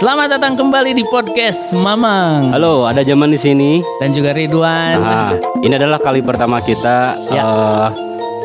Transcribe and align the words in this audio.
Selamat 0.00 0.32
datang 0.32 0.56
kembali 0.56 0.96
di 0.96 1.04
podcast 1.04 1.76
Mamang 1.76 2.48
Halo, 2.50 2.88
ada 2.88 3.04
zaman 3.04 3.28
di 3.28 3.36
sini. 3.36 3.70
dan 3.98 4.10
juga 4.10 4.32
Ridwan. 4.32 4.96
Nah, 4.96 5.30
ini 5.60 5.74
adalah 5.74 6.00
kali 6.00 6.20
pertama 6.20 6.56
kita 6.58 7.12
Ya. 7.28 7.42
eh, 7.42 7.86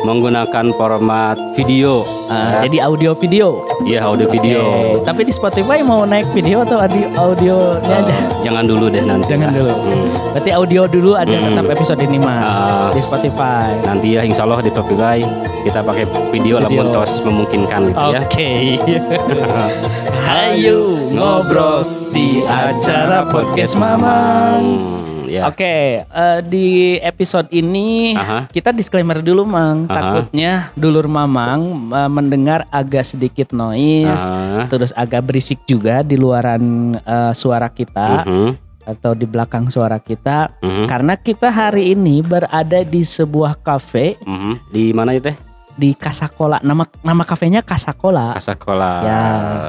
menggunakan 0.04 0.76
format 0.76 1.34
video. 1.56 2.04
Ah, 2.28 2.60
jadi 2.60 2.84
audio 2.84 3.16
video. 3.16 3.64
Iya, 3.82 4.04
audio 4.04 4.28
video. 4.28 4.60
Oke, 4.60 5.02
Tapi 5.02 5.22
di 5.24 5.32
Spotify 5.32 5.80
mau 5.80 6.04
naik 6.04 6.28
video 6.30 6.60
atau 6.60 6.76
audio 6.78 7.08
audionya 7.16 7.94
aja? 7.96 8.12
Eh, 8.12 8.24
jangan 8.44 8.68
dulu 8.68 8.86
deh 8.86 9.00
nanti. 9.00 9.24
Jangan 9.26 9.48
lah. 9.48 9.56
dulu. 9.56 9.72
Hmm. 9.72 10.06
Berarti 10.30 10.50
audio 10.52 10.82
dulu 10.86 11.10
ada 11.16 11.32
Hmm. 11.32 11.44
tetap 11.48 11.66
episode 11.70 12.00
ini 12.02 12.18
mah 12.20 12.36
Ah. 12.36 12.88
di 12.92 13.00
Spotify. 13.00 13.72
Nanti 13.82 14.08
ya 14.12 14.22
insya 14.22 14.44
Allah 14.44 14.60
di 14.60 14.68
Spotify 14.68 15.24
kita 15.64 15.80
pakai 15.80 16.04
video, 16.28 16.60
Video. 16.60 16.68
lamun 16.68 16.86
tos 16.92 17.24
memungkinkan 17.24 17.80
gitu 17.88 18.04
ya. 18.12 18.20
Oke. 18.22 18.50
Hayu 20.26 20.82
ngobrol 21.14 21.86
di 22.10 22.42
acara 22.42 23.22
podcast 23.30 23.78
Mamang. 23.78 24.58
Hmm, 24.58 25.30
ya. 25.30 25.46
Oke, 25.46 26.02
eh, 26.02 26.38
di 26.42 26.66
episode 26.98 27.46
ini 27.54 28.10
Aha. 28.12 28.50
kita 28.50 28.74
disclaimer 28.74 29.22
dulu, 29.22 29.46
Mang. 29.46 29.86
Aha. 29.86 29.94
Takutnya 29.94 30.74
dulur 30.74 31.06
Mamang 31.06 31.62
eh, 31.88 32.10
mendengar 32.10 32.66
agak 32.68 33.06
sedikit 33.06 33.54
noise, 33.54 34.26
Ah, 34.26 34.66
terus 34.66 34.90
agak 34.92 35.30
berisik 35.30 35.62
juga 35.62 36.02
di 36.02 36.18
luaran 36.18 36.98
eh, 36.98 37.30
suara 37.30 37.70
kita 37.70 38.26
mhm, 38.26 38.50
atau 38.82 39.14
di 39.14 39.30
belakang 39.30 39.70
suara 39.70 40.02
kita. 40.02 40.58
mhm, 40.58 40.90
Karena 40.90 41.14
kita 41.14 41.54
hari 41.54 41.94
ini 41.94 42.18
berada 42.18 42.82
di 42.82 43.06
sebuah 43.06 43.54
kafe 43.56 44.18
mhm. 44.26 44.74
Di 44.74 44.90
mana 44.90 45.14
itu 45.14 45.30
teh? 45.30 45.38
Di 45.76 45.92
Kasakola. 45.92 46.58
Nama 46.60 46.82
nama 47.00 47.22
kafenya 47.22 47.60
Kasakola. 47.60 48.34
Kasakola. 48.34 48.90
Ya, 49.00 49.22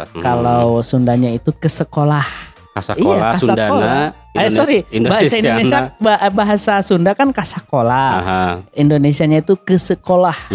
Mhm. 0.07 0.21
kalau 0.23 0.79
Sundanya 0.81 1.29
itu 1.29 1.51
ke 1.51 1.67
sekolah. 1.67 2.23
Kasakola, 2.71 3.09
Iya, 3.09 3.33
Kasakola. 3.33 3.65
Sundana, 3.65 3.95
Eh 4.37 4.53
sorry, 4.53 4.85
bahasa 5.01 5.33
Indonesia 5.35 5.79
ba- 5.97 6.29
bahasa 6.29 6.73
Sunda 6.79 7.17
kan 7.17 7.33
Kasakola. 7.33 8.05
Aha. 8.13 8.41
Indonesianya 8.71 9.41
itu 9.41 9.57
ke 9.57 9.75
sekolah. 9.75 10.53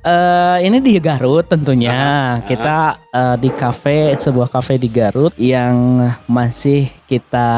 Eh 0.00 0.56
ini 0.64 0.80
di 0.80 0.96
Garut 0.96 1.44
tentunya. 1.44 1.92
Aha. 1.92 2.40
Kita 2.42 2.76
eh, 3.12 3.36
di 3.36 3.50
kafe 3.50 4.16
sebuah 4.16 4.48
kafe 4.48 4.76
di 4.76 4.88
Garut 4.88 5.36
yang 5.36 6.00
masih 6.24 6.88
kita 7.08 7.48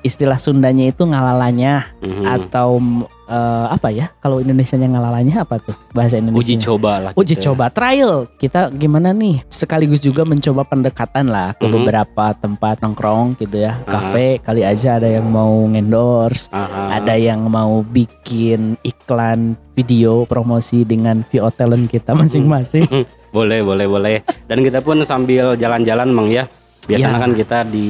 istilah 0.00 0.38
Sundanya 0.38 0.86
itu 0.86 1.02
ngalalanya 1.02 1.90
Mhm. 1.98 2.24
atau 2.24 2.78
eh, 3.26 3.66
apa 3.68 3.90
ya? 3.90 4.10
Kalau 4.18 4.38
Indonesianya 4.38 4.86
ngalalanya 4.88 5.42
apa 5.42 5.58
tuh 5.58 5.74
bahasa 5.90 6.16
Indonesia? 6.16 6.40
uji 6.40 6.54
coba 6.60 6.92
lah 6.98 7.10
Uji 7.12 7.34
gitu 7.34 7.38
ya. 7.38 7.44
coba 7.50 7.64
trial 7.68 8.26
kita 8.36 8.70
gimana 8.72 9.10
nih 9.10 9.42
sekaligus 9.46 9.98
juga 9.98 10.22
mencoba 10.22 10.62
pendekatan 10.62 11.26
lah 11.26 11.54
ke 11.54 11.62
Mhm. 11.62 11.72
beberapa 11.72 12.34
tempat 12.34 12.78
nongkrong 12.80 13.34
gitu 13.36 13.60
ya 13.60 13.78
kafe 13.84 14.38
kali 14.40 14.62
aja 14.62 14.96
ada 14.96 15.06
yang 15.06 15.26
mau 15.26 15.46
endorse 15.64 16.50
Aha. 16.50 16.98
ada 16.98 17.14
yang 17.14 17.46
mau 17.46 17.82
bikin 17.82 18.74
iklan 18.82 19.54
video 19.72 20.22
promosi 20.24 20.82
dengan 20.82 21.22
VO 21.24 21.50
talent 21.50 21.86
kita 21.86 22.10
masing-masing 22.12 22.86
boleh 23.30 23.62
boleh 23.62 23.86
boleh 23.86 24.16
dan 24.46 24.58
kita 24.58 24.82
pun 24.82 25.02
sambil 25.02 25.54
jalan-jalan 25.54 26.10
mang 26.10 26.26
ya 26.26 26.50
biasanya 26.82 27.14
Ya. 27.14 27.22
kan 27.22 27.32
kita 27.32 27.58
di 27.64 27.88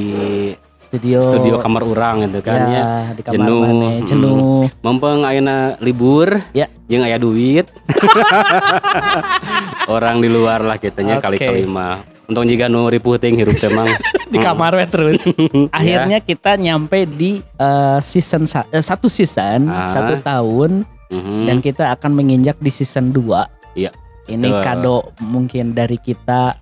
studio 0.90 1.18
studio 1.22 1.54
kamar 1.56 1.80
orang 1.82 2.26
gitu 2.26 2.42
kan 2.42 2.58
ya, 2.66 2.74
ya, 2.74 2.84
di 3.14 3.20
kamar 3.22 3.34
Jenuh. 3.38 3.60
mana 3.62 3.86
Mm. 3.94 4.04
jenuh 4.04 4.36
mumpung 4.82 5.22
ayeuna 5.22 5.56
libur 5.78 6.28
Ya. 6.50 6.66
jeung 6.84 7.00
aya 7.00 7.14
duit 7.14 7.64
orang 9.88 10.18
di 10.18 10.26
luar 10.26 10.60
lah 10.60 10.76
kitanya 10.76 11.16
Oke. 11.16 11.22
kali 11.24 11.36
kelima 11.38 12.02
untung 12.26 12.44
jika 12.44 12.66
nu 12.66 12.86
ripuh 12.86 13.16
ting 13.16 13.34
hirup 13.34 13.52
teh 13.52 13.68
mang 13.70 13.88
di 14.30 14.36
Mm. 14.36 14.44
kamar 14.44 14.70
we 14.72 14.84
terus 14.86 15.18
Ya. 15.22 15.68
akhirnya 15.70 16.18
kita 16.20 16.50
nyampe 16.56 17.04
di 17.04 17.38
eh, 17.38 17.98
season 18.00 18.44
sa- 18.44 18.66
eh, 18.68 18.80
satu 18.80 19.06
season 19.06 19.66
Ah. 19.66 19.86
satu 19.86 20.16
tahun 20.18 20.82
Mhm. 21.06 21.44
dan 21.44 21.56
kita 21.58 21.90
akan 21.92 22.10
menginjak 22.12 22.56
di 22.56 22.68
season 22.68 23.10
2 23.10 23.44
Iya, 23.72 23.88
ini 24.26 24.48
betul. 24.48 24.60
kado 24.60 24.96
mungkin 25.20 25.70
dari 25.70 25.94
kita 25.96 26.56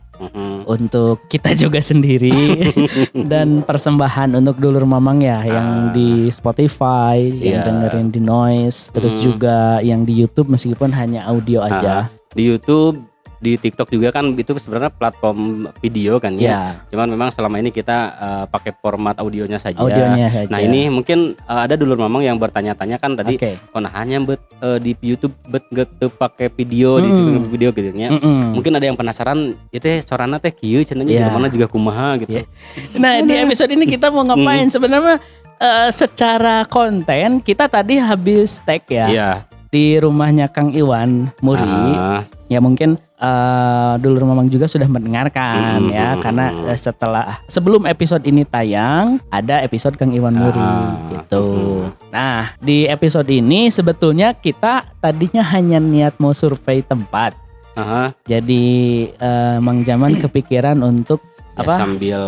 Untuk 0.64 1.24
kita 1.26 1.54
juga 1.54 1.80
sendiri 1.80 2.60
dan 3.32 3.62
persembahan 3.62 4.34
untuk 4.34 4.58
dulur 4.58 4.84
mamang 4.84 5.20
ya 5.20 5.40
yang 5.40 5.68
Ah. 5.80 5.90
di 5.90 6.28
Spotify 6.28 7.16
yang 7.22 7.60
Iya. 7.60 7.66
dengerin 7.66 8.08
di 8.08 8.20
Noise 8.20 8.92
terus 8.92 9.16
Hmm. 9.16 9.24
juga 9.24 9.58
yang 9.80 10.02
di 10.02 10.12
YouTube 10.12 10.48
meskipun 10.48 10.92
hanya 10.92 11.24
audio 11.24 11.62
aja 11.62 12.12
di 12.28 12.44
YouTube 12.44 13.07
di 13.38 13.54
TikTok 13.54 13.88
juga 13.88 14.10
kan 14.10 14.34
itu 14.34 14.50
sebenarnya 14.52 14.90
platform 14.90 15.38
video 15.78 16.18
kan 16.18 16.34
ya 16.34 16.50
ya 16.50 16.60
cuman 16.88 17.06
memang 17.08 17.28
selama 17.30 17.56
ini 17.56 17.70
kita 17.70 17.96
eh, 18.12 18.44
pakai 18.46 18.74
format 18.74 19.14
audionya 19.16 19.56
saja 19.56 19.78
audionya 19.78 20.26
saja 20.26 20.50
Nah 20.50 20.58
ini 20.58 20.86
mungkin 20.88 21.38
eh, 21.38 21.60
ada 21.62 21.74
dulur 21.74 21.94
mamang 21.96 22.22
yang 22.22 22.34
bertanya-tanya 22.34 22.96
kan 22.96 23.14
tadi 23.14 23.38
oh 23.70 23.78
nah 23.78 23.94
hanya 23.94 24.18
bet 24.18 24.42
eh, 24.58 24.78
di 24.78 24.92
YouTube 24.98 25.38
bet 25.44 25.62
nggak 25.64 25.88
teu 25.96 26.10
pakai 26.10 26.50
video 26.50 26.98
di 26.98 27.06
Hmm. 27.08 27.16
YouTube 27.16 27.48
video 27.48 27.70
gitu 27.70 27.88
ya. 27.90 28.10
Mm-mm. 28.10 28.54
Mungkin 28.54 28.72
ada 28.72 28.84
yang 28.84 28.94
penasaran 28.94 29.38
itu 29.68 29.80
teh 29.80 29.98
sorana 30.00 30.36
teh 30.36 30.50
kieu 30.50 30.82
cenanya 30.82 31.08
Iya. 31.08 31.24
di 31.24 31.32
mana 31.32 31.46
juga 31.46 31.66
kumaha 31.66 32.18
gitu. 32.18 32.36
Iya. 32.36 32.44
Nah 33.02 33.18
di 33.20 33.34
episode 33.34 33.70
ini 33.70 33.86
kita 33.86 34.08
mau 34.08 34.22
ngapain 34.22 34.66
Hmm. 34.66 34.74
sebenarnya 34.74 35.16
eh, 35.56 35.90
secara 35.90 36.62
konten 36.64 37.38
kita 37.38 37.66
tadi 37.66 37.96
habis 37.96 38.58
tag 38.60 38.82
ya 38.86 39.06
Iya. 39.06 39.30
di 39.68 39.96
rumahnya 39.96 40.48
Kang 40.48 40.70
Iwan 40.70 41.28
Muri 41.38 41.60
Ah, 41.60 42.22
ya 42.46 42.58
mungkin 42.58 42.96
eh, 43.18 43.92
dulur 43.98 44.22
mamang 44.24 44.46
juga 44.46 44.64
sudah 44.64 44.86
mendengarkan 44.86 45.80
Hmm, 45.80 45.90
ya 45.90 46.08
hmm, 46.10 46.20
karena 46.20 46.44
hmm. 46.48 46.66
eh, 46.66 46.78
setelah 46.78 47.24
sebelum 47.44 47.84
episode 47.84 48.22
ini 48.22 48.42
tayang 48.42 49.18
ada 49.28 49.60
episode 49.60 49.94
Kang 49.94 50.10
Iwan 50.10 50.32
Muri 50.32 50.54
Ah, 50.56 50.94
gitu. 51.12 51.44
hmm. 51.84 52.08
Nah 52.08 52.54
di 52.56 52.86
episode 52.86 53.26
ini 53.26 53.68
sebetulnya 53.68 54.32
kita 54.32 54.86
tadinya 54.96 55.42
hanya 55.44 55.78
niat 55.78 56.16
mau 56.16 56.32
survei 56.32 56.80
tempat. 56.80 57.34
aha. 57.74 58.10
Jadi 58.24 58.66
eh, 59.12 59.56
Mang 59.58 59.82
Jaman 59.82 60.16
kepikiran 60.22 60.78
untuk 60.80 61.18
Ya, 61.52 61.66
apa? 61.66 61.74
sambil 61.74 62.22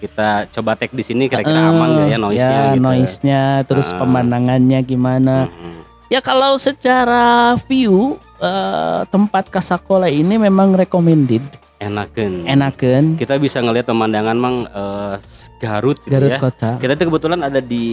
kita 0.00 0.48
coba 0.48 0.72
tag 0.72 0.88
di 0.90 1.04
sini 1.04 1.28
kira-kira 1.28 1.60
Eh, 1.60 1.68
aman 1.68 1.88
gak 1.92 2.08
ya 2.08 2.16
noise-nya 2.16 2.48
ya, 2.56 2.72
gitu. 2.72 2.80
noise-nya, 2.80 3.42
terus 3.62 3.92
Ah. 3.92 4.00
pemandangannya 4.00 4.80
gimana? 4.80 5.36
Mhm. 5.44 5.81
Ya 6.12 6.20
kalau 6.20 6.60
secara 6.60 7.56
view 7.64 8.20
eh, 8.36 9.00
tempat 9.08 9.48
Kasakola 9.48 10.12
ini 10.12 10.36
memang 10.36 10.76
recommended, 10.76 11.40
Enakeun. 11.80 12.44
enakan 12.44 13.16
Kita 13.16 13.40
bisa 13.40 13.58
ngelihat 13.58 13.88
pemandangan 13.88 14.36
mang 14.36 14.56
eh, 14.62 15.16
Garut 15.56 15.96
gitu 15.98 16.12
Garut 16.12 16.28
ya. 16.28 16.36
Kota. 16.36 16.76
Kita 16.76 16.92
tuh 16.94 17.08
kebetulan 17.08 17.40
ada 17.40 17.58
di 17.58 17.86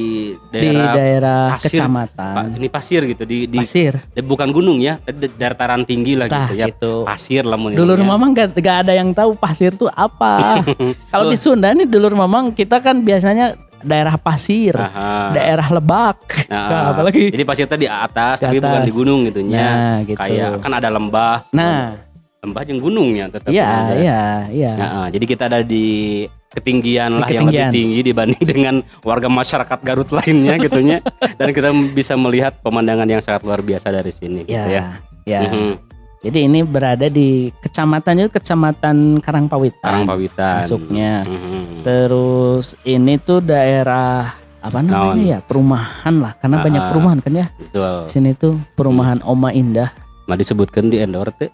di 0.51 0.57
daerah 0.67 0.91
daerah 0.91 1.41
pasir, 1.55 1.79
kecamatan 1.79 2.33
Pa- 2.35 2.49
ini 2.51 2.67
pasir 2.67 3.01
gitu 3.05 3.23
di 3.23 3.47
di 3.47 3.55
pasir 3.55 3.95
Eh, 4.11 4.19
bukan 4.21 4.51
gunung 4.51 4.83
ya, 4.83 4.99
tapi 4.99 5.15
da- 5.23 5.47
dataran 5.47 5.87
tinggi 5.87 6.13
lah 6.13 6.27
Tah, 6.27 6.49
gitu 6.49 6.59
ya. 6.59 6.65
itu 6.67 6.93
Pasir 7.07 7.47
lah 7.47 7.55
mun 7.55 7.71
dulur 7.71 7.95
ya. 7.95 8.03
mamang 8.03 8.35
gak, 8.35 8.51
gak 8.57 8.83
ada 8.83 8.93
yang 8.93 9.15
tahu 9.15 9.31
pasir 9.33 9.71
tuh 9.73 9.87
apa 9.87 10.59
kalau 11.13 11.31
di 11.31 11.39
Sunda 11.39 11.71
nih 11.71 11.87
dulur 11.87 12.11
mamang 12.13 12.51
kita 12.51 12.83
kan 12.83 12.99
biasanya 12.99 13.55
daerah 13.81 14.15
pasir 14.15 14.73
Aha. 14.73 15.31
daerah 15.31 15.67
lebak 15.69 16.47
Nah, 16.47 16.67
Nah, 16.71 16.81
apalagi 16.91 17.29
Jadi 17.29 17.43
pasir 17.43 17.65
tadi 17.65 17.85
di 17.85 17.89
atas, 17.89 18.37
Di 18.37 18.45
tapi 18.45 18.57
bukan 18.59 18.81
di 18.81 18.91
gunung 18.91 19.19
gitu 19.23 19.39
nya. 19.41 19.57
nah 19.59 19.95
gitu 20.01 20.17
Kayak 20.17 20.59
kan 20.59 20.71
ada 20.73 20.89
lembah. 20.89 21.47
nah 21.49 21.95
lembah 22.39 22.61
jeung 22.63 22.79
gunungnya 22.79 23.27
tetap 23.27 23.49
iya 23.49 23.67
ada. 23.67 23.93
iya 23.95 24.21
iya 24.49 24.71
Nah, 24.73 24.89
ah, 24.95 25.07
jadi 25.07 25.25
kita 25.25 25.43
ada 25.45 25.59
di 25.59 26.23
ketinggian 26.49 27.11
Di 27.11 27.19
lah 27.19 27.27
yang 27.29 27.45
lebih 27.45 27.67
tinggi 27.69 27.99
dibanding 28.01 28.43
dengan 28.51 28.75
warga 29.01 29.27
masyarakat 29.27 29.79
Garut 29.79 30.09
lainnya 30.09 30.55
gitunya. 30.57 30.97
Dan 31.35 31.51
kita 31.51 31.67
bisa 31.91 32.15
melihat 32.15 32.57
pemandangan 32.57 33.05
yang 33.05 33.19
sangat 33.19 33.43
luar 33.43 33.59
biasa 33.59 33.91
dari 33.91 34.09
sini 34.09 34.43
gitu 34.43 34.55
ya 34.67 34.95
ya. 35.27 35.37
ya 35.37 35.39
Mhm. 35.45 35.88
Jadi 36.19 36.39
ini 36.45 36.59
berada 36.61 37.07
di 37.07 37.47
kecamatan 37.59 38.13
itu 38.19 38.29
kecamatan 38.29 38.95
Karangpawitan 39.19 39.79
Karangpawitan. 40.03 40.55
masuknya 40.61 41.23
Mhm. 41.23 41.81
terus 41.81 42.75
ini 42.83 43.15
tuh 43.17 43.39
daerah 43.39 44.35
apa 44.59 44.83
namanya 44.83 45.15
Naon? 45.15 45.23
ya 45.25 45.39
perumahan 45.39 46.15
lah 46.19 46.35
karena 46.35 46.55
Ah, 46.55 46.63
banyak 46.63 46.81
ah. 46.81 46.89
perumahan 46.91 47.19
kan 47.19 47.33
ya 47.33 47.47
Betul. 47.55 47.95
sini 48.05 48.31
tuh 48.33 48.59
perumahan 48.75 49.23
Oma 49.23 49.51
Indah 49.51 49.91
Mah 50.25 50.37
disebutkan 50.37 50.93
di 50.93 51.01
endor 51.01 51.33
teh. 51.33 51.49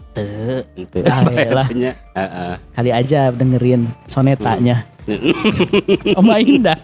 Itu. 0.75 0.99
Ah, 1.07 2.59
kali 2.75 2.91
aja 2.91 3.31
dengerin 3.31 3.87
sonetanya 4.03 4.83
Hmm. 4.83 4.94
Oma 6.19 6.35
Indah. 6.37 6.77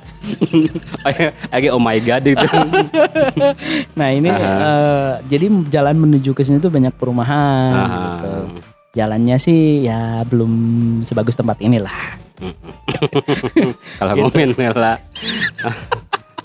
Lagi 1.47 1.67
oh 1.67 1.77
my 1.77 1.97
god 1.99 2.23
itu. 2.23 2.45
Nah 3.97 4.09
ini 4.09 4.29
eh, 4.29 5.11
jadi 5.27 5.45
jalan 5.67 5.95
menuju 5.97 6.31
ke 6.31 6.41
sini 6.41 6.57
tuh 6.57 6.69
banyak 6.69 6.93
perumahan. 6.93 7.73
Aha. 7.73 8.01
gitu. 8.17 8.31
Jalannya 8.91 9.37
sih 9.37 9.59
ya 9.83 10.21
belum 10.23 10.51
sebagus 11.01 11.33
tempat 11.33 11.57
inilah. 11.59 11.93
Kalau 13.97 14.11
Gitu. 14.17 14.21
ngomongin 14.21 14.49
lah. 14.73 14.97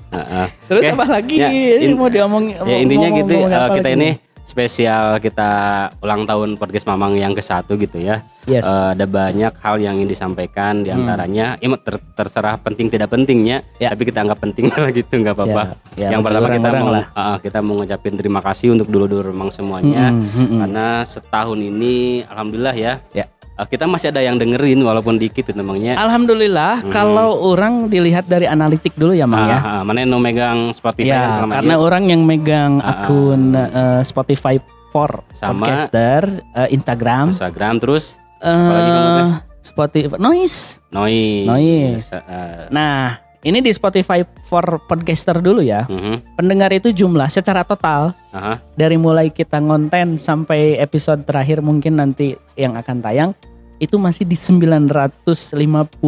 Heeh. 0.08 0.46
Terus 0.64 0.84
Oke. 0.86 0.92
apa 0.94 1.04
lagi? 1.10 1.36
Ya, 1.36 1.50
ini 1.50 1.90
in- 1.90 1.98
mau 1.98 2.06
diomong 2.06 2.44
Ya 2.62 2.76
intinya 2.78 3.08
mau- 3.10 3.18
gitu 3.18 3.34
ngomong 3.36 3.50
eh, 3.50 3.68
kita 3.74 3.88
lagi 3.88 3.98
ini 3.98 4.10
spesial 4.46 5.18
kita 5.18 5.50
ulang 5.98 6.22
tahun 6.22 6.54
podcast 6.54 6.86
Mamang 6.86 7.18
yang 7.18 7.34
ke 7.34 7.42
satu 7.42 7.74
gitu 7.74 7.98
ya. 7.98 8.22
Yes. 8.46 8.62
Eh, 8.62 8.88
ada 8.94 9.04
banyak 9.04 9.52
hal 9.56 9.76
yang 9.76 9.94
ingin 9.96 10.06
disampaikan 10.08 10.80
di 10.80 10.88
antaranya 10.88 11.58
ya 11.58 11.68
ter- 11.76 11.98
terserah 12.14 12.54
penting 12.56 12.86
tidak 12.88 13.10
pentingnya 13.10 13.58
Hmm. 13.58 13.78
Ya. 13.78 13.88
tapi 13.90 14.02
kita 14.04 14.22
anggap 14.22 14.38
penting 14.38 14.66
lah 14.68 14.86
gitu 14.94 15.14
nggak 15.16 15.34
apa-apa 15.34 15.62
Ya, 15.92 16.06
ya, 16.06 16.08
yang 16.12 16.22
pertama 16.22 16.46
kita 16.46 16.56
orang-orang 16.62 16.80
mau 16.80 16.92
lah. 16.92 17.04
ah, 17.12 17.36
kita 17.36 17.58
mau 17.58 17.74
ngucapin 17.76 18.14
terima 18.14 18.40
kasih 18.40 18.70
untuk 18.70 18.86
dulu-dulu 18.86 19.28
memang 19.28 19.50
semuanya 19.50 20.08
Mm-mm, 20.08 20.30
mm-mm. 20.30 20.58
karena 20.60 20.86
setahun 21.02 21.58
ini 21.58 21.96
alhamdulillah 22.24 22.74
ya 22.74 22.92
Ya. 23.12 23.26
eh, 23.52 23.66
kita 23.66 23.84
masih 23.84 24.08
ada 24.08 24.20
yang 24.20 24.36
dengerin 24.36 24.78
walaupun 24.78 25.16
dikit 25.16 25.42
itu 25.42 25.52
namanya 25.52 25.96
Alhamdulillah 25.96 26.80
Hmm. 26.80 26.92
kalau 26.92 27.30
orang 27.46 27.88
dilihat 27.88 28.24
dari 28.24 28.46
analitik 28.46 28.92
dulu 28.92 29.10
ya 29.10 29.24
Mang 29.24 29.48
ya. 29.48 29.56
Ah, 29.56 29.66
ah, 29.66 29.82
mana 29.82 30.00
yang 30.00 30.14
megang 30.16 30.70
Spotify 30.70 31.08
Ya, 31.08 31.34
selama 31.34 31.52
karena 31.52 31.74
ini? 31.74 31.82
orang 31.82 32.02
yang 32.06 32.22
megang 32.22 32.72
Ah, 32.78 32.86
ah. 32.86 32.96
akun 33.02 33.42
eh, 33.52 34.00
Spotify 34.02 34.54
for 34.86 35.24
Sama. 35.32 35.64
podcaster, 35.66 36.20
eh, 36.52 36.68
Instagram, 36.70 37.32
Instagram 37.32 37.74
terus 37.78 38.16
eh 38.38 39.16
teh? 39.16 39.28
Spotify, 39.62 40.16
Noise. 40.16 40.78
Noise. 40.88 41.44
Noise. 41.44 42.08
Eh, 42.14 42.70
Nah, 42.70 43.18
ini 43.42 43.58
di 43.58 43.70
Spotify 43.70 44.22
for 44.42 44.62
podcaster 44.82 45.38
dulu 45.38 45.58
ya. 45.58 45.84
mhm, 45.84 46.34
Pendengar 46.34 46.70
itu 46.70 46.88
jumlah 46.88 47.26
secara 47.26 47.62
total 47.62 48.14
aha. 48.30 48.62
dari 48.72 48.94
mulai 48.94 49.28
kita 49.28 49.58
ngonten 49.58 50.16
sampai 50.16 50.76
episode 50.76 51.22
terakhir 51.22 51.60
mungkin 51.60 51.98
nanti 51.98 52.32
yang 52.54 52.74
akan 52.74 52.98
tayang 53.00 53.30
itu 53.76 53.98
masih 53.98 54.22
di 54.22 54.34
956 54.34 56.00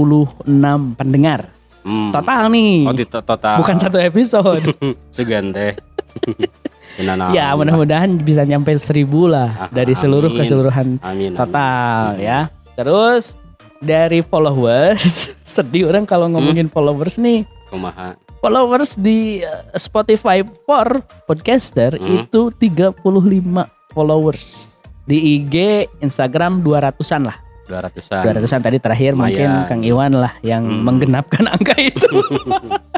pendengar 0.94 1.50
Hmm. 1.78 2.12
total 2.12 2.50
nih. 2.50 2.84
Oh, 2.84 2.92
di 2.92 3.04
to- 3.04 3.22
total. 3.22 3.56
Bukan 3.58 3.76
satu 3.76 3.96
episode. 3.96 4.60
Segan 5.14 5.54
ya, 6.98 7.44
amin. 7.48 7.56
mudah-mudahan 7.56 8.10
bisa 8.18 8.42
nyampe 8.42 8.74
seribu 8.74 9.26
lah 9.26 9.48
Ah, 9.56 9.68
dari 9.70 9.92
seluruh 9.92 10.28
amin. 10.28 10.38
keseluruhan 10.38 10.88
Amin. 11.00 11.30
amin. 11.30 11.32
total 11.34 12.02
Hmm. 12.12 12.20
ya. 12.20 12.40
Terus 12.74 13.34
dari 13.78 14.20
followers, 14.20 15.30
sedih 15.48 15.86
orang 15.86 16.02
kalau 16.02 16.26
ngomongin 16.28 16.66
followers 16.66 17.16
nih. 17.16 17.46
Kumaha. 17.68 18.18
Followers 18.38 18.94
di 18.94 19.40
uh, 19.40 19.50
Spotify 19.74 20.42
for 20.62 20.86
podcaster 21.24 21.94
Hmm. 21.94 22.22
itu 22.22 22.50
35 22.52 23.02
followers. 23.88 24.78
Di 25.04 25.18
IG, 25.36 25.54
Instagram 25.98 26.60
200-an 26.60 27.22
lah. 27.24 27.38
200-an. 27.66 28.22
200-an 28.24 28.60
tadi 28.60 28.78
terakhir 28.78 29.12
Lumayan. 29.12 29.28
mungkin 29.28 29.50
Kang 29.66 29.82
Iwan 29.82 30.12
lah 30.14 30.32
yang 30.40 30.62
Hmm. 30.62 30.82
menggenapkan 30.84 31.44
angka 31.54 31.74
itu. 31.76 32.08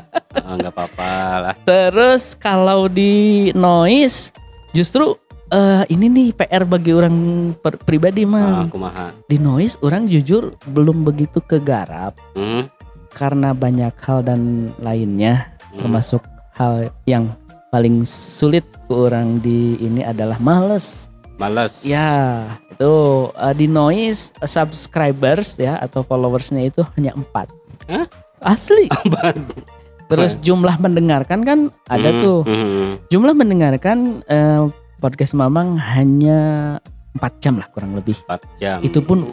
Ah, 0.51 0.59
nggak 0.59 0.75
apa-apa 0.75 1.13
lah. 1.41 1.55
Terus 1.63 2.35
kalau 2.35 2.91
di 2.91 3.49
noise 3.55 4.35
justru 4.71 5.15
eh, 5.49 5.87
ini 5.87 6.07
nih 6.07 6.29
PR 6.35 6.67
bagi 6.67 6.91
orang 6.91 7.15
per- 7.55 7.79
pribadi 7.79 8.27
Ah, 8.27 8.67
mah. 8.67 8.67
kumaha. 8.67 9.07
Di 9.25 9.39
noise 9.39 9.79
orang 9.79 10.11
jujur 10.11 10.59
belum 10.67 11.07
begitu 11.07 11.39
kegarap 11.39 12.19
Hmm. 12.35 12.67
karena 13.11 13.51
banyak 13.51 13.95
hal 13.97 14.23
dan 14.23 14.75
lainnya 14.79 15.47
hmm. 15.71 15.79
termasuk 15.79 16.23
hal 16.55 16.91
yang 17.05 17.31
paling 17.71 18.03
sulit 18.03 18.67
ke 18.87 18.93
orang 18.93 19.39
di 19.39 19.79
ini 19.79 20.03
adalah 20.03 20.35
males. 20.39 21.07
Males. 21.35 21.81
Ya, 21.83 22.43
itu 22.69 22.95
eh, 23.33 23.55
di 23.55 23.67
noise 23.67 24.35
subscribers 24.43 25.55
ya 25.57 25.79
atau 25.79 26.03
followersnya 26.03 26.63
itu 26.65 26.83
hanya 26.95 27.15
empat. 27.15 27.47
Hah? 27.87 28.11
Asli. 28.41 28.91
Terus 30.11 30.35
jumlah 30.39 30.77
mendengarkan 30.77 31.41
kan 31.41 31.59
ada 31.87 32.11
Hmm, 32.11 32.19
tuh. 32.19 32.39
hmm, 32.43 33.07
Jumlah 33.09 33.33
mendengarkan 33.33 33.99
eh, 34.25 34.67
podcast 34.99 35.33
Mamang 35.33 35.79
hanya 35.79 36.39
4 37.13 37.39
jam 37.39 37.55
lah 37.57 37.67
kurang 37.69 37.95
lebih. 37.95 38.19
4 38.21 38.43
jam. 38.59 38.79
Itu 38.81 39.01
pun 39.01 39.33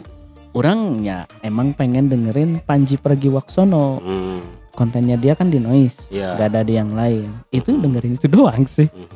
orang 0.52 1.02
ya 1.02 1.26
emang 1.40 1.70
pengen 1.72 2.06
dengerin 2.06 2.58
Panji 2.60 2.96
Pragiwaksono. 2.96 3.98
Hmm, 3.98 4.40
Kontennya 4.70 5.14
dia 5.14 5.34
kan 5.34 5.50
di 5.50 5.58
noise, 5.58 6.06
Iya. 6.08 6.38
gak 6.38 6.48
ada 6.48 6.62
di 6.62 6.72
yang 6.72 6.94
lain. 6.94 7.26
Itu 7.50 7.74
Mhm. 7.74 7.80
dengerin 7.80 8.14
itu 8.14 8.26
doang 8.28 8.62
sih. 8.64 8.86
hmm, 8.86 9.10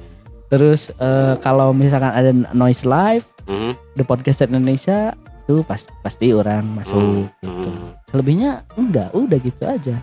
Terus 0.48 0.90
eh, 0.92 1.34
kalau 1.38 1.70
misalkan 1.70 2.10
ada 2.10 2.28
noise 2.52 2.82
live 2.82 3.24
hmm, 3.44 3.72
di 3.94 4.02
podcast 4.02 4.42
Indonesia 4.42 5.14
itu 5.42 5.62
pas, 5.62 5.80
pasti 6.02 6.30
orang 6.30 6.66
masuk 6.72 6.98
hmm, 6.98 7.26
gitu. 7.40 7.70
hmm. 7.70 7.88
Selebihnya 8.04 8.50
enggak, 8.74 9.10
udah 9.12 9.38
gitu 9.38 9.62
aja. 9.64 9.96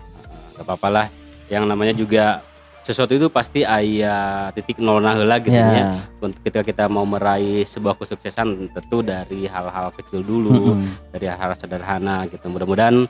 Gak 0.52 0.64
apa-apa 0.64 0.88
lah. 0.90 1.06
Yang 1.50 1.64
namanya 1.66 1.92
juga 1.92 2.24
sesuatu 2.80 3.12
itu 3.12 3.28
pasti 3.28 3.60
ayah 3.60 4.50
titik 4.50 4.80
nol 4.80 4.98
nah 4.98 5.12
heula 5.12 5.36
gitu 5.38 5.52
ya. 5.52 5.68
Ya. 5.68 5.86
Untuk 6.18 6.40
ketika 6.40 6.64
kita 6.64 6.84
mau 6.86 7.04
meraih 7.04 7.62
sebuah 7.62 7.94
kesuksesan 7.94 8.72
tentu 8.72 9.02
dari 9.02 9.44
hal-hal 9.44 9.92
kecil 9.92 10.24
dulu, 10.24 10.54
Mm-mm. 10.74 11.12
dari 11.12 11.28
hal 11.28 11.52
sederhana 11.52 12.24
gitu. 12.26 12.48
Mudah-mudahan 12.48 13.04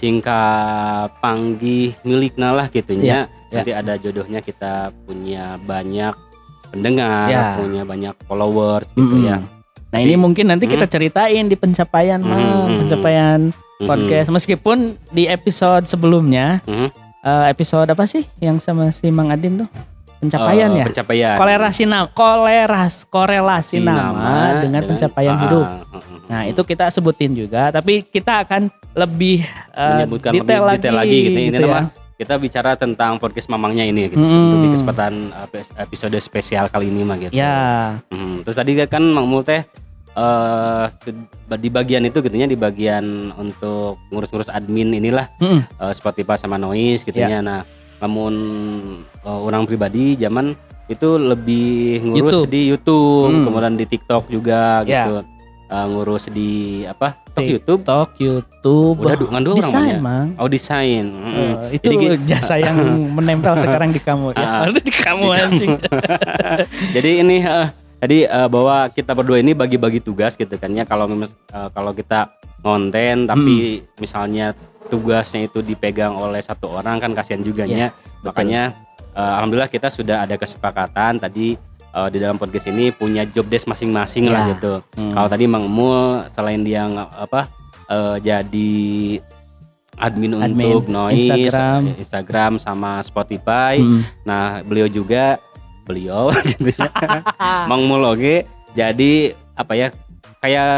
singkat 0.00 1.12
panggih 1.20 1.92
milikna 2.02 2.50
lah 2.50 2.66
gitu 2.66 2.96
Iya, 2.96 3.28
ya. 3.52 3.60
Nanti 3.60 3.70
ada 3.70 3.94
jodohnya 3.94 4.40
kita 4.40 4.90
punya 5.04 5.60
banyak 5.60 6.14
pendengar, 6.70 7.26
Ya. 7.28 7.54
punya 7.60 7.82
banyak 7.84 8.14
followers 8.24 8.88
gitu 8.94 9.14
Mm-mm. 9.20 9.28
ya. 9.28 9.38
Nah 9.90 9.98
ini 9.98 10.14
mungkin 10.14 10.48
nanti 10.48 10.70
kita 10.70 10.86
ceritain 10.86 11.50
di 11.50 11.58
pencapaian 11.58 12.22
mah, 12.22 12.38
Mhm. 12.66 12.76
pencapaian 12.80 13.40
Mhm. 13.50 13.86
podcast. 13.86 14.28
Meskipun 14.30 14.78
di 15.10 15.26
episode 15.26 15.84
sebelumnya, 15.84 16.62
Mhm. 16.64 17.09
Eh, 17.20 17.44
episode 17.48 17.88
apa 17.88 18.04
sih 18.04 18.24
yang 18.38 18.56
sama 18.56 18.88
si 18.88 19.08
Mang 19.08 19.28
Adin 19.28 19.60
tuh 19.60 19.68
pencapaian 20.18 20.68
Eh, 20.70 20.78
ya? 20.78 20.84
Pencapaian. 20.84 21.34
Kolerasi 21.34 21.82
nama, 21.84 22.04
koleras, 22.06 23.04
korelasi 23.04 23.76
Si 23.76 23.80
nama, 23.80 24.60
dengan, 24.60 24.84
pencapaian 24.84 25.32
ah, 25.32 25.40
hidup. 25.40 25.64
ah, 25.64 25.80
ah, 25.90 26.02
Nah 26.28 26.42
itu 26.44 26.60
kita 26.60 26.86
sebutin 26.88 27.32
juga, 27.32 27.72
tapi 27.72 28.04
kita 28.04 28.44
akan 28.44 28.68
lebih 28.92 29.40
eh, 29.72 29.88
menyebutkan 29.96 30.30
detail, 30.30 30.62
lebih 30.62 30.76
detail 30.76 30.94
lagi, 30.94 31.18
gitu. 31.18 31.30
Ini 31.32 31.48
gitu 31.50 31.64
nama 31.64 31.72
ya. 31.72 31.82
kita 32.14 32.34
bicara 32.36 32.70
tentang 32.76 33.16
podcast 33.16 33.48
mamangnya 33.48 33.80
ini 33.82 34.12
gitu 34.12 34.20
Hmm. 34.20 34.44
untuk 34.46 34.58
di 34.60 34.68
kesempatan 34.70 35.12
uh, 35.32 35.48
episode 35.78 36.12
spesial 36.18 36.68
kali 36.68 36.92
ini 36.92 37.00
mah 37.00 37.16
gitu. 37.16 37.32
Ya, 37.32 37.96
Hmm, 38.12 38.44
Terus 38.44 38.56
tadi 38.56 38.76
kan 38.84 39.00
Mang 39.02 39.24
Mul 39.24 39.40
teh 39.40 39.64
eh, 40.20 40.84
di 41.56 41.68
bagian 41.68 42.04
itu 42.04 42.20
gitu 42.20 42.34
ya 42.34 42.44
di 42.44 42.54
bagian 42.54 43.04
untuk 43.34 43.96
ngurus-ngurus 44.10 44.48
admin 44.48 44.92
inilah 44.92 45.32
Mm-mm. 45.36 45.64
eh, 45.64 45.92
Spotify 45.92 46.36
sama 46.36 46.56
Noise 46.56 47.02
gitu 47.02 47.16
Ya. 47.16 47.28
ya. 47.28 47.40
Nah, 47.40 47.64
namun 47.98 48.32
eh, 49.18 49.40
orang 49.40 49.64
pribadi 49.64 50.14
zaman 50.14 50.52
itu 50.86 51.16
lebih 51.16 51.70
ngurus 52.04 52.18
YouTube. 52.42 52.50
di 52.50 52.60
YouTube, 52.66 53.30
Hmm. 53.30 53.44
kemudian 53.44 53.74
di 53.74 53.86
TikTok 53.86 54.26
juga 54.28 54.82
Ya. 54.82 55.06
gitu. 55.06 55.14
Eh, 55.66 55.86
ngurus 55.86 56.26
di 56.28 56.50
apa? 56.82 57.14
TikTok, 57.22 57.38
Tik- 57.38 57.52
YouTube. 57.54 57.80
TikTok, 57.80 58.08
YouTube, 58.18 58.96
Udah 58.98 59.14
du- 59.14 59.30
ngan 59.30 59.38
dua 59.40 59.52
orang 59.52 59.62
desain 59.62 59.96
mang. 60.02 60.28
Oh 60.34 60.48
desain. 60.50 61.04
Eh, 61.06 61.54
itu 61.72 61.86
Jadi 61.86 62.06
jasa 62.26 62.54
yang 62.58 62.74
menempel 63.16 63.54
sekarang 63.54 63.94
di 63.94 64.02
kamu 64.02 64.34
ya. 64.34 64.66
Ada 64.66 64.80
di 64.82 64.90
kamu 64.90 65.22
Di 65.22 65.30
kamu. 65.30 65.46
anjing. 65.46 65.70
Jadi 66.94 67.10
ini 67.22 67.36
eh, 67.38 67.66
tadi 68.00 68.24
eh, 68.24 68.48
bahwa 68.48 68.88
kita 68.88 69.12
berdua 69.12 69.38
ini 69.38 69.52
bagi-bagi 69.52 70.00
tugas 70.00 70.34
gitu 70.34 70.56
kan 70.56 70.72
ya 70.72 70.82
kalau 70.82 71.04
eh, 71.06 71.28
kalau 71.70 71.92
kita 71.92 72.32
konten 72.60 73.24
tapi 73.24 73.80
Hmm. 73.80 74.00
misalnya 74.00 74.46
tugasnya 74.88 75.46
itu 75.46 75.60
dipegang 75.60 76.12
oleh 76.12 76.40
satu 76.40 76.66
orang 76.72 76.98
kan 76.98 77.12
kasihan 77.14 77.40
juga 77.40 77.62
Iya, 77.64 77.76
ya. 77.78 77.88
Makanya 78.20 78.62
eh, 79.12 79.32
alhamdulillah 79.38 79.68
kita 79.68 79.88
sudah 79.88 80.24
ada 80.24 80.34
kesepakatan 80.34 81.20
tadi 81.20 81.54
eh, 81.90 82.08
di 82.08 82.18
dalam 82.18 82.36
podcast 82.36 82.68
ini 82.68 82.90
punya 82.90 83.22
job 83.24 83.46
desk 83.46 83.68
masing-masing 83.68 84.26
lah 84.26 84.44
Ya. 84.44 84.56
gitu. 84.56 84.72
Hmm. 84.96 85.12
Kalau 85.14 85.28
tadi 85.28 85.44
Mang 85.44 85.68
Mul 85.68 86.24
selain 86.28 86.64
dia 86.64 86.88
apa 87.12 87.46
eh, 87.86 88.16
jadi 88.18 88.72
admin, 90.00 90.32
Admin, 90.40 90.80
untuk 90.80 90.88
Noise, 90.88 91.28
Instagram. 91.28 91.80
Instagram 92.00 92.52
sama 92.56 93.04
Spotify. 93.04 93.76
Mm. 93.76 94.00
Nah, 94.24 94.64
beliau 94.64 94.88
juga 94.88 95.36
beliau 95.90 96.30
gitu 96.54 96.70
ya. 96.70 96.86
Mang 97.66 97.82
Mul 97.84 98.06
oge 98.06 98.46
jadi 98.70 99.12
apa 99.52 99.74
ya 99.74 99.90
kayak 100.38 100.70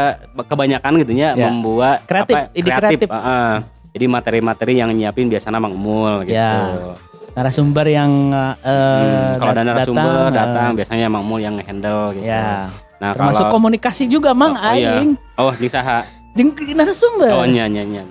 kebanyakan 0.43 0.99
gitu 0.99 1.13
ya, 1.13 1.31
Ya. 1.33 1.47
membuat 1.47 2.03
Kreatif, 2.03 2.35
apa, 2.35 2.51
ide 2.51 2.69
kreatif. 2.69 3.07
heeh. 3.07 3.53
jadi 3.93 4.05
materi-materi 4.09 4.73
yang 4.75 4.89
nyiapin 4.91 5.29
biasanya 5.29 5.61
Mang 5.61 5.77
Mul 5.77 6.25
gitu. 6.25 6.35
Ya. 6.35 6.97
narasumber 7.33 7.85
yang 7.85 8.29
eh, 8.29 8.53
Hmm, 8.65 9.37
kalau 9.37 9.51
ada 9.51 9.63
narasumber 9.63 10.09
eh, 10.23 10.29
datang 10.31 10.69
biasanya 10.73 11.07
Mang 11.07 11.23
Mul 11.23 11.39
yang 11.39 11.55
handle 11.57 12.11
gitu. 12.13 12.25
Ya, 12.25 12.73
Nah, 12.97 13.11
termasuk 13.11 13.45
kalau 13.45 13.53
komunikasi 13.53 14.07
juga 14.07 14.31
mang 14.31 14.53
Oh, 14.53 14.71
iya. 14.71 15.03
aing. 15.03 15.19
Oh, 15.35 15.51
di 15.51 15.67
saha? 15.67 16.07
Jeung 16.33 16.49
narasumber. 16.55 17.29
Oh, 17.31 17.43
nya 17.43 17.67
nya 17.67 17.83
nya. 17.83 18.03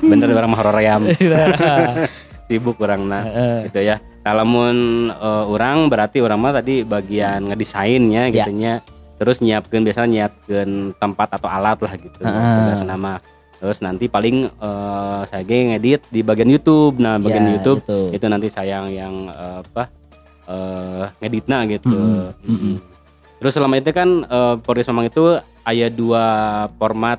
Bener 0.00 0.28
orang 0.30 0.48
mah 0.48 0.58
hororayam. 0.58 1.04
Sibuk 2.48 2.80
orang 2.80 3.02
nah. 3.04 3.22
Heeh. 3.24 3.56
gitu 3.68 3.80
ya. 3.82 3.96
Nah, 4.18 4.32
lamun 4.34 4.76
eh, 5.08 5.44
orang 5.46 5.88
berarti 5.88 6.18
orang 6.18 6.38
mah 6.38 6.52
tadi 6.54 6.82
bagian 6.82 7.48
ngedesainnya 7.48 8.28
Ya. 8.28 8.44
gitu 8.44 8.52
nya. 8.52 8.82
Terus 9.18 9.40
nyiapkeun 9.40 9.82
biasanya 9.82 10.08
nyiapkeun 10.08 10.70
tempat 10.94 11.28
atau 11.34 11.48
alat 11.48 11.78
lah 11.78 11.92
gitu. 11.94 12.18
Heeh. 12.20 12.54
Tugas 12.56 12.82
nama. 12.82 13.18
Terus 13.58 13.78
nanti 13.80 14.06
paling 14.06 14.46
eh, 14.46 15.20
saya 15.24 15.42
ge 15.42 15.74
ngedit 15.74 16.06
di 16.08 16.20
bagian 16.22 16.46
YouTube. 16.46 16.98
Nah, 16.98 17.18
bagian 17.18 17.44
Ya, 17.44 17.52
YouTube 17.56 17.82
itu. 17.82 18.00
itu 18.14 18.26
nanti 18.26 18.46
saya 18.46 18.86
yang 18.86 19.26
eh, 19.28 19.58
apa 19.60 19.84
eh 20.48 21.04
ngeditna 21.18 21.66
gitu. 21.66 21.92
Mm-mm, 21.92 22.30
Mm-mm. 22.46 22.74
Terus 23.38 23.52
selama 23.52 23.74
itu 23.76 23.90
kan 23.90 24.08
eh, 24.22 24.54
podcast 24.58 24.88
memang 24.88 25.06
itu 25.06 25.24
ada 25.62 25.86
dua 25.90 26.24
format 26.74 27.18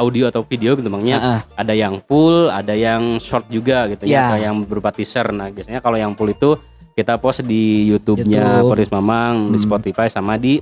audio 0.00 0.24
atau 0.26 0.40
video 0.42 0.72
gitu 0.72 0.88
bangnya. 0.88 1.16
Ah, 1.16 1.28
ah. 1.30 1.40
Ada 1.60 1.76
yang 1.76 2.00
full, 2.00 2.48
ada 2.48 2.72
yang 2.72 3.20
short 3.20 3.44
juga 3.46 3.84
gitu 3.86 4.04
Ya. 4.04 4.10
ya, 4.10 4.22
atau 4.26 4.38
yang 4.40 4.54
berupa 4.64 4.88
teaser. 4.88 5.28
Nah, 5.28 5.46
biasanya 5.46 5.78
kalau 5.78 5.94
yang 5.94 6.12
full 6.12 6.26
itu 6.26 6.56
kita 6.90 7.16
post 7.16 7.44
di 7.44 7.86
YouTube-nya 7.86 8.40
YouTube. 8.58 8.68
Podcast 8.70 8.92
Mamang, 8.92 9.34
di 9.48 9.56
Hmm. 9.56 9.62
Spotify 9.62 10.06
sama 10.08 10.34
di 10.34 10.56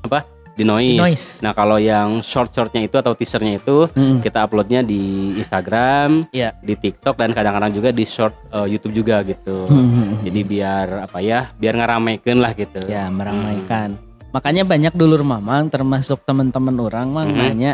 apa? 0.00 0.24
Di 0.50 0.62
Noise. 0.62 0.96
Noise. 0.96 1.26
Nah, 1.42 1.50
kalau 1.50 1.76
yang 1.76 2.22
short-shortnya 2.22 2.78
itu 2.80 2.94
atau 2.94 3.10
teasernya 3.10 3.58
itu 3.58 3.90
Mm-mm. 3.90 4.22
kita 4.22 4.38
uploadnya 4.40 4.80
di 4.80 5.34
Instagram, 5.34 6.30
Iya. 6.30 6.54
di 6.56 6.74
TikTok 6.74 7.16
dan 7.16 7.34
kadang-kadang 7.34 7.74
juga 7.74 7.90
di 7.90 8.02
short 8.02 8.34
eh, 8.48 8.66
YouTube 8.68 8.94
juga 8.94 9.18
gitu. 9.22 9.66
Mm-mm. 9.66 10.22
Jadi 10.22 10.40
biar 10.40 10.86
apa 11.04 11.18
ya? 11.18 11.50
Biar 11.52 11.74
ngeramekeun 11.74 12.38
lah 12.38 12.54
gitu. 12.54 12.86
ya 12.86 13.10
meramaikan. 13.10 13.98
Makanya 14.30 14.62
banyak 14.62 14.94
dulur 14.94 15.22
mamang 15.22 15.66
termasuk 15.68 16.22
teman-teman 16.22 16.74
orang 16.76 17.06
mang 17.08 17.28
Mhm. 17.28 17.38
nanya 17.40 17.72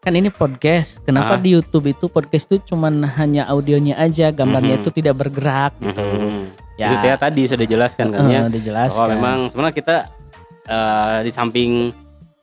kan 0.00 0.12
ini 0.12 0.32
podcast. 0.32 1.04
Kenapa 1.04 1.36
Ah. 1.36 1.40
di 1.40 1.52
YouTube 1.52 1.84
itu 1.86 2.08
podcast 2.08 2.48
itu 2.48 2.72
cuman 2.72 3.04
hanya 3.14 3.44
audionya 3.44 3.94
aja, 3.94 4.32
gambarnya 4.32 4.76
Mhm. 4.76 4.82
itu 4.82 4.90
tidak 4.90 5.14
bergerak 5.16 5.76
gitu. 5.78 6.00
Mhm. 6.00 6.40
Ya. 6.80 6.96
Itu 6.96 7.04
ya 7.04 7.16
tadi 7.16 7.44
sudah 7.44 7.66
jelaskan 7.66 8.08
kan 8.08 8.24
ya. 8.26 8.48
Eh, 8.48 8.50
dijelaskan. 8.50 8.96
Bahwa 8.96 9.12
memang 9.12 9.38
sebenarnya 9.48 9.76
kita 9.76 9.96
eh, 10.62 11.18
di 11.20 11.30
samping 11.30 11.90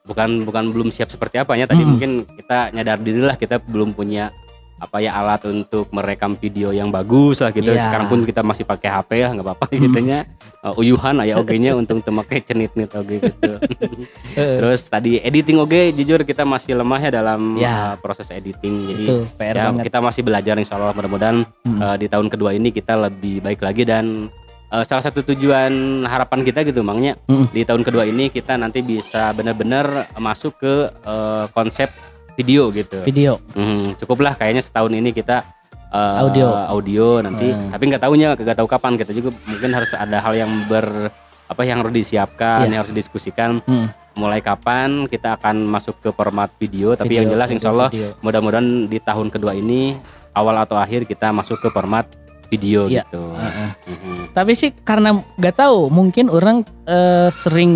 bukan 0.03 0.43
bukan 0.43 0.63
belum 0.69 0.87
siap 0.87 1.07
seperti 1.07 1.39
apa 1.39 1.55
ya 1.55 1.63
tadi 1.63 1.79
Mm-mm. 1.79 1.91
mungkin 1.95 2.11
kita 2.27 2.71
nyadar 2.71 2.99
diri 2.99 3.19
lah 3.19 3.35
kita 3.35 3.59
belum 3.59 3.91
punya 3.91 4.35
apa 4.77 4.97
ya 4.99 5.11
alat 5.11 5.41
untuk 5.43 5.89
merekam 5.89 6.33
video 6.33 6.69
yang 6.69 6.87
bagus 6.87 7.39
lah 7.39 7.49
gitu. 7.49 7.65
Iya. 7.67 7.81
Sekarang 7.81 8.07
pun 8.07 8.21
kita 8.21 8.41
masih 8.41 8.61
pakai 8.63 8.89
HP 8.91 9.09
lah 9.19 9.31
nggak 9.33 9.45
apa-apa 9.47 9.65
Mm. 9.67 9.81
gitu 9.81 9.99
nya. 10.01 10.19
Eh, 10.59 10.73
uyuhan 10.75 11.17
aya 11.17 11.35
oge-nya 11.35 11.73
untung 11.73 11.97
teu 11.97 12.11
make 12.11 12.41
cenit-nit 12.41 12.89
oge 12.91 13.17
gitu. 13.19 13.53
Terus 14.57 14.85
tadi 14.85 15.17
editing 15.19 15.57
oge 15.57 15.93
jujur 15.93 16.21
kita 16.21 16.43
masih 16.43 16.73
lemah 16.73 16.99
ya 16.99 17.11
dalam 17.11 17.57
Ya. 17.57 17.67
eh, 17.67 17.93
proses 17.97 18.29
editing. 18.29 18.75
Jadi 18.87 19.03
itu 19.03 19.15
PR 19.33 19.55
ya 19.55 19.63
banget. 19.67 19.83
kita 19.85 19.97
masih 19.99 20.21
belajar 20.21 20.55
insya 20.55 20.75
Allah 20.75 20.93
mudah-mudahan 20.93 21.37
Hmm. 21.63 21.79
eh, 21.79 21.95
di 21.97 22.07
tahun 22.07 22.27
kedua 22.27 22.51
ini 22.51 22.69
kita 22.69 22.93
lebih 22.99 23.41
baik 23.41 23.59
lagi 23.59 23.81
dan 23.81 24.29
eh, 24.67 24.83
salah 24.83 24.99
satu 25.01 25.23
tujuan 25.25 25.71
harapan 26.03 26.43
kita 26.43 26.61
gitu 26.61 26.81
mangnya 26.81 27.15
Mm. 27.25 27.49
di 27.49 27.63
tahun 27.63 27.81
kedua 27.81 28.03
ini 28.03 28.27
kita 28.27 28.53
nanti 28.55 28.81
bisa 28.81 29.31
benar-benar 29.31 29.85
masuk 30.15 30.57
ke 30.57 30.73
eh, 30.91 31.45
konsep 31.51 31.89
video 32.37 32.69
gitu 32.69 33.01
Video. 33.01 33.41
Hmm, 33.51 33.97
cukuplah 33.97 34.37
kayaknya 34.37 34.61
setahun 34.61 34.93
ini 34.93 35.09
kita 35.11 35.41
eh, 35.87 36.21
Audio. 36.21 36.47
audio 36.69 37.07
nanti 37.19 37.47
Hmm. 37.47 37.67
tapi 37.67 37.83
nggak 37.87 38.01
tahunya 38.01 38.27
nggak 38.35 38.57
tahu 38.57 38.67
kapan 38.67 38.93
kita 38.95 39.11
juga 39.11 39.33
mungkin 39.43 39.71
harus 39.71 39.91
ada 39.91 40.19
hal 40.19 40.33
yang 40.35 40.51
ber 40.65 41.09
apa 41.47 41.61
yang 41.63 41.79
harus 41.79 41.95
disiapkan 41.95 42.61
Iya. 42.61 42.69
yang 42.69 42.79
harus 42.83 42.91
didiskusikan 42.91 43.63
Hmm. 43.63 43.87
mulai 44.13 44.37
kapan 44.39 45.05
kita 45.05 45.33
akan 45.33 45.63
masuk 45.63 45.97
ke 45.99 46.09
format 46.11 46.51
video 46.55 46.91
tapi 46.91 47.07
Video, 47.09 47.17
yang 47.17 47.27
jelas 47.31 47.47
video, 47.47 47.57
insya 47.57 47.69
Allah 47.71 47.89
mudah-mudahan 48.19 48.67
di 48.85 48.99
tahun 48.99 49.27
kedua 49.29 49.53
ini 49.53 49.95
awal 50.33 50.57
atau 50.59 50.75
akhir 50.75 51.05
kita 51.05 51.31
masuk 51.31 51.57
ke 51.57 51.69
format 51.69 52.03
video 52.47 52.87
Iya. 52.87 53.03
gitu. 53.03 53.23
Heeh. 53.33 53.69
Mhm. 53.85 54.15
Tapi 54.31 54.51
sih 54.53 54.71
karena 54.73 55.09
nggak 55.35 55.55
tahu, 55.57 55.87
mungkin 55.89 56.27
orang 56.27 56.63
eh, 56.83 57.27
sering 57.29 57.71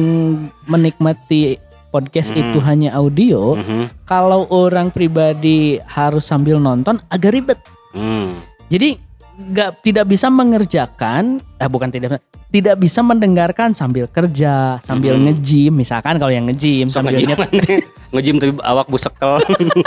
menikmati 0.65 1.59
podcast 1.91 2.31
Hmm. 2.31 2.39
itu 2.49 2.57
hanya 2.63 2.95
audio. 2.95 3.59
Mhm. 3.59 4.07
Kalau 4.07 4.47
orang 4.49 4.89
pribadi 4.89 5.77
harus 5.83 6.23
sambil 6.23 6.57
nonton 6.57 7.03
agak 7.11 7.35
ribet. 7.35 7.59
Hmm. 7.91 8.39
Jadi 8.71 9.10
nggak 9.43 9.81
tidak 9.81 10.05
bisa 10.05 10.27
mengerjakan, 10.27 11.41
eh 11.57 11.65
bukan 11.65 11.89
tidak 11.89 12.21
tidak 12.51 12.75
bisa 12.77 12.99
mendengarkan 12.99 13.71
sambil 13.71 14.05
kerja, 14.05 14.75
sambil 14.79 15.15
Mhm. 15.15 15.23
nge-gym, 15.23 15.71
misalkan 15.71 16.19
kalau 16.19 16.29
yang 16.29 16.43
nge-gym 16.43 16.91
Sok 16.91 16.99
sambil 16.99 17.11
ngejim 17.15 17.29
nyet, 17.31 17.39
ngejim 18.11 18.35
tapi 18.37 18.51
awak 18.59 18.87
busekel. 18.87 19.39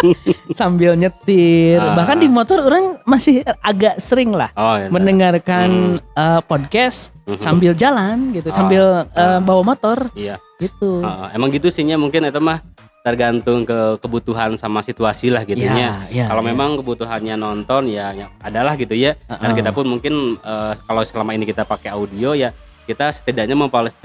sambil 0.58 0.96
nyetir. 0.96 1.76
Ah. 1.76 1.92
Bahkan 1.92 2.16
di 2.18 2.28
motor 2.28 2.64
orang 2.64 2.96
masih 3.04 3.44
agak 3.60 4.00
sering 4.00 4.32
lah 4.32 4.48
Oh, 4.54 4.76
iya. 4.76 4.88
mendengarkan 4.88 6.00
eh, 6.00 6.40
podcast 6.42 7.12
Mhm. 7.24 7.36
sambil 7.36 7.72
jalan 7.74 8.32
gitu, 8.32 8.48
Ah. 8.48 8.56
sambil 8.56 8.82
Ah. 9.12 9.44
bawa 9.44 9.60
motor 9.62 10.08
Iya. 10.12 10.40
gitu. 10.56 11.04
Heeh, 11.04 11.28
emang 11.36 11.52
gitu 11.52 11.68
sihnya 11.68 11.94
mungkin 11.94 12.24
itu 12.24 12.40
mah 12.40 12.64
tergantung 13.04 13.68
ke 13.68 14.00
kebutuhan 14.00 14.56
sama 14.56 14.80
situasi 14.80 15.28
lah 15.28 15.44
gitu 15.44 15.60
ya. 15.60 16.08
ya, 16.08 16.24
Kalau 16.24 16.40
ya. 16.40 16.48
memang 16.48 16.80
kebutuhannya 16.80 17.36
nonton 17.36 17.92
ya, 17.92 18.16
ya 18.16 18.32
adalah 18.40 18.80
gitu 18.80 18.96
ya. 18.96 19.12
Dan 19.28 19.52
Heeh. 19.52 19.60
kita 19.60 19.76
pun 19.76 19.84
mungkin 19.84 20.40
eh, 20.40 20.72
kalau 20.80 21.04
selama 21.04 21.36
ini 21.36 21.44
kita 21.44 21.68
pakai 21.68 21.92
audio 21.92 22.32
ya 22.32 22.56
kita 22.84 23.08
setidaknya 23.08 23.56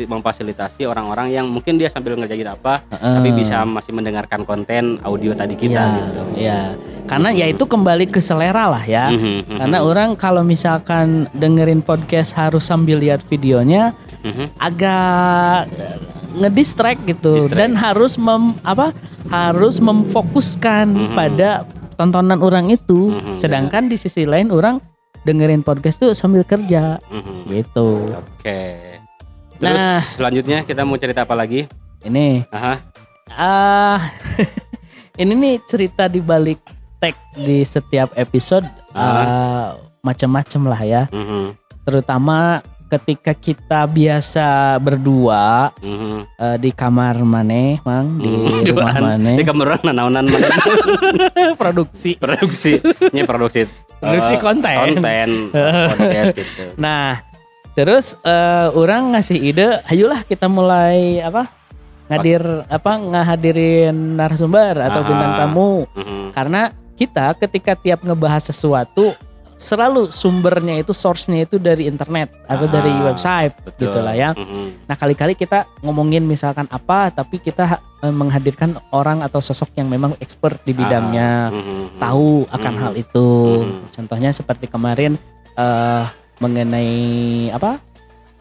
memfasilitasi, 0.08 0.88
orang-orang 0.88 1.36
yang 1.36 1.52
mungkin 1.52 1.76
dia 1.76 1.92
sambil 1.92 2.16
ngerjain 2.16 2.48
apa 2.48 2.80
Heeh. 2.88 3.16
tapi 3.20 3.30
bisa 3.36 3.68
masih 3.68 3.92
mendengarkan 3.92 4.48
konten 4.48 4.96
audio 5.04 5.36
tadi 5.36 5.56
kita 5.56 5.80
Iya, 5.84 5.96
gitu. 6.00 6.22
iya. 6.36 6.60
Karena 7.04 7.30
ya 7.32 7.48
itu 7.48 7.64
kembali 7.64 8.08
ke 8.08 8.20
selera 8.20 8.72
lah 8.72 8.84
ya. 8.84 9.12
Mhm, 9.12 9.60
Karena 9.60 9.84
orang 9.84 10.16
kalau 10.16 10.44
misalkan 10.44 11.28
dengerin 11.36 11.84
podcast 11.84 12.36
harus 12.36 12.64
sambil 12.64 13.00
lihat 13.00 13.20
videonya 13.28 13.92
mhm. 14.22 14.46
agak 14.56 15.68
ngedistract 16.32 17.02
gitu 17.04 17.34
Distract. 17.42 17.58
dan 17.58 17.72
harus 17.74 18.16
mem, 18.16 18.54
apa 18.62 18.94
harus 19.28 19.78
memfokuskan 19.80 20.88
Mhm. 20.88 21.14
pada 21.14 21.50
tontonan 21.96 22.40
orang 22.40 22.70
itu. 22.70 23.12
Mhm, 23.12 23.38
Sedangkan 23.38 23.88
di 23.88 23.96
sisi 23.96 24.24
lain 24.24 24.50
orang 24.50 24.80
dengerin 25.22 25.62
podcast 25.62 26.00
tuh 26.00 26.14
sambil 26.14 26.44
kerja 26.44 27.02
Mhm. 27.06 27.50
gitu. 27.50 28.14
Oke. 28.16 28.62
Terus 29.60 29.76
Nah. 29.76 30.00
selanjutnya 30.00 30.64
kita 30.64 30.82
mau 30.82 30.96
cerita 30.96 31.28
apa 31.28 31.36
lagi? 31.36 31.68
Ini 32.00 32.48
Aha. 32.48 32.74
ah 33.30 34.00
ini 35.20 35.36
nih 35.36 35.56
cerita 35.66 36.08
di 36.08 36.24
balik 36.24 36.64
tag 36.96 37.12
di 37.36 37.60
setiap 37.62 38.16
episode 38.16 38.64
ah, 38.92 39.76
macam-macam 40.00 40.62
lah 40.66 40.82
ya. 40.82 41.04
Mhm, 41.10 41.52
Terutama 41.84 42.64
ketika 42.90 43.32
kita 43.32 43.86
biasa 43.86 44.48
berdua 44.78 45.70
mhm. 45.78 46.26
eh, 46.36 46.58
di 46.58 46.74
kamar 46.74 47.22
maneh, 47.22 47.78
Mang, 47.82 48.18
di 48.18 48.26
Hmm, 48.26 48.50
rumah 48.50 48.62
duaan. 48.66 49.02
maneh. 49.06 49.34
Ini 49.38 49.44
kameran 49.46 49.82
nanaonan 49.86 50.26
mana? 50.26 50.48
produksi 51.62 52.18
produksi. 52.18 52.82
Ini 53.14 53.22
produksi. 53.24 53.70
produksi 54.02 54.34
eh, 54.36 54.42
konten. 54.42 54.76
konten 54.76 55.30
podcast 55.94 56.34
gitu. 56.34 56.64
Nah, 56.76 57.22
terus 57.74 58.18
eh, 58.20 58.68
orang 58.74 59.14
ngasih 59.14 59.38
ide, 59.38 59.68
ayolah 59.86 60.26
kita 60.26 60.50
mulai 60.50 61.22
apa? 61.22 61.46
Ngadir 62.10 62.42
apa 62.66 62.92
ngahadirin 62.98 64.18
narasumber 64.18 64.82
atau 64.82 65.02
Ah. 65.02 65.08
bintang 65.08 65.34
tamu. 65.38 65.86
Mhm, 65.94 66.34
Karena 66.34 66.62
kita 66.98 67.38
ketika 67.38 67.78
tiap 67.78 68.02
ngebahas 68.02 68.50
sesuatu 68.50 69.14
selalu 69.60 70.08
sumbernya 70.08 70.80
itu 70.80 70.96
source-nya 70.96 71.44
itu 71.44 71.60
dari 71.60 71.84
internet 71.86 72.32
atau 72.48 72.64
Ah, 72.64 72.72
dari 72.72 72.92
website 73.04 73.54
betul. 73.60 73.92
gitu 73.92 74.00
lah 74.00 74.16
ya. 74.16 74.32
Mhm, 74.32 74.88
Nah, 74.88 74.96
kali-kali 74.96 75.36
kita 75.36 75.68
ngomongin 75.84 76.24
misalkan 76.24 76.64
apa 76.72 77.12
tapi 77.12 77.38
kita 77.38 77.78
eh, 78.00 78.08
menghadirkan 78.10 78.80
orang 78.90 79.20
atau 79.20 79.44
sosok 79.44 79.76
yang 79.76 79.92
memang 79.92 80.16
expert 80.18 80.64
di 80.64 80.72
bidangnya. 80.72 81.52
ah, 81.52 81.54
mhm, 81.54 82.00
tahu 82.00 82.48
akan 82.48 82.74
Mhm. 82.74 82.82
hal 82.82 82.94
itu. 82.96 83.30
Mhm. 83.60 83.80
Contohnya 83.92 84.32
seperti 84.32 84.66
kemarin 84.66 85.20
eh 85.54 86.06
mengenai 86.40 86.92
apa 87.52 87.84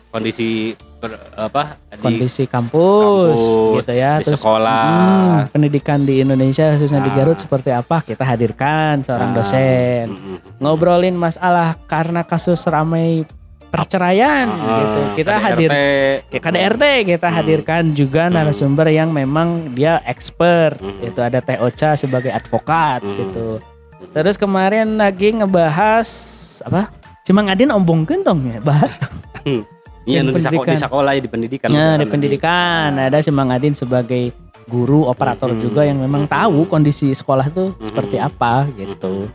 Kondisi 0.08 0.72
ber- 0.98 1.22
apa 1.32 1.78
di 1.88 2.02
kondisi 2.18 2.44
kampus, 2.44 3.38
kampus, 3.38 3.76
gitu 3.78 3.92
ya, 3.92 4.18
di 4.18 4.24
terus 4.24 4.38
sekolah. 4.38 4.82
hmm, 4.84 5.38
pendidikan 5.50 6.02
di 6.02 6.20
Indonesia 6.20 6.74
khususnya 6.74 7.00
di 7.00 7.08
Ah. 7.08 7.16
Garut 7.16 7.38
seperti 7.38 7.70
apa 7.70 8.02
kita 8.02 8.22
hadirkan 8.22 9.00
seorang 9.00 9.30
Ah, 9.30 9.36
dosen 9.36 10.06
mhm. 10.10 10.36
ngobrolin 10.58 11.14
masalah 11.14 11.78
karena 11.84 12.22
kasus 12.22 12.58
ramai 12.64 13.22
perceraian 13.68 14.48
Ah, 14.48 14.80
gitu. 14.80 15.00
Kita 15.18 15.32
KDRT. 15.34 15.44
hadir 15.44 15.70
ya, 15.70 16.38
KDRT 16.40 16.84
kita 17.06 17.28
Hmm. 17.28 17.36
hadirkan 17.36 17.82
juga 17.92 18.22
Hmm. 18.24 18.34
narasumber 18.34 18.88
yang 18.88 19.12
memang 19.12 19.48
dia 19.72 20.00
expert 20.02 20.78
Hmm. 20.78 20.98
itu 21.00 21.20
ada 21.20 21.38
Teh 21.38 21.58
Ocha 21.58 21.92
sebagai 21.94 22.30
advokat 22.30 23.02
Hmm. 23.02 23.14
gitu 23.14 23.48
terus 24.08 24.34
kemarin 24.34 24.94
lagi 24.94 25.30
ngebahas 25.32 26.08
apa 26.64 26.88
Cimang 27.22 27.52
Adin 27.52 27.68
ombongkeun 27.68 28.24
tong 28.24 28.40
ya 28.46 28.56
bahas 28.58 28.96
Iya, 30.08 30.20
di, 30.22 30.32
pendidikan. 30.32 30.64
di 30.66 30.80
sekolah 30.80 31.10
ya 31.10 31.20
di 31.20 31.28
pendidikan. 31.28 31.68
nah 31.68 31.76
bukan 31.90 32.00
di 32.00 32.06
pendidikan 32.08 32.88
ada 32.96 33.18
Cimang 33.18 33.50
Adin 33.50 33.72
sebagai 33.72 34.32
guru 34.64 35.04
operator 35.04 35.50
Hmm. 35.50 35.60
juga 35.60 35.80
yang 35.82 35.98
memang 35.98 36.24
Hmm. 36.24 36.32
tahu 36.32 36.58
kondisi 36.64 37.12
sekolah 37.12 37.44
itu 37.46 37.70
Hmm. 37.70 37.82
seperti 37.82 38.16
apa 38.16 38.68
gitu 38.72 39.28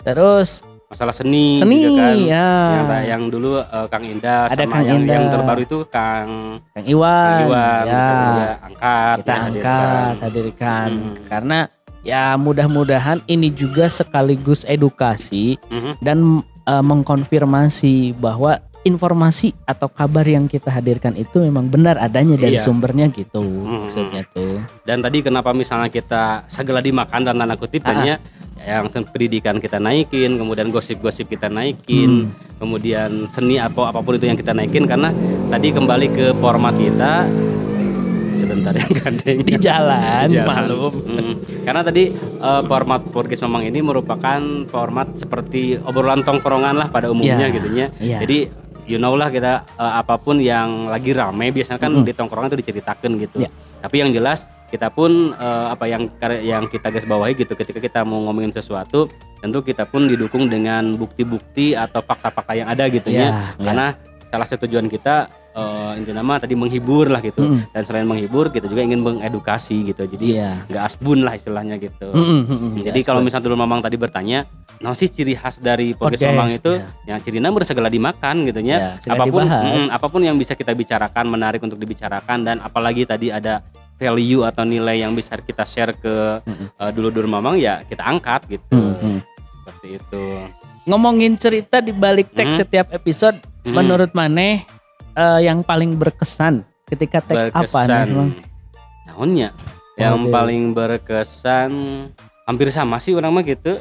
terus 0.00 0.62
Masalah 0.86 1.16
seni, 1.16 1.56
seni 1.56 1.80
juga 1.80 2.04
kan. 2.04 2.16
ya 2.20 2.48
Yang, 2.76 3.04
yang 3.08 3.22
dulu 3.26 3.50
eh, 3.56 3.86
Kang 3.88 4.04
Indah 4.04 4.44
Ada 4.46 4.62
sama 4.62 4.72
Kang 4.72 4.84
yang, 4.84 4.98
Indah. 5.00 5.14
yang 5.14 5.26
terbaru 5.26 5.60
itu 5.62 5.78
Kang 5.88 6.28
Kang 6.68 6.84
Iwan, 6.84 7.16
Kang 7.16 7.42
Iwan 7.42 7.82
ya 7.82 8.04
gitu, 8.04 8.28
ya, 8.36 8.52
angkat 8.60 9.16
kita 9.16 9.32
ya, 9.32 9.40
angkat 9.40 9.48
hadirkan. 9.48 10.12
hadirkan 10.20 10.88
Hmm. 10.92 11.14
karena 11.26 11.58
ya 12.02 12.24
mudah-mudahan 12.36 13.18
ini 13.26 13.48
juga 13.48 13.88
sekaligus 13.88 14.62
edukasi 14.64 15.56
Mhm, 15.66 15.92
dan 15.98 16.18
eh, 16.62 16.82
mengkonfirmasi 16.82 17.96
bahwa 18.14 18.60
informasi 18.82 19.54
atau 19.62 19.86
kabar 19.86 20.22
yang 20.22 20.44
kita 20.44 20.68
hadirkan 20.68 21.14
itu 21.14 21.38
memang 21.38 21.66
benar 21.66 21.96
adanya 21.96 22.34
dari 22.34 22.56
Iya. 22.56 22.64
sumbernya 22.64 23.06
gitu 23.08 23.38
Hmm. 23.38 23.86
maksudnya 23.86 24.22
tuh. 24.28 24.58
Dan 24.82 24.98
tadi 24.98 25.20
kenapa 25.20 25.50
misalnya 25.52 25.86
kita 25.86 26.46
segala 26.46 26.78
dimakan 26.78 27.22
dan 27.22 27.36
tanda 27.36 27.54
kutip 27.54 27.80
kan 27.80 28.02
ya, 28.02 28.16
yang 28.58 28.86
pendidikan 28.88 29.56
kita 29.56 29.76
naikin, 29.76 30.34
kemudian 30.34 30.68
gosip-gosip 30.68 31.26
kita 31.26 31.46
naikin, 31.46 32.30
kemudian 32.56 33.26
seni 33.26 33.56
atau 33.56 33.82
apa 33.82 33.98
pun 33.98 34.14
itu 34.14 34.24
yang 34.24 34.36
kita 34.36 34.50
naikin 34.50 34.84
karena 34.84 35.10
tadi 35.48 35.70
kembali 35.70 36.06
ke 36.08 36.26
format 36.36 36.74
kita 36.74 37.26
sebentar 38.32 38.72
ya 38.72 38.86
gandeng. 38.98 39.38
Di 39.42 39.54
jalan, 39.56 40.26
Jalan. 40.26 40.46
malum. 40.46 40.92
Mm. 41.04 41.34
Karena 41.62 41.82
tadi 41.82 42.04
eh, 42.14 42.62
format 42.64 43.00
podcast 43.06 43.42
memang 43.42 43.62
ini 43.62 43.78
merupakan 43.78 44.40
format 44.66 45.14
seperti 45.14 45.78
obrolan 45.78 46.22
tongkrongan 46.22 46.74
lah 46.76 46.88
pada 46.88 47.06
umumnya 47.06 47.38
Iya, 47.42 47.54
gitu 47.54 47.68
ya. 47.70 47.86
iya. 47.98 48.18
Jadi 48.18 48.38
you 48.86 48.98
know 48.98 49.14
lah 49.14 49.30
kita 49.30 49.62
eh, 49.66 49.94
apa 49.98 50.18
pun 50.18 50.38
yang 50.42 50.90
lagi 50.90 51.14
rame 51.14 51.50
biasanya 51.50 51.78
kan 51.78 51.92
Mm-mm. 51.92 52.06
di 52.06 52.12
tongkrongan 52.14 52.50
itu 52.52 52.58
diceritakan 52.66 53.10
gitu. 53.20 53.36
Iya. 53.46 53.50
Tapi 53.80 53.96
yang 54.02 54.10
jelas 54.10 54.44
kita 54.72 54.88
pun 54.88 55.36
eh, 55.36 55.66
apa 55.68 55.84
yang 55.84 56.08
yang 56.40 56.64
kita 56.66 56.88
garis 56.88 57.04
bawahi 57.04 57.36
gitu 57.36 57.52
ketika 57.54 57.78
kita 57.78 58.00
mau 58.08 58.24
ngomongin 58.24 58.50
sesuatu 58.50 59.06
tentu 59.42 59.58
kita 59.60 59.84
pun 59.84 60.06
didukung 60.06 60.46
dengan 60.46 60.94
bukti-bukti 60.96 61.74
atau 61.74 61.98
fakta-fakta 61.98 62.54
yang 62.54 62.70
ada 62.70 62.86
gitu 62.86 63.10
Iya, 63.10 63.18
ya. 63.18 63.26
iya. 63.26 63.34
Karena 63.58 63.86
salah 64.30 64.46
satu 64.48 64.64
tujuan 64.64 64.86
kita 64.88 65.28
eh, 65.52 65.92
inti 65.94 66.10
nama 66.10 66.36
tadi 66.36 66.52
menghibur 66.52 67.06
lah 67.06 67.20
gitu. 67.20 67.40
Mm-mm. 67.40 67.68
Dan 67.68 67.82
selain 67.82 68.04
menghibur 68.04 68.48
kita 68.48 68.64
juga 68.64 68.80
ingin 68.80 68.98
mengedukasi 68.98 69.86
gitu. 69.86 70.02
Jadi 70.02 70.34
Iya. 70.34 70.64
nggak 70.64 70.82
asbun 70.82 71.20
lah 71.20 71.32
istilahnya 71.32 71.76
gitu. 71.76 72.08
Mm-mm, 72.08 72.40
mm-mm. 72.42 72.70
Jadi 72.82 73.00
kalau 73.02 73.20
misalnya 73.20 73.46
dulu 73.46 73.56
Mamang 73.58 73.80
tadi 73.80 73.94
bertanya, 73.94 74.48
nah 74.78 74.92
sih 74.92 75.06
ciri 75.06 75.32
khas 75.32 75.56
dari 75.56 75.92
podcast, 75.92 76.18
Podcast, 76.18 76.32
Mamang 76.32 76.50
itu 76.50 76.72
ya. 76.74 76.86
yang 77.06 77.18
ciri 77.20 77.38
nama 77.38 77.56
segala 77.62 77.86
dimakan 77.86 78.36
gitu 78.44 78.58
Ya, 78.60 78.76
ya. 78.76 78.90
segala 78.98 79.22
apa 79.22 79.24
pun 79.28 79.42
mm, 79.44 79.86
apa 79.90 80.06
pun 80.08 80.20
yang 80.20 80.34
bisa 80.34 80.52
kita 80.52 80.72
bicarakan 80.72 81.24
menarik 81.28 81.60
untuk 81.60 81.76
dibicarakan 81.76 82.38
dan 82.42 82.56
apalagi 82.58 83.04
tadi 83.04 83.28
ada 83.28 83.60
value 83.94 84.42
atau 84.42 84.62
nilai 84.62 84.98
yang 84.98 85.12
bisa 85.12 85.36
kita 85.36 85.62
share 85.62 85.94
ke 85.94 86.42
Mm-mm. 86.42 86.66
eh, 86.74 86.90
dulu-dulu 86.90 87.28
Mamang 87.28 87.56
ya 87.56 87.82
kita 87.82 88.02
angkat 88.02 88.48
gitu. 88.48 88.72
Mm-mm. 88.72 89.22
Seperti 89.60 89.88
itu. 89.94 90.24
Ngomongin 90.82 91.36
cerita 91.36 91.78
di 91.78 91.90
balik 91.90 92.32
tag 92.32 92.50
Hmm. 92.50 92.58
setiap 92.58 92.90
episode, 92.90 93.38
Hmm. 93.62 93.78
menurut 93.78 94.10
Maneh 94.12 94.66
eh, 95.12 95.40
yang 95.42 95.60
paling 95.60 95.94
berkesan 95.94 96.62
ketika 96.84 97.20
tag 97.20 97.50
apa 97.50 97.78
nih, 97.84 98.10
Bang? 98.10 98.30
Naonnya? 99.06 99.48
Yang 99.94 100.16
Waduh. 100.18 100.32
paling 100.32 100.62
berkesan 100.72 101.70
hampir 102.42 102.68
sama 102.68 102.96
sih 102.96 103.12
orang 103.12 103.30
mah 103.30 103.44
gitu. 103.44 103.76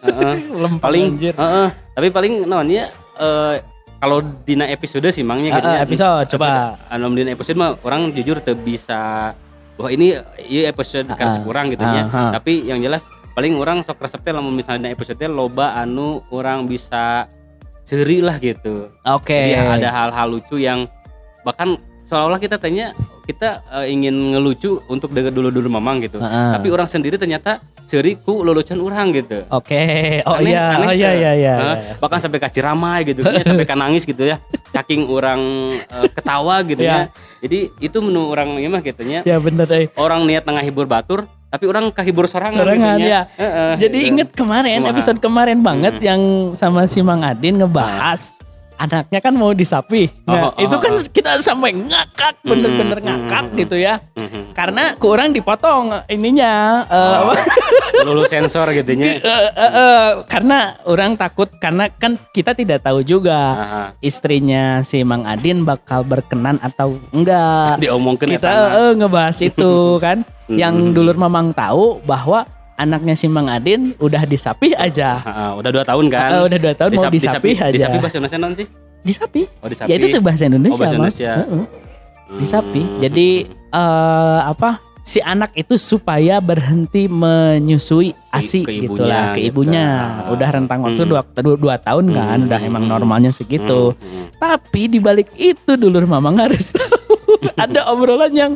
Lempeng 0.62 0.78
paling 0.78 1.02
anjir. 1.12 1.34
Heeh, 1.34 1.68
tapi 1.92 2.08
paling 2.08 2.32
naonnya 2.44 2.88
eh 3.16 3.56
kalau 3.96 4.20
dina 4.44 4.68
episode 4.68 5.08
sih 5.08 5.24
mangnya 5.24 5.56
gitu 5.56 5.66
ya. 5.66 5.80
episode 5.80 6.26
coba. 6.36 6.76
anu 6.86 7.10
dina 7.12 7.32
episode 7.32 7.56
mah 7.56 7.80
orang 7.80 8.12
jujur 8.12 8.38
tuh 8.38 8.52
bisa 8.54 9.32
bahwa 9.76 9.88
ini 9.88 10.16
iya 10.42 10.68
episode 10.68 11.08
Ah, 11.08 11.16
kan 11.16 11.32
kurang 11.40 11.72
gitu 11.72 11.82
ya. 11.82 12.04
Tapi 12.32 12.64
yang 12.64 12.78
jelas 12.78 13.04
paling 13.32 13.56
orang 13.56 13.80
sok 13.82 14.00
resepnya 14.00 14.40
lamun 14.40 14.54
misalnya 14.54 14.88
episode 14.88 15.20
loba 15.26 15.76
anu 15.76 16.24
orang 16.30 16.64
bisa 16.64 17.28
seri 17.86 18.18
lah 18.18 18.36
gitu. 18.36 18.90
Oke. 19.06 19.38
Jadi 19.48 19.54
ada 19.54 19.88
hal-hal 19.88 20.26
lucu 20.28 20.58
yang 20.58 20.90
bahkan 21.40 21.78
seolah-olah 22.04 22.38
kita 22.38 22.56
tanya 22.56 22.90
kita 23.22 23.62
eh, 23.72 23.86
ingin 23.88 24.14
ngelucu 24.34 24.82
untuk 24.86 25.10
dekat 25.10 25.30
dulu-dulu 25.30 25.70
mamang 25.72 25.98
gitu. 26.00 26.18
Heeh. 26.18 26.50
Tapi 26.52 26.66
orang 26.68 26.86
sendiri 26.86 27.14
ternyata 27.14 27.58
seri 27.82 28.14
ku 28.14 28.42
lelucon 28.42 28.78
orang 28.80 29.10
gitu. 29.12 29.46
Oke. 29.48 29.78
Oh 30.22 30.34
Aneh- 30.36 30.50
iya, 30.50 30.64
aneh 30.74 30.86
oh 30.86 30.92
iya 30.92 31.06
tuh. 31.08 31.16
iya 31.16 31.32
iya. 31.32 31.54
Hah? 31.54 31.76
bahkan 31.96 32.18
sampai 32.18 32.38
kaci 32.38 32.58
ramai 32.60 33.02
gitu 33.04 33.22
ya, 33.22 33.42
sampai 33.42 33.66
kan 33.70 33.78
nangis 33.78 34.02
gitu 34.02 34.20
ya 34.20 34.42
saking 34.68 35.06
orang 35.06 35.38
eh, 35.72 36.10
ketawa 36.12 36.60
gitu 36.62 36.82
Ya. 36.82 36.90
ya 36.92 37.02
jadi 37.38 37.58
itu 37.78 37.98
menu 37.98 38.26
orang 38.26 38.58
ya 38.58 38.66
mah 38.66 38.82
gitu 38.82 39.02
nya 39.02 39.22
Ya 39.22 39.38
bener 39.38 39.64
eh. 39.70 39.86
orang 39.94 40.26
niat 40.26 40.42
tengah 40.42 40.60
hibur 40.60 40.84
batur 40.84 41.30
tapi 41.56 41.64
orang 41.66 41.88
kahibur 41.88 42.28
sorangan 42.28 42.60
Sorangan, 42.60 42.96
gitu 42.96 43.00
nya. 43.00 43.08
ya. 43.08 43.20
Heeh, 43.34 43.70
Jadi 43.80 43.98
gitu. 43.98 44.08
inget 44.12 44.28
kemarin 44.30 44.78
Kumaha? 44.78 44.92
episode 44.92 45.18
kemarin 45.18 45.58
banget 45.60 45.94
Hmm. 45.96 46.04
yang 46.04 46.20
sama 46.52 46.84
si 46.84 47.00
Mang 47.00 47.24
Adin 47.24 47.56
ngebahas 47.56 48.36
anaknya 48.76 49.24
kan 49.24 49.32
mau 49.32 49.56
disapi. 49.56 50.12
Nah, 50.28 50.52
Oh, 50.52 50.52
oh, 50.52 50.60
itu 50.60 50.76
kan 50.76 50.92
oh. 50.92 51.00
kita 51.08 51.40
sampai 51.40 51.72
ngakak 51.72 52.44
bener-bener 52.44 53.00
ngakak 53.00 53.44
hmm, 53.48 53.56
gitu 53.56 53.76
ya. 53.80 54.04
Mhm. 54.12 54.52
Karena 54.52 54.92
kurang 54.94 55.32
dipotong 55.32 56.04
ininya 56.06 56.84
eh, 56.84 57.16
Oh, 57.24 57.32
lulus 58.04 58.28
sensor 58.28 58.68
gitu 58.72 58.92
nya 58.92 59.16
Eh, 59.16 59.20
eh, 59.48 59.48
eh, 59.56 60.08
karena 60.28 60.76
orang 60.84 61.16
takut 61.16 61.48
karena 61.56 61.88
kan 61.88 62.20
kita 62.30 62.52
tidak 62.52 62.84
tahu 62.84 63.00
juga 63.00 63.38
Aha. 63.56 63.82
istrinya 63.98 64.84
si 64.84 65.00
Mang 65.00 65.24
Adin 65.24 65.64
bakal 65.64 66.04
berkenan 66.04 66.60
atau 66.60 67.00
enggak. 67.10 67.80
diomongkan 67.80 68.28
kita 68.28 68.52
eh, 68.76 68.92
ngebahas 68.92 69.40
itu 69.40 69.72
kan 70.04 70.20
yang 70.48 70.74
dulur 70.90 71.14
mamang 71.14 71.50
tahu 71.50 71.98
bahwa 72.02 72.46
anaknya 72.76 73.12
si 73.12 73.26
Mang 73.26 73.46
Adin 73.46 73.96
udah 73.96 74.22
disapih 74.22 74.72
aja 74.72 75.18
Heeh, 75.18 75.50
udah 75.56 75.70
dua 75.70 75.82
tahun 75.82 76.06
kan 76.06 76.28
Eh, 76.30 76.42
udah 76.44 76.58
dua 76.60 76.74
tahun 76.74 76.90
mau 76.92 77.02
Disap- 77.02 77.14
disapih 77.14 77.54
aja 77.56 77.72
disapi 77.72 77.96
bahasa 77.98 78.16
Indonesia 78.16 78.38
non 78.38 78.52
sih 78.52 78.66
disapi 79.02 79.42
oh 79.58 79.68
disapi 79.68 79.88
ya 79.88 79.94
itu 79.96 80.06
tuh 80.08 80.20
bahasa 80.20 80.44
Indonesia, 80.44 80.74
Oh, 80.74 80.80
bahasa. 80.80 80.94
Indonesia. 80.94 81.32
Heeh, 81.36 81.64
Hmm. 82.26 82.38
disapi 82.38 82.82
jadi 82.98 83.28
eh, 83.72 84.40
apa 84.44 84.70
si 85.00 85.18
anak 85.20 85.54
itu 85.54 85.74
supaya 85.76 86.38
berhenti 86.40 87.06
menyusui 87.06 88.10
asi 88.28 88.60
ke 88.60 88.82
gitu 88.82 88.98
lah 89.00 89.30
ke 89.30 89.40
ibunya, 89.40 89.86
gitu. 90.20 90.34
udah 90.34 90.48
rentang 90.50 90.82
waktu 90.82 90.98
Hmm. 91.00 91.10
dua, 91.12 91.22
dua, 91.22 91.54
dua 91.56 91.74
tahun 91.78 92.10
kan 92.10 92.36
Hmm. 92.36 92.46
udah 92.50 92.60
emang 92.60 92.84
normalnya 92.84 93.30
segitu 93.30 93.92
Hmm, 93.92 94.02
hmm. 94.02 94.24
Tapi 94.36 94.82
di 94.86 94.98
balik 94.98 95.30
itu 95.34 95.72
dulur 95.74 96.04
mamang 96.04 96.36
harus 96.36 96.70
tahu 96.76 97.40
ada 97.56 97.88
obrolan 97.88 98.28
yang 98.28 98.52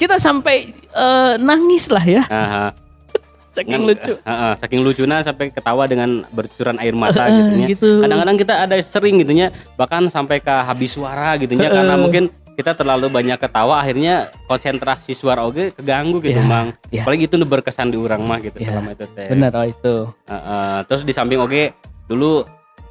kita 0.00 0.16
sampai 0.16 0.56
eh, 0.72 1.34
nangis 1.36 1.86
lah 1.86 2.00
ya, 2.00 2.22
Aha. 2.24 2.72
saking 3.52 3.76
Ngan- 3.76 3.86
lucu. 3.86 4.12
Heeh, 4.16 4.52
saking 4.56 4.80
lucunya 4.80 5.20
sampai 5.20 5.50
ketawa 5.50 5.84
dengan 5.84 6.24
bercuran 6.28 6.78
air 6.78 6.94
mata 6.94 7.26
Eh, 7.26 7.36
gitu 7.36 7.52
nya. 7.54 7.66
gitu. 7.68 7.90
Kadang-kadang 8.00 8.36
kita 8.36 8.54
ada 8.62 8.74
sering 8.80 9.18
gitu 9.18 9.32
nya, 9.32 9.46
bahkan 9.74 10.06
sampai 10.06 10.38
ke 10.38 10.48
habis 10.50 10.90
suara 10.90 11.36
gitu 11.36 11.52
nya 11.52 11.68
karena 11.68 11.94
mungkin 11.94 12.24
kita 12.50 12.72
terlalu 12.72 13.08
banyak 13.08 13.36
ketawa 13.36 13.76
akhirnya 13.78 14.28
konsentrasi 14.44 15.12
suara 15.12 15.40
oge 15.42 15.72
keganggu 15.72 16.20
gitu 16.20 16.36
Ya, 16.36 16.44
mang. 16.44 16.76
ya. 16.88 17.02
Apalagi 17.02 17.24
itu 17.24 17.36
berkesan 17.38 17.88
di 17.88 17.96
urang 17.96 18.20
mah 18.20 18.36
gitu 18.38 18.56
Ya, 18.56 18.68
selama 18.68 18.92
itu 18.92 19.04
teh. 19.08 19.28
Bener 19.28 19.48
oh 19.50 19.64
itu. 19.64 19.94
Heeh, 20.26 20.76
terus 20.84 21.02
di 21.02 21.12
samping 21.12 21.40
oge 21.40 21.72
dulu 22.04 22.44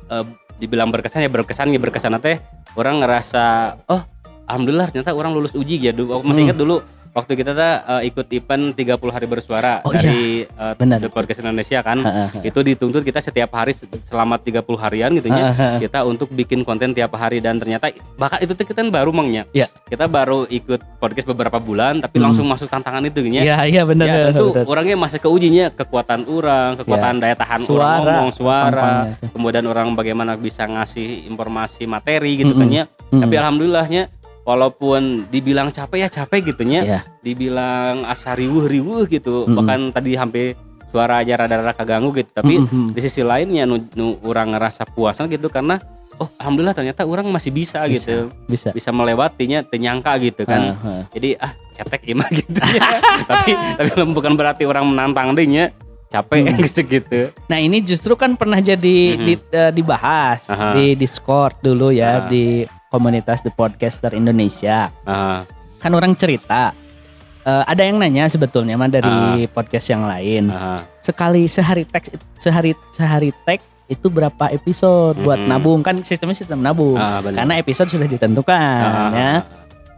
eh, 0.08 0.26
dibilang 0.58 0.90
berkesan 0.90 1.22
ya 1.22 1.30
berkesan 1.30 1.70
ya 1.70 1.78
berkesan 1.78 2.18
teh 2.18 2.42
orang 2.74 3.00
ngerasa 3.00 3.44
oh 3.86 4.02
alhamdulillah 4.44 4.90
ternyata 4.90 5.14
orang 5.14 5.32
lulus 5.32 5.54
uji 5.54 5.78
ya 5.80 5.94
dulu 5.94 6.20
masih 6.20 6.42
Hmm. 6.42 6.46
ingat 6.46 6.58
dulu 6.58 6.76
waktu 7.12 7.32
kita 7.36 7.52
tuh 7.52 7.64
eh, 7.64 8.02
ikut 8.06 8.28
event 8.30 8.64
30 8.72 8.86
hari 9.10 9.26
bersuara 9.26 9.82
Oh, 9.82 9.90
dari 9.90 10.44
eh, 10.44 10.74
Benar. 10.76 11.00
The 11.00 11.10
Podcast 11.10 11.40
Indonesia 11.40 11.80
kan 11.80 12.00
Heeh. 12.00 12.46
itu 12.46 12.60
dituntut 12.60 13.02
kita 13.02 13.20
setiap 13.20 13.50
hari 13.54 13.74
selama 14.04 14.38
30 14.38 14.62
harian 14.78 15.12
gitu 15.14 15.28
ya 15.28 15.52
kita 15.80 16.04
untuk 16.04 16.30
bikin 16.30 16.62
konten 16.62 16.92
tiap 16.92 17.12
hari 17.14 17.38
dan 17.38 17.58
ternyata 17.58 17.90
bahkan 18.14 18.40
itu 18.40 18.52
tuh 18.52 18.64
kita 18.64 18.82
baru 18.86 19.10
mangnya 19.10 19.44
Iya. 19.52 19.68
kita 19.86 20.06
baru 20.06 20.46
ikut 20.46 20.80
podcast 20.98 21.26
beberapa 21.26 21.58
bulan 21.58 22.00
tapi 22.00 22.18
Hmm. 22.18 22.26
langsung 22.28 22.46
masuk 22.46 22.68
tantangan 22.68 23.02
itu 23.04 23.20
gitu 23.22 23.32
ya 23.32 23.44
Iya 23.44 23.58
iya 23.66 23.82
bener. 23.84 24.06
ya 24.06 24.18
tentu 24.30 24.52
bener. 24.52 24.66
orangnya 24.66 24.96
masih 24.96 25.20
keujinya 25.20 25.66
kekuatan 25.72 26.26
orang, 26.26 26.76
kekuatan 26.76 27.14
daya 27.18 27.34
tahan 27.34 27.60
orang 27.60 27.68
Suara, 27.70 28.14
ngomong, 28.16 28.32
suara, 28.32 28.90
kemudian 29.30 29.64
orang 29.64 29.88
bagaimana 29.94 30.36
bisa 30.36 30.64
ngasih 30.64 31.26
informasi 31.26 31.84
materi 31.84 32.38
gitu 32.38 32.52
Mm-mm. 32.52 32.62
kan 32.62 32.70
ya. 32.70 32.84
Mm. 33.10 33.22
Tapi 33.24 33.36
alhamdulillahnya 33.36 34.04
walaupun 34.50 35.30
dibilang 35.30 35.70
capek 35.70 36.00
ya 36.00 36.10
capek 36.12 36.50
gitu 36.50 36.66
ya, 36.66 36.82
Iya. 36.82 37.00
dibilang 37.22 38.02
asa 38.04 38.34
riwuh-riwuh 38.34 39.06
gitu, 39.06 39.46
Mm-mm. 39.46 39.54
bahkan 39.56 39.80
tadi 39.92 40.18
hampir 40.18 40.58
suara 40.90 41.22
aja 41.22 41.38
rada-rada 41.38 41.72
keganggu 41.72 42.10
gitu. 42.16 42.34
Tapi 42.34 42.58
Mm-mm. 42.58 42.92
di 42.92 43.00
sisi 43.00 43.22
lainnya 43.22 43.64
nu, 43.64 43.78
nu 43.94 44.18
orang 44.24 44.52
ngerasa 44.52 44.84
puasan 44.88 45.30
gitu 45.30 45.48
karena 45.48 45.78
oh 46.18 46.28
alhamdulillah 46.36 46.74
ternyata 46.74 47.06
orang 47.06 47.30
masih 47.30 47.54
bisa, 47.54 47.86
Bisa. 47.86 48.10
gitu. 48.10 48.18
bisa. 48.44 48.70
Bisa 48.72 48.90
melewatinya 48.90 49.62
tenyangka 49.62 50.18
gitu 50.18 50.44
kan 50.44 50.76
Heeh. 50.76 51.02
jadi 51.14 51.30
ah 51.40 51.54
cetek 51.72 52.02
imah 52.08 52.28
gitu 52.44 52.60
ya 52.60 52.90
tapi 53.24 53.52
tapi 53.78 53.90
bukan 54.04 54.36
berarti 54.36 54.68
orang 54.68 54.84
menantang 54.84 55.32
deh 55.32 55.48
nya 55.48 55.72
capek 56.10 56.44
Hmm. 56.44 56.60
gitu 56.60 56.82
gitu 56.92 57.20
Nah 57.48 57.56
ini 57.56 57.80
justru 57.80 58.18
kan 58.18 58.36
pernah 58.36 58.60
jadi 58.60 58.98
Mhm. 59.16 59.24
di- 59.24 59.48
eh, 59.54 59.72
dibahas 59.72 60.50
Aha. 60.50 60.76
di 60.76 60.98
Discord 60.98 61.62
dulu 61.62 61.88
ya 61.88 62.20
Ah. 62.20 62.28
di 62.28 62.68
komunitas 62.90 63.40
The 63.40 63.50
Podcaster 63.50 64.12
Indonesia. 64.12 64.90
ah 65.04 65.46
Kan 65.78 65.94
orang 65.94 66.12
cerita. 66.14 66.74
eh, 67.40 67.64
ada 67.64 67.82
yang 67.82 67.96
nanya 67.96 68.28
sebetulnya 68.28 68.76
mah 68.76 68.90
dari 68.90 69.10
podcast 69.48 69.88
yang 69.88 70.04
lain. 70.04 70.52
ah 70.52 70.84
sekali 71.00 71.48
sehari 71.48 71.82
teks 71.84 72.12
sehari 72.36 72.76
sehari 72.92 73.32
tag 73.42 73.58
itu 73.88 74.06
berapa 74.06 74.52
episode 74.52 75.18
buat 75.18 75.40
Mm-mm. 75.40 75.50
nabung 75.50 75.82
kan 75.82 75.98
sistemnya 76.00 76.36
sistem 76.36 76.62
nabung 76.62 76.94
benar. 76.94 77.34
karena 77.34 77.54
episode 77.58 77.90
sudah 77.90 78.06
ditentukan 78.06 78.54
Ah, 78.86 79.10
ya 79.10 79.34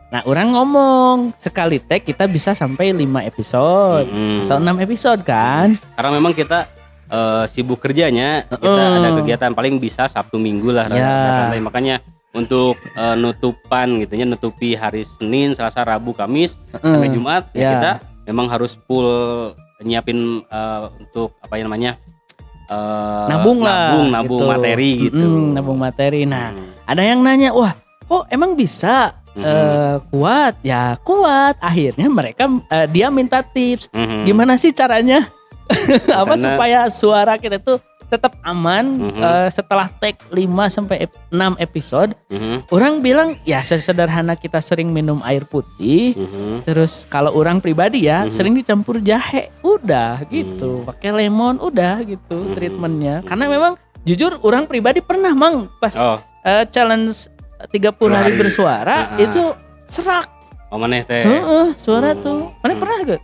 nah 0.08 0.22
orang 0.24 0.52
ngomong 0.52 1.36
sekali 1.36 1.82
tag 1.82 2.00
kita 2.02 2.24
bisa 2.26 2.52
sampai 2.54 2.94
5 2.94 3.04
episode 3.26 4.08
Mm-mm. 4.08 4.46
atau 4.46 4.56
6 4.56 4.72
episode 4.80 5.22
kan 5.22 5.76
karena 5.92 6.10
memang 6.14 6.32
kita 6.32 6.70
eh, 7.10 7.44
sibuk 7.50 7.82
kerjanya 7.82 8.48
kita 8.48 8.62
Heeh. 8.62 9.00
ada 9.02 9.10
kegiatan 9.18 9.52
paling 9.52 9.76
bisa 9.76 10.06
sabtu 10.06 10.38
minggu 10.38 10.72
lah 10.72 10.88
rada 10.88 11.04
santai 11.36 11.60
makanya 11.60 12.00
untuk 12.32 12.76
eh, 12.94 13.16
nutupan 13.16 14.00
gitu 14.00 14.14
ya 14.14 14.24
nutupi 14.24 14.74
hari 14.74 15.04
Senin, 15.04 15.52
Selasa, 15.52 15.84
Rabu, 15.84 16.12
Kamis 16.12 16.56
sampai 16.74 17.08
Heeh. 17.08 17.14
Jumat 17.14 17.44
ya, 17.52 17.60
ya. 17.60 17.70
kita 17.74 17.92
memang 18.26 18.48
harus 18.48 18.80
full 18.82 19.08
nyiapin 19.82 20.18
eh, 20.42 20.82
untuk 20.98 21.36
apa 21.40 21.54
ya 21.56 21.64
namanya 21.66 21.92
eh, 22.66 23.26
nabung 23.28 23.60
lah 23.60 23.92
nabung, 23.92 24.08
nabung 24.10 24.40
gitu. 24.40 24.48
materi 24.50 24.92
gitu 25.02 25.28
Mm-mm, 25.28 25.48
nabung 25.52 25.78
materi 25.78 26.22
nah 26.24 26.52
Hmm. 26.52 26.72
ada 26.88 27.02
yang 27.02 27.20
nanya 27.20 27.52
wah 27.52 27.76
kok 28.02 28.28
emang 28.28 28.54
bisa 28.54 29.16
Mhm. 29.32 29.44
eh, 29.44 29.96
kuat 30.08 30.54
ya 30.62 31.00
kuat 31.00 31.56
akhirnya 31.58 32.08
mereka 32.08 32.48
eh, 32.68 32.88
dia 32.88 33.08
minta 33.08 33.40
tips 33.42 33.88
Mhm. 33.90 34.24
gimana 34.24 34.56
sih 34.56 34.72
caranya 34.72 35.28
apa 36.12 36.36
Karena- 36.36 36.36
supaya 36.38 36.80
suara 36.88 37.36
kita 37.36 37.56
tuh 37.58 37.80
tetap 38.12 38.36
aman 38.44 38.84
Mhm. 39.00 39.18
eh, 39.18 39.48
setelah 39.48 39.88
take 39.88 40.20
5 40.28 40.44
sampai 40.68 41.08
ep- 41.08 41.16
6 41.32 41.56
episode 41.58 42.12
Mhm. 42.28 42.68
orang 42.68 43.00
bilang 43.00 43.30
ya 43.42 43.64
sesederhana 43.64 44.36
kita 44.36 44.60
sering 44.60 44.92
minum 44.92 45.24
air 45.24 45.48
putih 45.48 46.12
Mhm. 46.14 46.68
terus 46.68 47.08
kalau 47.08 47.32
orang 47.32 47.64
pribadi 47.64 48.06
ya 48.06 48.28
Mhm. 48.28 48.30
sering 48.30 48.54
dicampur 48.54 49.00
jahe 49.00 49.48
udah 49.62 50.20
gitu 50.28 50.84
pakai 50.84 51.16
lemon 51.16 51.56
udah 51.58 52.04
gitu 52.04 52.36
Mhm. 52.36 52.54
treatmentnya 52.54 53.16
karena 53.24 53.48
memang 53.48 53.74
jujur 54.04 54.36
orang 54.42 54.68
pribadi 54.68 55.00
pernah 55.00 55.32
mang 55.32 55.72
pas 55.80 55.96
Oh, 55.96 56.20
eh, 56.44 56.68
challenge 56.68 57.32
30 57.70 58.12
hari 58.12 58.36
Hari. 58.36 58.42
bersuara 58.42 59.16
Ah. 59.16 59.22
itu 59.22 59.42
serak 59.88 60.28
oh 60.68 60.76
maneh 60.76 61.06
teh. 61.06 61.24
Heeh, 61.24 61.66
suara 61.78 62.12
Hmm. 62.12 62.20
tuh 62.20 62.40
mana 62.60 62.74
Hmm. 62.74 62.82
pernah 62.82 62.98
gak 63.08 63.22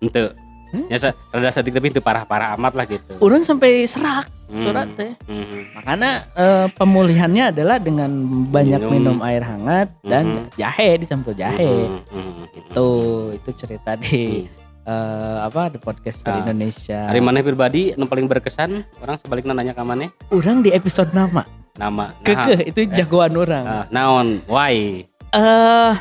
Ente. 0.00 0.22
Hmm? 0.70 0.86
Ya 0.86 0.98
rada 1.28 1.50
sedikit 1.50 1.78
tapi 1.78 1.90
itu 1.90 1.98
parah-parah 1.98 2.54
amat 2.54 2.72
lah 2.72 2.86
gitu. 2.86 3.12
orang 3.18 3.42
sampai 3.42 3.84
serak 3.84 4.30
Hmm. 4.46 4.58
suara 4.58 4.82
teh 4.84 5.14
Mhm. 5.26 5.74
makanya 5.74 6.10
eh, 6.32 6.66
pemulihannya 6.72 7.44
adalah 7.50 7.78
dengan 7.78 8.10
banyak 8.46 8.82
Minum. 8.82 8.92
minum, 8.92 9.16
air 9.20 9.42
hangat 9.42 9.94
dan 10.02 10.46
Mhm. 10.46 10.58
jahe 10.58 10.88
dicampur 10.96 11.34
jahe 11.34 11.86
Mhm. 11.86 12.02
Mhm. 12.10 12.44
tuh 12.70 13.30
itu 13.32 13.50
cerita 13.52 13.94
di 13.94 14.46
eh, 14.82 15.38
apa 15.38 15.70
di 15.70 15.78
podcast 15.78 16.22
dari 16.22 16.34
Ah. 16.36 16.42
Indonesia 16.44 17.00
Hari 17.04 17.20
maneh 17.20 17.42
pribadi 17.42 17.94
nu 17.94 18.04
paling 18.04 18.26
berkesan 18.26 18.70
orang 18.98 19.16
sebaliknya 19.16 19.52
nanya 19.52 19.70
ke 19.70 19.82
maneh 19.82 20.10
orang 20.28 20.60
di 20.60 20.70
episode 20.70 21.10
nama 21.12 21.46
nama 21.76 22.10
nah, 22.10 22.18
kekeh 22.20 22.60
itu 22.66 22.90
jagoan 22.90 23.30
orang 23.34 23.62
ah, 23.62 23.84
naon 23.88 24.42
why 24.46 25.06
eh 25.30 25.94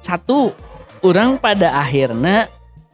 satu 0.00 0.50
orang 1.00 1.36
pada 1.36 1.76
akhirnya 1.76 2.50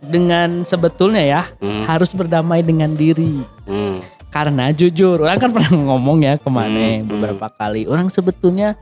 dengan 0.09 0.63
sebetulnya 0.63 1.25
ya 1.25 1.43
Hmm, 1.61 1.85
harus 1.89 2.13
berdamai 2.13 2.61
dengan 2.61 2.93
diri. 2.93 3.41
Hmm, 3.65 4.01
karena 4.29 4.75
jujur 4.75 5.23
orang 5.23 5.39
kan 5.39 5.51
pernah 5.55 5.73
ngomong 5.75 6.25
ya 6.25 6.35
ke 6.37 6.49
mana 6.51 7.01
Hmm, 7.01 7.09
beberapa 7.09 7.47
kali 7.55 7.87
orang 7.89 8.11
sebetulnya 8.11 8.77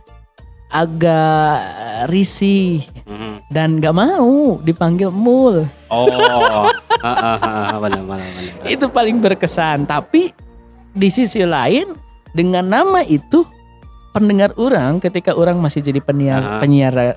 agak 0.72 1.61
risih 2.08 2.80
hmm. 3.04 3.44
dan 3.52 3.76
gak 3.76 3.92
mau 3.92 4.56
dipanggil 4.64 5.12
mul. 5.12 5.68
Oh 5.92 6.08
benar 7.85 8.02
benar. 8.08 8.28
Itu 8.64 8.88
paling 8.88 9.20
berkesan 9.20 9.85
tapi 9.85 10.32
di 10.96 11.08
sisi 11.12 11.44
lain 11.44 11.92
dengan 12.32 12.64
nama 12.64 13.04
itu 13.04 13.44
pendengar 14.12 14.53
orang 14.61 15.01
ketika 15.01 15.33
orang 15.33 15.57
masih 15.57 15.81
jadi 15.81 15.98
penyiar 15.98 16.38
Aha. 16.38 16.61
penyiar 16.61 16.92
eh, 16.94 17.12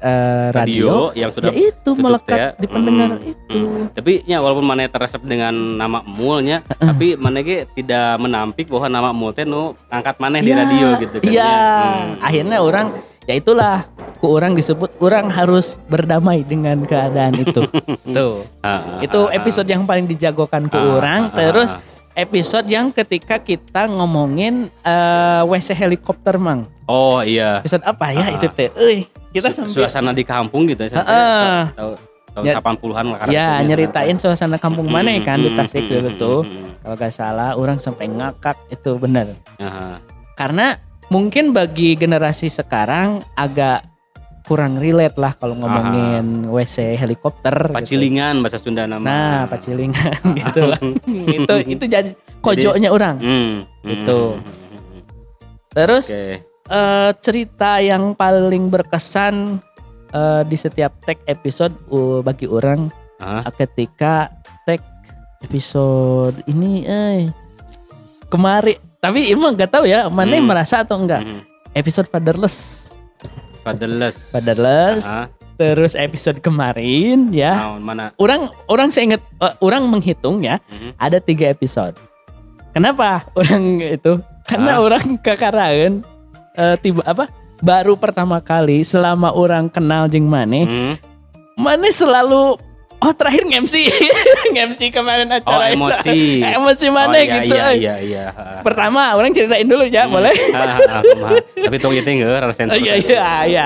radio, 0.55 1.12
radio 1.12 1.19
yang 1.19 1.29
sudah 1.29 1.51
ya 1.51 1.69
itu 1.69 1.89
melekat 1.99 2.38
ya. 2.39 2.49
di 2.55 2.67
pendengar 2.67 3.10
Hmm, 3.15 3.31
itu 3.36 3.62
tapi 3.91 4.13
ya 4.23 4.39
walaupun 4.39 4.63
maneh 4.63 4.88
teresep 4.88 5.21
dengan 5.21 5.51
nama 5.51 5.99
mulnya 6.01 6.63
tapi 6.65 7.19
maneh 7.19 7.41
ge 7.43 7.58
tidak 7.75 8.15
menampik 8.17 8.71
bahwa 8.71 8.88
nama 8.88 9.10
mul 9.12 9.36
teh 9.36 9.43
nu 9.43 9.75
angkat 9.91 10.15
di 10.39 10.49
Ya, 10.49 10.55
radio 10.63 10.88
gitu 10.97 11.15
kan 11.19 11.27
iya 11.27 11.43
ya. 11.43 11.51
Hmm. 11.51 12.15
akhirnya 12.23 12.58
orang 12.63 12.88
ya 13.25 13.34
itulah 13.36 13.75
ku 14.21 14.31
orang 14.31 14.55
disebut 14.55 14.95
orang 15.01 15.27
harus 15.27 15.75
berdamai 15.91 16.45
dengan 16.47 16.79
keadaan 16.86 17.36
itu 17.41 17.62
tuh 18.15 18.45
Ah, 18.63 18.97
ah, 18.97 18.99
itu 19.03 19.19
ah, 19.19 19.29
ah. 19.29 19.38
episode 19.38 19.67
yang 19.67 19.84
paling 19.84 20.08
dijagokan 20.08 20.71
ku 20.71 20.77
Ah, 20.79 20.95
orang 20.97 21.21
ah, 21.27 21.29
ah, 21.29 21.36
terus 21.36 21.71
ah. 21.75 21.94
Episode 22.15 22.65
yang 22.65 22.89
ketika 22.89 23.38
kita 23.38 23.86
ngomongin 23.86 24.71
eh, 24.82 25.41
WC 25.45 25.75
helikopter 25.75 26.36
mang 26.36 26.65
oh 26.88 27.19
iya 27.19 27.60
episode 27.60 27.84
apa 27.84 28.12
ya 28.12 28.25
Ah. 28.25 28.30
itu 28.34 28.47
teh 28.49 28.71
euy 28.73 29.04
kita 29.30 29.51
Su- 29.51 29.62
sampai 29.62 29.75
suasana 29.75 30.12
di 30.12 30.23
kampung 30.23 30.63
gitu 30.65 30.82
ya 30.82 30.95
Heeh. 30.95 31.60
tahun 31.71 31.93
tahun 32.32 32.43
Ya. 32.43 32.60
80-an 32.60 33.06
lah 33.06 33.19
ya 33.28 33.47
nyeritain 33.62 34.15
suasana 34.15 34.56
kampung 34.56 34.88
mana 34.88 35.08
Hmm, 35.10 35.23
kan 35.23 35.39
di 35.39 35.51
Tasik 35.51 35.88
dulu 35.88 36.10
tuh 36.15 36.39
kalau 36.80 36.95
gak 36.95 37.10
salah 37.10 37.56
orang 37.56 37.80
sampai 37.80 38.08
ngakak 38.08 38.56
itu. 38.69 38.99
Aha. 39.58 39.99
karena 40.36 40.75
mungkin 41.08 41.51
bagi 41.51 41.95
generasi 41.95 42.47
sekarang 42.47 43.23
agak 43.34 43.88
kurang 44.45 44.77
relate 44.77 45.13
lah 45.15 45.34
kalau 45.34 45.53
ngomongin 45.53 46.25
WC 46.47 46.95
helikopter 46.95 47.51
gitu. 47.65 47.75
Pacilingan 47.75 48.39
bahasa 48.39 48.58
Sunda 48.58 48.86
nama. 48.86 49.01
nah 49.01 49.38
pacilingan 49.45 50.13
gitu 50.39 50.62
lah 50.63 50.79
itu 51.08 51.55
itu 51.67 51.84
jadi 51.84 52.13
kojoknya 52.39 52.89
orang 52.89 53.17
Hmm, 53.17 53.53
Itu. 53.81 54.38
hmm, 54.38 54.41
hmm, 54.41 54.79
hmm. 54.88 55.01
terus 55.71 56.05
Oke. 56.08 56.45
eh, 56.67 57.12
cerita 57.19 57.77
yang 57.77 58.13
paling 58.13 58.69
berkesan 58.69 59.58
eh, 60.10 60.41
di 60.43 60.55
setiap 60.55 60.93
tag 61.01 61.17
episode 61.25 61.73
uh, 61.89 62.21
bagi 62.21 62.45
orang 62.45 62.88
uh, 63.17 63.43
ketika 63.51 64.29
tag 64.63 64.79
episode 65.41 66.38
ini 66.45 66.81
eh 66.81 67.29
kemarin 68.27 68.77
tapi 68.97 69.29
emang 69.29 69.53
nggak 69.53 69.71
tahu 69.71 69.86
ya 69.86 70.05
mana 70.08 70.34
Hmm. 70.34 70.45
merasa 70.45 70.81
atau 70.81 70.97
enggak 70.97 71.21
Hmm. 71.21 71.41
episode 71.71 72.05
fatherless 72.05 72.84
Fatherless. 73.65 74.30
fatherless 74.30 75.06
Aha. 75.10 75.25
terus 75.56 75.97
episode 75.97 76.38
kemarin 76.38 77.34
ya 77.34 77.73
Naon, 77.73 77.82
mana? 77.82 78.13
orang 78.15 78.45
orang 78.65 78.93
saya 78.93 79.10
ingat 79.10 79.21
eh, 79.41 79.54
orang 79.60 79.89
menghitung 79.89 80.39
ya 80.39 80.62
Mhm. 80.63 80.93
ada 80.95 81.17
tiga 81.17 81.49
episode 81.49 81.97
kenapa 82.71 83.25
orang 83.34 83.63
itu 83.82 84.13
karena 84.45 84.78
Ah. 84.78 84.84
orang 84.84 85.17
kekarangan 85.17 85.93
eh, 86.54 86.75
tiba 86.78 87.01
apa 87.04 87.25
baru 87.58 87.95
pertama 87.95 88.38
kali 88.38 88.84
selama 88.84 89.32
orang 89.32 89.65
kenal 89.65 90.06
jeng 90.06 90.28
Mane 90.28 90.62
Hmm. 90.63 90.95
Mane 91.56 91.88
selalu 91.88 92.60
oh 93.05 93.13
terakhir 93.13 93.45
nge-MC 93.45 93.75
nge-MC 94.53 94.81
kemarin 94.89 95.29
Oh, 95.29 95.37
acara 95.37 95.69
itu 95.69 95.77
emosi. 95.77 96.19
emosi 96.57 96.85
Oh, 96.89 96.91
Mane 96.91 97.19
iya, 97.19 97.33
gitu 97.37 97.53
Iya, 97.53 97.63
eh. 97.63 97.75
iya, 97.77 97.95
iya. 98.01 98.23
Pertama 98.59 99.13
orang 99.13 99.29
ceritain 99.29 99.63
dulu 99.63 99.85
ya 99.85 100.05
Hmm. 100.05 100.13
boleh. 100.13 100.33
Tapi 101.65 101.75
tong 101.77 101.93
itu 101.93 102.03
enggak 102.03 102.41
harus 102.41 102.57
Oh, 102.59 102.73
iya 102.75 102.95
iya 102.97 103.29
iya 103.45 103.65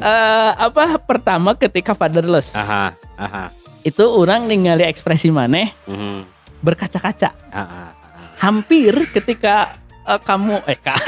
Eh, 0.00 0.50
apa 0.56 0.96
pertama 0.98 1.52
ketika 1.54 1.92
fatherless 1.92 2.56
Aha, 2.56 2.96
aha. 3.14 3.44
itu 3.82 4.02
orang 4.02 4.44
ningali 4.44 4.82
ekspresi 4.82 5.28
Mane 5.28 5.76
Mhm. 5.84 6.24
berkaca-kaca 6.60 7.30
hampir 8.36 9.12
ketika 9.12 9.76
eh, 10.02 10.16
kamu 10.18 10.64
eh 10.64 10.76
Kak, 10.76 11.00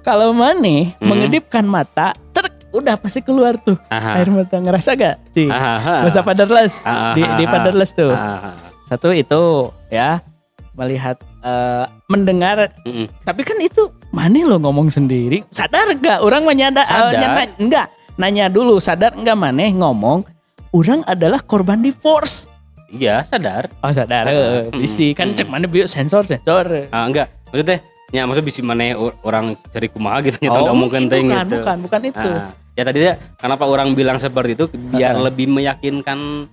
kalau 0.00 0.32
Mane 0.32 0.96
Hmm. 0.96 1.04
mengedipkan 1.04 1.64
mata 1.64 2.16
udah 2.68 2.94
pasti 2.96 3.20
keluar 3.20 3.56
tuh 3.56 3.76
Aha. 3.88 4.20
air 4.20 4.28
mata 4.28 4.56
ngerasa 4.56 4.92
gak 4.92 5.16
sih 5.32 5.48
Aha, 5.48 5.72
aha. 5.78 5.94
masa 6.04 6.20
fatherless 6.20 6.84
Ah, 6.84 7.12
di, 7.12 7.22
di 7.24 7.44
fatherless 7.44 7.92
tuh 7.92 8.12
Ah, 8.12 8.18
ah, 8.18 8.46
ah. 8.52 8.68
satu 8.84 9.08
itu 9.10 9.42
ya 9.88 10.20
melihat 10.72 11.16
eh, 11.40 11.84
mendengar 12.06 12.70
Mm-mm. 12.84 13.08
tapi 13.24 13.42
kan 13.42 13.56
itu 13.58 13.88
Mane 14.08 14.44
lo 14.44 14.56
ngomong 14.56 14.88
sendiri 14.88 15.44
sadar 15.48 15.92
gak 15.96 16.20
orang 16.20 16.44
menyadar 16.44 16.84
Sadar. 16.84 17.48
enggak 17.56 17.86
nanya 18.14 18.46
dulu 18.48 18.76
sadar 18.78 19.12
enggak 19.12 19.34
Mane 19.34 19.72
ngomong 19.72 20.24
orang 20.70 21.00
adalah 21.04 21.40
korban 21.40 21.80
divorce 21.80 22.46
Iya, 22.88 23.20
sadar. 23.20 23.68
Oh 23.84 23.92
sadar, 23.92 24.24
eh, 24.24 24.72
mm, 24.72 24.80
bisi 24.80 25.12
kan 25.12 25.28
mm. 25.28 25.36
cek 25.36 25.48
mana 25.52 25.68
biar 25.68 25.84
sensor 25.84 26.24
sensor. 26.24 26.88
Ah, 26.88 27.04
enggak. 27.04 27.28
Maksudnya 27.52 27.84
ya 28.08 28.24
maksud 28.24 28.44
bisa 28.44 28.64
mana 28.64 28.96
orang 29.24 29.52
cari 29.68 29.88
kumaha 29.92 30.24
gitu 30.24 30.40
oh, 30.40 30.42
nyata 30.48 30.58
enggak 30.64 30.76
mungkin 30.76 31.02
bukan, 31.08 31.20
gitu. 31.28 31.56
bukan, 31.60 31.76
bukan 31.84 32.00
itu. 32.08 32.30
Ah, 32.32 32.50
ya 32.72 32.82
tadi 32.88 32.98
ya 33.04 33.14
kenapa 33.36 33.64
orang 33.68 33.92
bilang 33.92 34.16
seperti 34.16 34.56
itu 34.56 34.64
biar 34.72 35.16
lebih 35.20 35.46
meyakinkan 35.52 36.48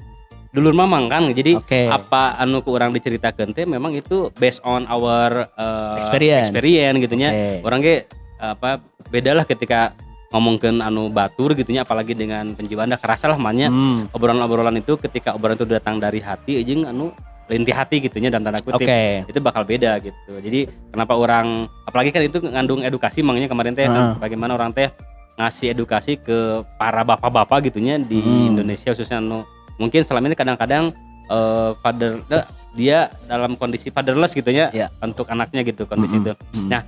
dulur 0.51 0.71
mamang 0.71 1.11
kan. 1.11 1.27
Jadi 1.31 1.59
Oke. 1.59 1.87
apa 1.91 2.39
anu 2.39 2.63
ke 2.63 2.69
orang 2.71 2.95
diceritakan 2.95 3.51
teh 3.51 3.67
memang 3.67 3.95
itu 3.95 4.31
based 4.39 4.63
on 4.63 4.87
our 4.87 5.51
uh, 5.55 5.99
Experience. 5.99 6.51
experience 6.51 6.97
gitu 7.03 7.15
nya. 7.19 7.29
Oke. 7.31 7.47
Orang 7.67 7.79
ge 7.83 7.95
apa 8.35 8.83
beda 9.11 9.31
lah 9.31 9.47
ketika 9.47 9.95
ngomongkeun 10.35 10.83
anu 10.83 11.07
batur 11.07 11.55
gitu 11.55 11.71
nya 11.71 11.87
apalagi 11.87 12.11
dengan 12.11 12.51
penjiwaan 12.51 12.91
dah 12.91 12.99
kerasa 12.99 13.31
lah 13.31 13.39
mahnya 13.39 13.71
Hmm, 13.71 14.11
obrolan-obrolan 14.11 14.75
itu 14.75 14.99
ketika 14.99 15.31
obrolan 15.31 15.55
itu 15.55 15.63
datang 15.63 16.03
dari 16.03 16.19
hati 16.19 16.59
jeung 16.67 16.83
anu 16.83 17.15
lintih 17.45 17.71
hati 17.71 18.01
gitu 18.01 18.17
nya 18.17 18.29
dalam 18.29 18.43
tanda 18.43 18.59
kutip 18.59 18.89
itu 19.21 19.39
bakal 19.39 19.61
beda 19.61 19.97
gitu. 19.99 20.17
Jadi 20.35 20.65
kenapa 20.89 21.13
orang 21.13 21.69
apalagi 21.83 22.09
kan 22.09 22.21
itu 22.21 22.41
ngandung 22.41 22.81
edukasi 22.81 23.21
makanya 23.21 23.45
kemarin 23.47 23.73
teh 23.73 23.85
Heeh. 23.85 24.17
bagaimana 24.17 24.53
orang 24.53 24.71
teh 24.71 24.89
ngasih 25.35 25.71
edukasi 25.71 26.15
ke 26.15 26.37
para 26.75 27.03
bapak-bapak 27.03 27.69
gitunya 27.69 27.99
di 27.99 28.17
Hmm. 28.17 28.55
Indonesia 28.55 28.89
khususnya 28.89 29.19
anu 29.19 29.43
mungkin 29.75 30.01
selama 30.01 30.25
ini 30.25 30.35
kadang-kadang 30.35 30.89
eh, 31.25 31.71
father 31.79 32.23
eh, 32.29 32.45
dia 32.73 33.07
dalam 33.25 33.53
kondisi 33.53 33.87
fatherless 33.87 34.31
gitu 34.31 34.49
ya 34.49 34.71
Iya. 34.71 34.87
untuk 34.99 35.27
anaknya 35.27 35.61
gitu 35.61 35.85
kondisi 35.85 36.17
Mm-mm. 36.17 36.25
itu. 36.25 36.31
Hmm. 36.55 36.67
Nah, 36.67 36.81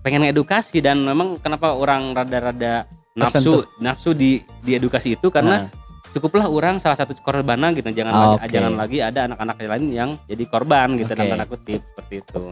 pengen 0.00 0.24
edukasi 0.24 0.78
dan 0.78 1.00
memang 1.00 1.36
kenapa 1.36 1.72
orang 1.72 2.12
rada-rada 2.12 2.86
nafsu 3.12 3.66
nafsu 3.76 4.10
di 4.12 4.38
di 4.60 4.72
edukasi 4.72 5.12
itu 5.12 5.28
karena 5.28 5.66
Nah, 5.66 5.79
cukuplah 6.10 6.46
orang 6.46 6.76
salah 6.76 6.94
satu 6.94 7.14
korban 7.16 7.60
gitu 7.72 7.86
jangan 7.90 8.12
Ah, 8.12 8.20
lagi, 8.20 8.36
oke. 8.40 8.50
jangan 8.50 8.72
lagi 8.74 8.98
ada 8.98 9.20
anak-anak 9.26 9.56
lain 9.58 9.84
yang 9.90 10.10
jadi 10.24 10.44
korban 10.44 10.86
gitu 10.94 11.06
Oke. 11.06 11.16
dalam 11.16 11.30
tanda 11.30 11.46
kutip 11.46 11.80
seperti 11.84 12.14
itu 12.18 12.42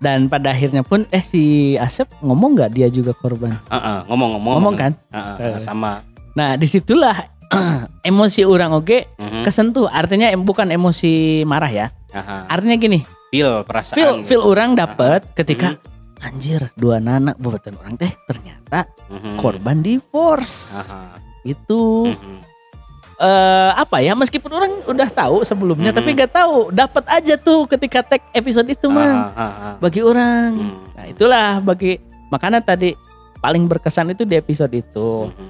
dan 0.00 0.18
pada 0.26 0.48
akhirnya 0.50 0.80
pun 0.80 1.04
eh 1.08 1.20
si 1.20 1.42
Asep 1.76 2.08
ngomong 2.20 2.54
nggak 2.54 2.70
dia 2.72 2.88
juga 2.88 3.12
korban 3.12 3.58
Heeh, 3.66 3.98
ngomong-ngomong 4.06 4.52
ngomong 4.56 4.74
kan 4.74 4.92
Heeh, 5.10 5.56
Eh. 5.56 5.60
sama 5.60 6.00
nah 6.32 6.54
di 6.54 6.64
situlah 6.64 7.26
emosi 8.08 8.46
orang 8.46 8.72
oke 8.72 9.18
Mhm. 9.18 9.42
kesentuh 9.42 9.86
artinya 9.86 10.30
em- 10.30 10.40
bukan 10.40 10.70
emosi 10.70 11.42
marah 11.42 11.68
ya 11.68 11.86
Aha. 12.10 12.46
artinya 12.48 12.74
gini 12.74 13.02
feel 13.28 13.62
perasaan 13.62 13.94
feel 13.94 14.12
gitu. 14.16 14.26
feel 14.26 14.42
orang 14.42 14.72
dapet 14.72 15.26
ketika 15.34 15.74
anjir 16.20 16.70
dua 16.74 16.96
anak 16.98 17.34
buatan 17.36 17.74
orang 17.76 17.94
teh 17.96 18.12
ternyata 18.24 18.86
Mhm. 19.10 19.34
korban 19.36 19.82
divorce 19.82 20.94
Aha. 20.94 21.18
itu 21.42 22.08
Mhm. 22.08 22.38
Eh 23.20 23.70
apa 23.76 24.00
ya 24.00 24.12
meskipun 24.12 24.48
orang 24.48 24.72
udah 24.86 25.08
tahu 25.08 25.44
sebelumnya 25.44 25.92
Mhm. 25.92 25.96
tapi 25.96 26.08
gak 26.14 26.32
tahu 26.32 26.56
dapat 26.70 27.04
aja 27.06 27.36
tuh 27.36 27.68
ketika 27.68 28.00
tag 28.02 28.24
episode 28.30 28.64
itu 28.66 28.88
mah 28.88 29.28
Aha, 29.28 29.36
aha. 29.36 29.70
bagi 29.76 30.00
orang 30.00 30.50
Hmm. 30.56 30.80
nah 30.90 31.04
itulah 31.04 31.60
bagi 31.60 32.00
makanya 32.28 32.58
tadi 32.58 32.96
paling 33.36 33.64
berkesan 33.64 34.10
itu 34.10 34.24
di 34.24 34.34
episode 34.34 34.72
itu 34.72 35.28
Mhm. 35.28 35.48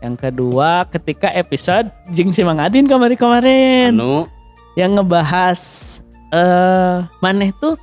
yang 0.00 0.14
kedua 0.14 0.82
ketika 0.88 1.30
episode 1.30 1.86
Jing 2.10 2.34
si 2.34 2.42
Mang 2.42 2.58
Adin 2.58 2.84
kemarin-kemarin 2.84 3.94
anu 3.94 4.26
yang 4.74 4.98
ngebahas 4.98 5.60
eh 6.28 6.96
maneh 7.20 7.54
tuh 7.54 7.78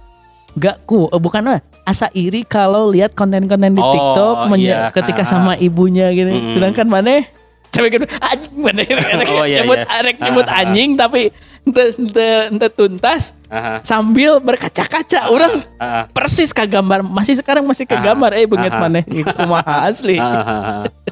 gak 0.53 0.83
ku 0.83 1.07
eh, 1.07 1.15
bukan 1.15 1.63
asa 1.85 2.11
iri 2.11 2.43
kalau 2.43 2.91
lihat 2.91 3.13
konten-konten 3.13 3.71
di 3.71 3.79
Oh, 3.79 3.89
TikTok 3.89 4.35
iya. 4.57 4.91
ketika 4.91 5.23
Ah. 5.23 5.29
sama 5.29 5.53
ibunya 5.55 6.11
gitu. 6.11 6.27
Mm-mm. 6.27 6.51
Sedangkan 6.51 6.85
maneh 6.85 7.25
cewek 7.69 7.89
gitu 7.93 8.05
anjing 8.19 8.53
maneh 8.55 8.85
Oh, 9.29 9.43
iya, 9.43 9.61
nyebut 9.61 9.77
iya. 9.77 9.85
arek 9.91 10.15
nyebut 10.17 10.43
Ah, 10.43 10.49
ah, 10.49 10.55
ah. 10.55 10.61
anjing 10.65 10.89
tapi 10.93 11.21
ente, 11.61 11.83
ente, 11.95 12.27
ente 12.49 12.67
tuntas 12.69 13.31
aha, 13.47 13.77
sambil 13.81 14.37
berkaca-kaca 14.39 15.29
orang 15.29 15.61
aha, 15.75 16.09
persis 16.09 16.49
ke 16.49 16.63
gambar 16.63 17.01
masih 17.01 17.35
sekarang 17.35 17.63
masih 17.63 17.83
ke 17.83 17.93
Ah, 17.93 18.01
gambar 18.03 18.31
eh 18.33 18.45
benget 18.45 18.71
ah, 18.71 18.79
maneh 18.79 19.03
kumaha 19.05 19.75
asli. 19.87 20.17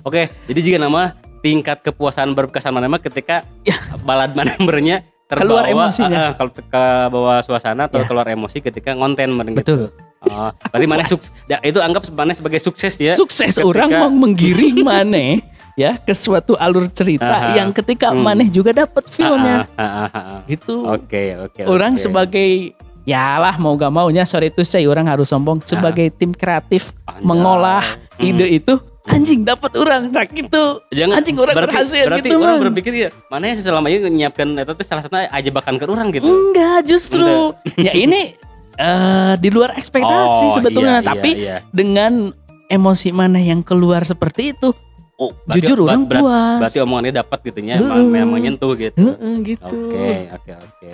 Oke, 0.02 0.28
jadi 0.46 0.60
jika 0.60 0.78
nama 0.78 1.14
tingkat 1.40 1.82
kepuasan 1.82 2.34
berkesan 2.34 2.72
mana 2.72 2.88
mah 2.88 2.98
ketika 2.98 3.46
Ya. 3.62 3.78
balad 4.02 4.34
manembernya 4.34 5.06
terbawa 5.26 5.62
Keluar 5.62 5.66
emosinya. 5.68 6.18
ah, 6.18 6.26
ah, 6.26 6.34
kalau 6.34 6.52
ke 6.52 6.84
bawah 7.12 7.38
suasana 7.40 7.86
atau 7.86 8.00
Ya. 8.00 8.08
keluar 8.08 8.26
emosi 8.26 8.58
ketika 8.60 8.96
konten 8.96 9.36
gitu. 9.36 9.54
betul 9.54 9.82
Oh, 10.18 10.50
berarti 10.50 10.88
mana 10.90 11.06
ya, 11.46 11.62
itu 11.62 11.78
anggap 11.78 12.10
mana 12.10 12.34
sebagai 12.34 12.58
sukses 12.58 12.98
ya. 12.98 13.14
sukses 13.14 13.54
Ketika- 13.54 13.62
orang 13.64 13.90
mau 13.94 14.10
menggiring 14.10 14.82
maneh 14.90 15.46
ya 15.78 15.94
ke 15.96 16.12
suatu 16.12 16.58
alur 16.58 16.90
cerita 16.90 17.30
Aha. 17.30 17.54
yang 17.56 17.70
ketika 17.70 18.10
Hmm. 18.10 18.26
maneh 18.26 18.50
juga 18.50 18.74
dapat 18.76 19.06
feelnya 19.06 19.70
Ah, 19.72 19.80
ah, 19.80 19.86
ah, 19.86 20.10
ah, 20.10 20.24
ah. 20.34 20.40
gitu 20.44 20.82
Oke, 20.84 21.38
oke. 21.40 21.62
orang 21.64 21.94
oke. 21.94 22.02
sebagai 22.02 22.74
ya 23.04 23.38
lah 23.38 23.56
mau 23.56 23.72
gak 23.74 23.88
maunya 23.88 24.26
sorry 24.26 24.50
itu 24.50 24.66
saya 24.66 24.84
orang 24.84 25.06
harus 25.06 25.30
sombong 25.30 25.62
sebagai 25.62 26.10
tim 26.12 26.34
kreatif 26.34 26.98
Anjay. 27.06 27.22
mengolah 27.22 27.86
Hmm. 28.18 28.26
ide 28.28 28.58
itu 28.58 28.74
anjing 29.08 29.46
dapat 29.46 29.72
orang 29.78 30.10
tak 30.10 30.34
gitu 30.34 30.82
Jangan 30.90 31.16
anjing 31.16 31.38
orang 31.38 31.56
berarti, 31.56 31.72
berhasil 31.72 32.04
berarti 32.04 32.20
gitu 32.26 32.36
orang 32.36 32.52
Mang. 32.52 32.66
berpikir 32.68 32.94
ya 32.98 33.10
mana 33.30 33.44
yang 33.46 33.58
selama 33.62 33.88
ini 33.88 34.00
menyiapkan 34.04 34.48
itu 34.52 34.74
tuh 34.74 34.84
salah 34.84 35.00
satu 35.00 35.16
aja 35.16 35.50
bahkan 35.50 35.78
ke 35.78 35.86
orang 35.86 36.10
gitu. 36.12 36.26
enggak 36.26 36.84
justru 36.84 37.54
ya 37.80 37.94
ini 37.94 38.34
eh 38.76 39.34
di 39.38 39.48
luar 39.48 39.74
ekspektasi 39.74 40.44
Oh, 40.44 40.54
sebetulnya 40.54 41.00
iya, 41.00 41.02
iya, 41.02 41.08
tapi 41.08 41.30
iya. 41.34 41.58
dengan 41.72 42.34
emosi 42.68 43.10
mana 43.10 43.38
yang 43.38 43.62
keluar 43.62 44.04
seperti 44.04 44.52
itu 44.52 44.76
Oh, 45.18 45.34
jujur 45.50 45.82
orang 45.82 46.06
berat- 46.06 46.22
puas 46.22 46.58
Berarti 46.62 46.78
omongannya 46.78 47.14
dapat 47.18 47.40
gitu 47.42 47.58
ya, 47.60 47.76
Heeh. 47.76 47.90
memang, 47.90 48.06
memang 48.08 48.32
menyentuh 48.38 48.78
gitu. 48.78 49.02
Heeh, 49.02 49.34
gitu 49.44 49.66
Oke, 49.90 50.14
oke, 50.30 50.52
oke. 50.54 50.90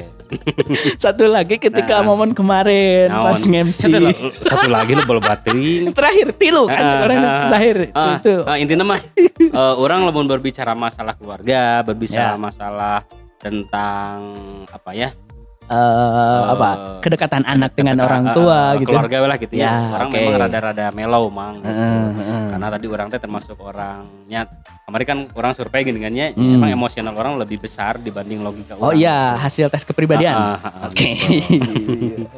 satu 1.03 1.27
lagi 1.27 1.59
ketika 1.59 1.99
Nah. 1.99 2.07
momen 2.07 2.31
kemarin 2.31 3.11
pas 3.11 3.35
Naon? 3.35 3.51
nge-MC 3.51 3.81
Satu, 3.83 3.99
satu 4.41 4.67
lagi 4.67 4.91
lu 4.93 5.03
baru 5.03 5.19
baterai. 5.19 5.91
terakhir 5.99 6.27
tilu 6.33 6.63
kan 6.65 6.79
Ah, 6.79 6.89
sekarang 6.89 7.17
ah, 7.19 7.41
terakhir 7.45 7.75
Ah, 7.91 8.15
itu 8.15 8.33
ah, 8.41 8.55
intinya 8.55 8.85
mah 8.87 8.99
eh, 9.59 9.73
orang 9.75 10.07
lebih 10.07 10.23
berbicara 10.29 10.71
masalah 10.71 11.13
keluarga, 11.13 11.83
berbicara 11.83 12.33
Ya. 12.33 12.39
masalah 12.39 12.97
tentang 13.37 14.15
apa 14.65 14.91
ya? 14.93 15.11
Eh, 15.65 16.41
apa 16.49 16.69
kedekatan 16.99 17.43
anak 17.43 17.71
dengan 17.73 17.97
orang 17.99 18.23
eh, 18.27 18.33
tua 18.33 18.59
eh, 18.73 18.79
gitu 18.79 18.91
Keluarga 18.91 19.17
lah 19.23 19.37
gitu 19.37 19.53
ya. 19.55 19.63
Ya, 19.63 19.73
Orang 19.93 20.09
oke. 20.09 20.15
memang 20.15 20.35
rada-rada 20.39 20.85
mellow 20.91 21.25
mang. 21.27 21.55
gitu. 21.57 21.69
Heeh, 21.69 22.07
heeh. 22.15 22.43
Karena 22.49 22.67
tadi 22.69 22.85
orang 22.87 23.07
teh 23.07 23.19
termasuk 23.19 23.57
orangnya 23.57 24.41
kemarin 24.83 25.05
kan 25.05 25.19
orang 25.33 25.51
survei 25.53 25.81
gini 25.81 25.99
kan 25.99 26.13
ya, 26.13 26.27
Hmm. 26.31 26.57
emang 26.57 26.69
emosional 26.71 27.13
orang 27.13 27.33
lebih 27.37 27.57
besar 27.59 27.97
dibanding 27.97 28.39
logika 28.39 28.75
oh 28.75 28.89
orang. 28.89 28.97
iya 28.97 29.35
hasil 29.35 29.67
tes 29.67 29.83
kepribadian 29.83 30.33
Ah, 30.33 30.57
ah, 30.57 30.67
ah, 30.67 30.87
oke 30.87 31.07
gitu. 31.11 31.71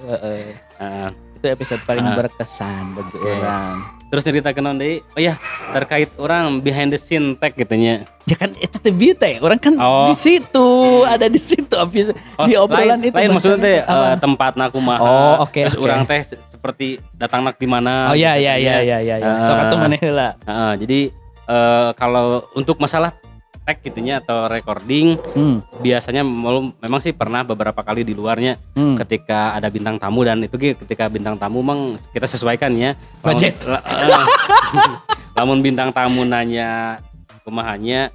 Heeh. 0.07 0.43
Ah, 0.75 1.07
itu 1.07 1.45
episode 1.47 1.79
paling 1.83 2.03
Ah. 2.03 2.15
berkesan 2.15 2.83
bagi 2.93 3.15
Oke. 3.15 3.31
orang 3.33 3.94
terus 4.15 4.23
cerita 4.23 4.55
ke 4.55 4.63
deui, 4.63 5.03
oh 5.03 5.19
ya 5.19 5.35
terkait 5.69 6.07
orang 6.15 6.63
behind 6.63 6.87
the 6.87 6.95
scene 6.95 7.35
tag 7.35 7.51
gitu 7.51 7.75
nya. 7.75 8.07
ya 8.23 8.39
kan 8.39 8.55
itu 8.55 8.79
teh 8.79 8.95
teh 9.11 9.43
orang 9.43 9.59
kan 9.59 9.75
Oh. 9.75 10.07
di 10.07 10.15
situ 10.15 10.67
ada 11.03 11.27
di 11.27 11.35
situ 11.35 11.75
habis 11.75 12.15
Oh, 12.39 12.47
di 12.47 12.55
obrolan 12.55 12.95
lain, 12.97 13.11
itu 13.11 13.15
lain 13.19 13.29
maksudnya 13.35 13.59
teh 13.59 13.77
eh, 13.83 14.15
tempat 14.15 14.55
naku 14.55 14.79
mah. 14.79 14.97
Oh, 14.97 15.43
oke, 15.43 15.59
Terus 15.59 15.75
oke. 15.75 15.83
orang 15.83 16.07
teh 16.07 16.23
se- 16.23 16.39
seperti 16.47 17.03
datang 17.11 17.43
nak 17.43 17.59
di 17.59 17.67
mana. 17.67 18.09
oh 18.09 18.15
iya 18.15 18.33
gitu 18.33 18.39
iya 18.39 18.53
kan 18.55 18.63
iya 18.63 18.71
ya. 18.71 18.79
iya 18.79 18.97
iya 18.97 19.15
ya. 19.19 19.27
Ah. 19.27 19.43
sok 19.43 19.55
atuh 19.67 19.77
maneh 19.77 19.99
heula 19.99 20.27
Heeh, 20.41 20.71
jadi 20.79 20.99
eh, 21.45 21.89
kalau 21.99 22.25
untuk 22.55 22.79
masalah 22.79 23.11
tag 23.65 23.81
gitunya 23.81 24.21
atau 24.21 24.45
recording 24.45 25.17
hmm. 25.17 25.81
biasanya 25.81 26.21
memang 26.21 26.99
sih 27.01 27.11
pernah 27.11 27.41
beberapa 27.41 27.81
kali 27.81 28.05
di 28.05 28.13
luarnya 28.13 28.61
hmm. 28.77 28.93
ketika 29.01 29.57
ada 29.57 29.67
bintang 29.67 29.97
tamu 29.97 30.21
dan 30.21 30.37
itu 30.39 30.53
ketika 30.53 31.09
bintang 31.09 31.33
tamu 31.35 31.65
memang 31.65 31.97
kita 32.13 32.29
sesuaikan 32.29 32.77
ya 32.77 32.93
Budget. 33.25 33.57
la- 33.65 33.81
eh, 33.81 34.21
lamun 35.35 35.65
bintang 35.65 35.89
tamu 35.89 36.21
nanya 36.23 37.01
kumahannya 37.41 38.13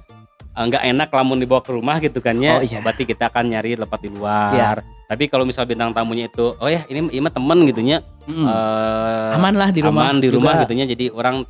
eh, 0.55 0.63
nggak 0.63 0.83
enak 0.87 1.09
lamun 1.11 1.37
dibawa 1.37 1.59
ke 1.59 1.75
rumah 1.75 1.99
gitu 1.99 2.23
kan 2.23 2.39
ya 2.39 2.57
Oh, 2.57 2.63
iya. 2.63 2.79
berarti 2.79 3.03
kita 3.03 3.27
akan 3.27 3.51
nyari 3.51 3.75
lepat 3.75 3.99
di 3.99 4.09
luar 4.09 4.55
Iya. 4.55 4.69
tapi 5.11 5.27
kalau 5.27 5.43
misal 5.43 5.67
bintang 5.67 5.91
tamunya 5.91 6.31
itu 6.31 6.55
oh 6.55 6.69
ya 6.71 6.87
ini 6.87 7.19
mah 7.19 7.29
temen 7.29 7.67
gitu 7.67 7.83
nya 7.83 7.99
Hmm. 8.21 8.45
eh, 8.45 9.35
aman 9.35 9.53
lah 9.57 9.69
di 9.73 9.81
rumah 9.81 10.07
aman 10.07 10.21
di 10.21 10.29
rumah 10.29 10.53
juga. 10.55 10.63
gitu 10.63 10.73
nya 10.77 10.85
jadi 10.85 11.09
orang 11.09 11.41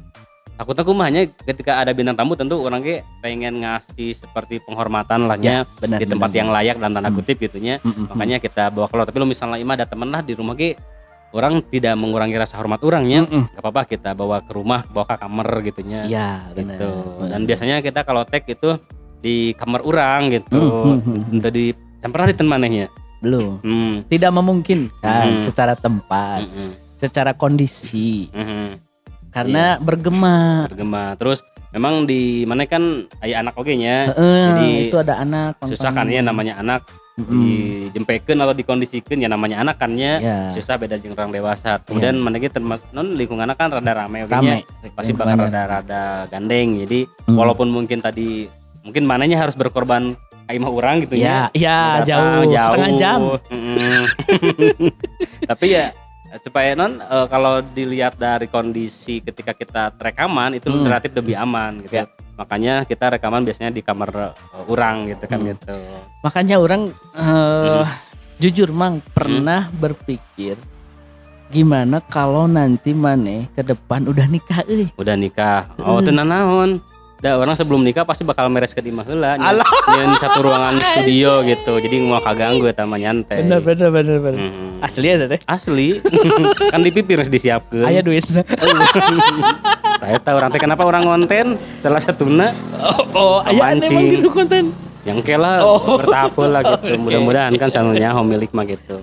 takut 0.62 0.78
aku 0.78 0.94
mahanya 0.94 1.26
ketika 1.42 1.82
ada 1.82 1.90
bintang 1.90 2.14
tamu 2.14 2.38
tentu 2.38 2.62
orang 2.62 2.86
ge 2.86 3.02
pengen 3.18 3.66
ngasih 3.66 4.14
seperti 4.14 4.62
penghormatan 4.62 5.26
lah 5.26 5.34
Ya, 5.42 5.66
nya 5.66 5.74
benar 5.82 5.98
di 5.98 6.06
tempat 6.06 6.30
benar, 6.30 6.38
yang 6.38 6.50
layak 6.54 6.78
dan 6.78 6.92
tanda 6.94 7.10
Hmm. 7.10 7.18
kutip 7.18 7.38
Mm, 7.42 7.50
mm, 7.50 7.82
mm. 7.82 8.06
makanya 8.14 8.38
kita 8.38 8.70
bawa 8.70 8.86
keluar 8.86 9.10
tapi 9.10 9.18
lo 9.18 9.26
misalnya 9.26 9.58
ima 9.58 9.74
ada 9.74 9.90
temen 9.90 10.14
lah 10.14 10.22
di 10.22 10.38
rumah 10.38 10.54
ge 10.54 10.78
orang 11.34 11.66
tidak 11.66 11.98
mengurangi 11.98 12.38
rasa 12.38 12.62
hormat 12.62 12.78
orangnya 12.86 13.26
Mm, 13.26 13.34
mm. 13.34 13.46
gak 13.58 13.62
apa-apa 13.66 13.82
kita 13.90 14.14
bawa 14.14 14.46
ke 14.46 14.52
rumah 14.54 14.86
bawa 14.86 15.10
ke 15.10 15.16
kamar 15.18 15.48
gitunya 15.66 16.02
Iya, 16.06 16.54
benar. 16.54 16.78
gitu 16.78 16.92
dan 17.26 17.42
biasanya 17.50 17.76
kita 17.82 18.06
kalau 18.06 18.22
tag 18.22 18.46
itu 18.46 18.78
di 19.18 19.58
kamar 19.58 19.82
orang 19.82 20.30
gitu 20.30 20.62
Hmm, 20.62 21.02
hmm, 21.02 21.20
hmm. 21.26 21.34
untuk 21.42 21.52
di 21.58 21.74
di 21.74 22.46
manehnya 22.46 22.86
belum 23.22 23.66
hmm. 23.66 23.96
tidak 24.14 24.32
memungkinkan 24.34 25.26
Hmm. 25.38 25.42
secara 25.42 25.74
tempat, 25.74 26.46
mm, 26.46 26.54
mm, 26.54 26.72
secara 27.02 27.34
kondisi 27.34 28.30
mm, 28.30 28.46
mm. 28.46 28.71
Karena 29.32 29.80
bergema. 29.80 30.68
bergema. 30.68 31.16
Terus 31.16 31.40
memang 31.72 32.04
di 32.04 32.44
mana 32.44 32.68
kan 32.68 32.84
ayah 33.24 33.40
anak 33.40 33.56
oke 33.56 33.72
nya 33.72 34.12
Heeh, 34.12 34.44
Jadi, 34.52 34.70
itu 34.88 34.98
ada 35.00 35.20
anak 35.20 35.56
susah 35.64 35.90
kan 35.90 36.06
ya 36.06 36.20
namanya 36.20 36.60
anak. 36.60 36.84
Mm-mm. 37.12 37.92
dijempekeun 37.92 38.40
atau 38.40 38.56
dikondisikan 38.56 39.20
ya 39.20 39.28
namanya 39.28 39.60
anak 39.60 39.76
kan 39.78 39.92
ya. 40.00 40.16
Ya, 40.18 40.38
susah 40.56 40.80
beda 40.80 40.96
jeung 40.96 41.12
orang 41.12 41.30
dewasa. 41.30 41.76
Kemudian 41.84 42.16
mana 42.16 42.40
ge 42.40 42.48
termasuk 42.48 42.88
non 42.92 43.14
lingkungan 43.14 43.52
kan 43.52 43.68
rada 43.68 43.94
rame 43.94 44.24
oke 44.24 44.32
nya 44.40 44.64
pasti 44.96 45.12
bakal 45.12 45.48
rada-rada 45.48 46.26
gandeng. 46.28 46.80
Jadi 46.80 47.04
Mm. 47.28 47.36
walaupun 47.36 47.68
mungkin 47.68 48.00
tadi 48.00 48.48
mungkin 48.82 49.04
mananya 49.04 49.38
harus 49.38 49.60
berkorban 49.60 50.16
kayak 50.48 50.60
mah 50.64 50.72
orang 50.72 50.96
gitu 51.04 51.16
Ya, 51.16 51.52
ya 51.52 52.00
Datang, 52.02 52.48
jauh, 52.48 52.48
setengah 52.64 52.92
jam. 52.96 53.20
Mm. 53.52 54.04
tapi 55.52 55.66
ya 55.70 55.86
supaya 56.38 56.72
non 56.74 56.98
eh, 56.98 57.28
kalau 57.28 57.60
dilihat 57.62 58.16
dari 58.16 58.48
kondisi 58.48 59.20
ketika 59.20 59.52
kita 59.52 59.92
rekaman 59.94 60.56
itu 60.56 60.68
Hmm. 60.68 60.86
relatif 60.86 61.12
lebih 61.12 61.36
aman 61.36 61.84
gitu 61.84 61.94
Ya. 61.94 62.06
makanya 62.34 62.74
kita 62.84 63.12
rekaman 63.12 63.44
biasanya 63.44 63.70
di 63.70 63.82
kamar 63.82 64.10
eh, 64.32 64.32
orang 64.66 65.10
gitu 65.10 65.26
kan 65.26 65.40
Hmm. 65.40 65.50
gitu 65.52 65.76
Makanya 66.22 66.56
orang 66.58 66.82
eh, 67.14 67.84
jujur 68.38 68.72
mang 68.72 69.04
pernah 69.12 69.68
berpikir 69.70 70.56
gimana 71.48 72.00
kalau 72.00 72.48
nanti 72.48 72.96
maneh 72.96 73.52
ke 73.52 73.60
depan 73.62 74.08
udah 74.08 74.24
nikah 74.26 74.64
euy. 74.66 74.88
udah 74.96 75.16
nikah 75.16 75.68
oh 75.78 76.00
Hmm. 76.00 76.06
tenan 76.08 76.28
naon 76.28 76.70
Da 77.22 77.38
orang 77.38 77.54
sebelum 77.54 77.86
nikah 77.86 78.02
pasti 78.02 78.26
bakal 78.26 78.50
meres 78.50 78.74
ke 78.74 78.82
imah 78.82 79.06
heula. 79.06 79.38
nyen- 79.38 80.18
satu 80.18 80.42
ruangan 80.42 80.82
studio 80.88 81.46
gitu. 81.46 81.78
Jadi 81.78 82.02
mau 82.02 82.18
kaganggu 82.18 82.66
eta 82.66 82.82
mah 82.82 82.98
nyantai. 82.98 83.46
Bener 83.46 83.62
bener 83.62 83.90
bener 83.90 84.18
bener. 84.18 84.42
Hmm. 84.42 84.82
Asli 84.82 85.06
ya 85.06 85.22
teh. 85.22 85.38
Asli. 85.46 86.02
kan 86.74 86.82
di 86.82 86.90
pipir 86.90 87.22
harus 87.22 87.30
disiapkeun. 87.30 87.86
Aya 87.86 88.02
duit. 88.02 88.26
Saya 90.02 90.18
tahu 90.18 90.36
orang 90.36 90.50
teh 90.50 90.58
kenapa 90.58 90.82
orang 90.82 91.06
konten 91.06 91.46
salah 91.78 92.02
satunya 92.02 92.58
oh, 92.82 93.06
oh 93.14 93.38
aya 93.46 93.78
emang 93.78 94.10
gitu 94.10 94.34
konten. 94.34 94.74
yang 95.02 95.22
kela 95.22 95.62
Oh. 95.62 95.78
bertapel 95.98 96.50
lah 96.50 96.62
gitu. 96.64 96.98
Mudah-mudahan 96.98 97.54
kan 97.54 97.70
channelnya 97.70 98.10
homilik 98.12 98.50
mah 98.50 98.66
gitu. 98.66 98.98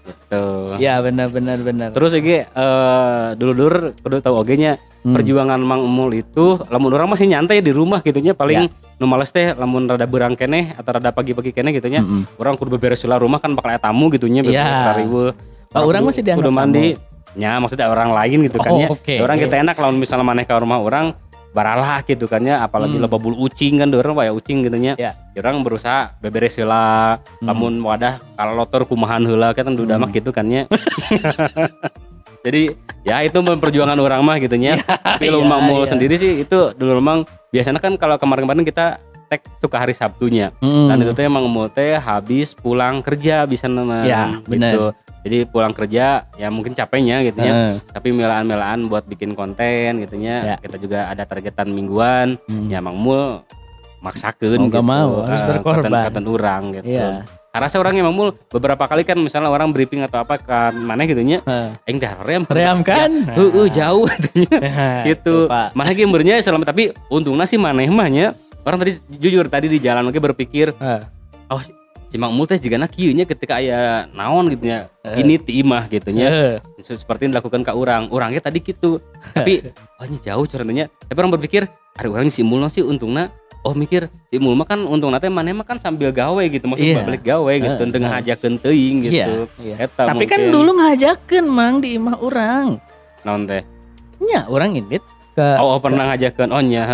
Heeh. 0.00 0.16
Gitu. 0.30 0.42
Ya 0.80 0.98
benar 1.00 1.28
benar 1.28 1.58
benar. 1.60 1.88
Terus 1.92 2.12
iki 2.14 2.44
eh 2.44 3.26
dulu-dulu 3.36 3.92
kudu 4.00 4.16
tahu 4.20 4.36
oge 4.40 4.56
nya 4.56 4.74
Hmm. 5.00 5.16
perjuangan 5.16 5.56
Mang 5.64 5.80
Emul 5.80 6.12
itu 6.12 6.60
lamun 6.68 6.92
orang 6.92 7.08
masih 7.08 7.24
nyantai 7.24 7.64
di 7.64 7.72
rumah 7.72 8.04
gitu 8.04 8.20
nya 8.20 8.36
paling 8.36 8.68
Ya. 8.68 9.00
nu 9.00 9.08
males 9.08 9.32
teh 9.32 9.56
lamun 9.56 9.88
rada 9.88 10.04
berang 10.04 10.36
keneh 10.36 10.76
atau 10.76 10.92
rada 10.92 11.08
pagi-pagi 11.08 11.56
keneh 11.56 11.72
gitu 11.72 11.88
nya. 11.88 12.04
Mm-mm. 12.04 12.28
Orang 12.36 12.60
kudu 12.60 12.76
beberes 12.76 13.00
rumah 13.00 13.40
kan 13.40 13.56
bakal 13.56 13.72
aya 13.72 13.80
tamu 13.80 14.12
gitu 14.12 14.28
nya 14.28 14.44
beberes 14.44 14.60
Ya. 14.60 14.92
riweuh. 14.92 15.32
Oh, 15.72 15.88
orang 15.88 16.04
masih 16.04 16.20
dianggap 16.20 16.44
kudu 16.44 16.52
mandi. 16.52 17.00
Ya 17.32 17.56
maksudnya 17.56 17.88
orang 17.88 18.12
lain 18.12 18.44
gitu 18.44 18.60
kan 18.60 18.72
Oh, 18.74 18.80
ya. 18.82 18.88
oke. 18.92 19.14
Orang 19.24 19.40
kita 19.40 19.56
enak 19.56 19.72
lamun 19.80 20.04
misalnya 20.04 20.26
maneh 20.26 20.44
ke 20.44 20.52
rumah 20.52 20.84
orang 20.84 21.16
baralah 21.50 22.06
gitu 22.06 22.30
kan 22.30 22.38
ya 22.40 22.62
apalagi 22.62 22.94
Hmm. 22.94 23.10
bulu 23.18 23.36
ucing 23.42 23.82
kan 23.82 23.90
orang 23.90 24.14
kayak 24.14 24.34
ucing 24.34 24.62
gitu 24.62 24.78
nya. 24.78 24.94
Ya. 24.94 25.18
Orang 25.34 25.66
berusaha 25.66 26.14
beberes 26.22 26.54
heula 26.54 27.18
Hmm. 27.42 27.46
lamun 27.50 27.74
wadah 27.82 28.22
kalau 28.38 28.54
lotor 28.54 28.86
kumahan 28.86 29.26
heula 29.26 29.50
kan 29.52 29.74
duda 29.74 29.98
Hmm. 29.98 30.06
mah 30.06 30.10
gitu 30.14 30.30
kan 30.30 30.46
ya. 30.46 30.64
Jadi 32.40 32.72
ya 33.04 33.20
itu 33.20 33.36
perjuangan 33.36 33.98
orang 34.00 34.24
mah 34.24 34.40
gitu 34.40 34.56
nya. 34.56 34.80
Tapi 35.18 35.28
iya, 35.28 35.34
lu 35.34 35.44
Mang 35.44 35.68
Mul 35.68 35.84
iya. 35.84 35.90
sendiri 35.92 36.14
sih 36.16 36.40
itu 36.40 36.58
dulu 36.72 36.96
memang 36.96 37.28
biasanya 37.52 37.82
kan 37.82 37.98
kalau 38.00 38.16
kemarin-kemarin 38.16 38.64
kita 38.64 38.96
tag 39.28 39.44
suka 39.60 39.76
hari 39.76 39.92
Sabtunya. 39.92 40.48
Hmm. 40.62 40.88
Dan 40.88 41.04
itu 41.04 41.12
teh 41.12 41.26
emang 41.26 41.44
Mul 41.50 41.68
teh 41.68 41.98
habis 41.98 42.54
pulang 42.54 43.04
kerja 43.04 43.44
bisa 43.44 43.68
nama 43.68 44.02
Ya, 44.02 44.40
gitu. 44.40 44.48
bener. 44.48 44.74
Jadi 45.20 45.44
pulang 45.44 45.70
kerja 45.70 46.24
ya 46.32 46.48
mungkin 46.48 46.72
capeknya 46.72 47.20
gitu 47.22 47.40
ya. 47.40 47.52
Heeh. 47.52 47.74
Tapi 47.92 48.08
melaan-melaan 48.10 48.88
buat 48.88 49.04
bikin 49.04 49.32
konten 49.32 50.00
gitu 50.00 50.16
ya. 50.16 50.36
Ya. 50.44 50.56
Kita 50.56 50.76
juga 50.76 51.06
ada 51.06 51.22
targetan 51.22 51.68
mingguan. 51.68 52.40
Hmm. 52.44 52.66
Ya 52.66 52.80
Mang 52.80 52.96
Mul 52.96 53.44
maksakeun 54.00 54.56
Mau 54.56 54.72
gitu. 54.72 54.80
mau, 54.80 55.12
harus 55.22 55.40
Eh, 55.40 55.48
berkorban. 55.52 55.92
konten-konten 55.92 56.24
orang 56.24 56.62
gitu. 56.72 56.86
Iya. 56.88 57.28
Karena 57.50 57.66
saya 57.66 57.80
orang 57.82 57.94
Mang 58.00 58.16
Mul 58.16 58.30
beberapa 58.48 58.84
kali 58.86 59.04
kan 59.04 59.18
misalnya 59.18 59.50
orang 59.50 59.74
briefing 59.74 60.00
atau 60.00 60.22
apa 60.22 60.38
kan 60.38 60.72
mana 60.72 61.04
gitu 61.04 61.20
nya. 61.20 61.44
Dah 61.44 62.14
rem. 62.24 62.48
Ream 62.48 62.80
kan? 62.80 63.10
Heeh, 63.28 63.68
jauh 63.68 64.08
katanya 64.08 64.56
Nah, 64.62 65.02
gitu. 65.04 65.44
tuh, 65.44 65.52
Pak. 65.52 65.76
Mana 65.76 65.92
gamernya 65.92 66.40
selama 66.40 66.64
tapi 66.64 66.96
untungnya 67.08 67.44
sih 67.44 67.60
maneh 67.60 67.92
mah 67.92 68.08
nya. 68.08 68.32
Orang 68.60 68.76
tadi 68.78 68.92
jujur 69.10 69.48
tadi 69.48 69.68
di 69.68 69.76
jalan 69.76 70.04
oke 70.06 70.16
berpikir, 70.16 70.72
Heeh. 70.76 71.00
oh 71.48 71.60
si 72.10 72.18
si 72.18 72.18
Mang 72.18 72.34
Mul 72.34 72.50
teh 72.50 72.58
jigana 72.58 72.90
kieu 72.90 73.14
nya 73.14 73.22
ketika 73.22 73.62
aya 73.62 74.10
naon 74.10 74.50
gitu 74.50 74.66
nya. 74.66 74.90
Eh. 75.06 75.22
Ini 75.22 75.38
ti 75.38 75.62
imah 75.62 75.86
gitu 75.86 76.10
nya. 76.10 76.26
Heeh. 76.26 76.56
Seperti 76.82 77.30
yang 77.30 77.38
dilakukan 77.38 77.62
ke 77.62 77.70
orang. 77.70 78.10
Orangnya 78.10 78.42
tadi 78.42 78.58
gitu. 78.58 78.98
Tapi 79.38 79.70
oh 79.70 80.04
ini 80.10 80.18
jauh 80.18 80.42
curhatnya. 80.42 80.90
Tapi 80.90 81.18
orang 81.22 81.38
berpikir, 81.38 81.70
ada 81.94 82.08
orang 82.10 82.26
si 82.34 82.42
Mul 82.42 82.66
sih 82.66 82.82
untungnya 82.82 83.30
Oh 83.60 83.76
mikir 83.76 84.08
si 84.32 84.40
mah 84.40 84.64
kan 84.64 84.80
untung 84.88 85.12
nanti 85.12 85.28
maneh 85.28 85.52
mah 85.52 85.68
kan 85.68 85.76
sambil 85.76 86.08
gawe 86.16 86.40
gitu 86.48 86.64
maksudnya 86.64 86.96
Iya. 86.96 87.04
balik 87.04 87.22
gawe 87.28 87.52
gitu 87.60 87.76
Eh, 87.76 87.92
tengah 87.92 88.08
eh. 88.08 88.14
ngajakeun 88.16 88.54
teuing 88.56 88.96
gitu. 89.04 89.12
Iya, 89.20 89.26
iya. 89.60 89.74
Eta 89.84 90.08
Tapi 90.08 90.24
kan 90.24 90.48
mungkin. 90.48 90.54
dulu 90.56 90.70
ngajakeun 90.80 91.44
mang 91.44 91.76
di 91.84 92.00
imah 92.00 92.16
orang. 92.24 92.80
naon 93.20 93.44
teh? 93.44 93.60
Nya 94.24 94.48
orang 94.48 94.80
ini 94.80 94.96
ke 95.36 95.44
Oh, 95.60 95.76
oh, 95.76 95.78
pernah 95.78 96.08
ngajakeun. 96.08 96.48
Oh 96.56 96.62
nya. 96.64 96.84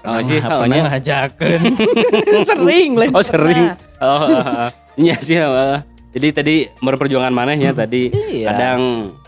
Oh 0.00 0.16
sih, 0.24 0.40
oh, 0.40 0.64
pernah 0.64 0.76
nya. 0.80 0.84
ngajakeun. 0.96 1.60
sering 2.48 2.90
lah. 3.04 3.06
Oh 3.12 3.20
sering. 3.20 3.76
Oh, 4.00 4.26
iya 4.98 5.16
sih. 5.18 5.36
heeh. 5.36 5.78
Jadi 6.10 6.28
tadi 6.34 6.54
perjuangan 6.74 7.30
manehnya 7.30 7.70
tadi 7.70 8.10
Iya. 8.10 8.50
kadang 8.50 8.80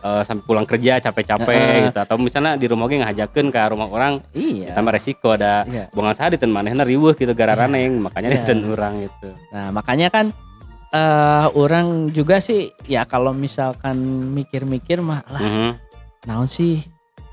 eh, 0.03 0.23
sampai 0.27 0.43
pulang 0.43 0.67
kerja 0.67 0.99
capek-capek 0.99 1.87
gitu 1.87 1.99
atau 2.01 2.17
misalnya 2.19 2.59
di 2.59 2.67
rumah 2.67 2.91
ge 2.91 2.99
ngajakeun 2.99 3.49
ke 3.49 3.61
rumah 3.71 3.87
orang 3.87 4.19
Iya. 4.35 4.75
tambah 4.75 4.91
resiko 4.91 5.39
ada 5.39 5.63
Iya. 5.63 5.95
buangan 5.95 6.15
sah 6.17 6.29
diten 6.29 6.51
manehna 6.51 6.83
riweuh 6.83 7.15
gitu 7.15 7.31
gara 7.33 7.55
raneng 7.55 8.03
makanya 8.03 8.35
Iya. 8.35 8.37
diten 8.37 8.67
urang 8.67 8.99
gitu. 8.99 9.31
Nah, 9.55 9.71
makanya 9.71 10.11
kan 10.11 10.27
eh 10.91 11.47
orang 11.55 12.11
juga 12.11 12.37
sih 12.37 12.69
ya 12.85 13.07
kalau 13.07 13.31
misalkan 13.31 13.97
mikir-mikir 14.35 15.01
mah 15.01 15.23
lah 15.25 15.41
Mhm. 15.41 15.71
naon 16.27 16.45
sih 16.45 16.83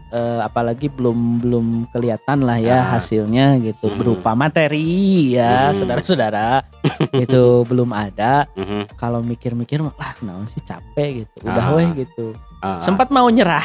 eh, 0.10 0.40
apalagi 0.42 0.90
belum 0.90 1.38
belum 1.38 1.66
kelihatan 1.90 2.42
lah 2.42 2.58
ya 2.58 2.82
Ah. 2.82 2.98
hasilnya 2.98 3.58
gitu 3.60 3.90
Mhm. 3.90 3.98
berupa 3.98 4.34
materi 4.34 5.34
ya 5.34 5.70
saudara-saudara 5.70 6.66
itu 7.24 7.44
belum 7.64 7.90
ada 7.90 8.50
Mhm. 8.54 8.94
kalau 8.96 9.22
mikir-mikir 9.22 9.80
lah 9.80 9.94
naon 10.20 10.46
sih 10.46 10.60
capek 10.60 11.24
gitu 11.24 11.46
udah 11.46 11.66
Ah. 11.66 11.76
weh 11.76 11.90
gitu 11.96 12.34
Ah, 12.60 12.76
sempat 12.78 13.08
mau 13.08 13.30
nyerah 13.30 13.64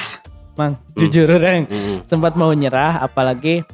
mang 0.54 0.78
Hmm. 0.78 0.94
jujur 0.96 1.26
orang 1.26 1.66
mhm. 1.66 2.06
sempat 2.06 2.34
mau 2.34 2.52
nyerah 2.52 3.00
apalagi 3.00 3.64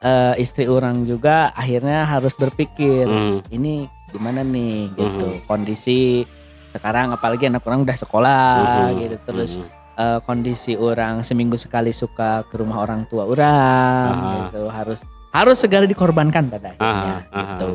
eh, 0.00 0.34
istri 0.36 0.64
orang 0.64 1.04
juga 1.04 1.48
akhirnya 1.50 2.04
harus 2.04 2.32
berpikir 2.34 3.04
Mhm. 3.04 3.48
ini 3.50 3.88
gimana 4.08 4.40
nih 4.40 4.92
gitu 4.92 5.28
Mhm. 5.32 5.44
kondisi 5.44 6.22
sekarang 6.70 7.10
apalagi 7.10 7.46
anak 7.46 7.64
orang 7.64 7.82
udah 7.82 7.96
sekolah 7.96 8.46
Mhm. 8.88 8.96
gitu 9.00 9.16
terus 9.24 9.52
Mhm. 9.56 9.83
Eh, 9.94 10.18
kondisi 10.22 10.74
orang 10.74 11.20
seminggu 11.20 11.54
sekali 11.54 11.90
suka 11.90 12.42
ke 12.46 12.58
rumah 12.58 12.82
orang 12.82 13.06
tua 13.06 13.24
orang 13.24 14.10
Ah. 14.10 14.32
gitu 14.46 14.66
harus 14.68 15.00
harus 15.30 15.56
segala 15.56 15.84
dikorbankan 15.84 16.46
pada 16.46 16.74
akhirnya 16.74 17.14
Ah, 17.24 17.34
ah, 17.34 17.42
gitu 17.54 17.70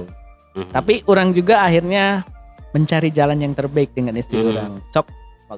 Mhm. 0.55 0.71
tapi 0.71 0.93
orang 1.05 1.31
juga 1.31 1.61
akhirnya 1.61 2.23
mencari 2.69 3.09
jalan 3.09 3.39
yang 3.39 3.53
terbaik 3.53 3.91
dengan 3.91 4.15
istri 4.15 4.39
Mhm. 4.39 4.49
orang 4.49 4.71
cok 4.89 5.07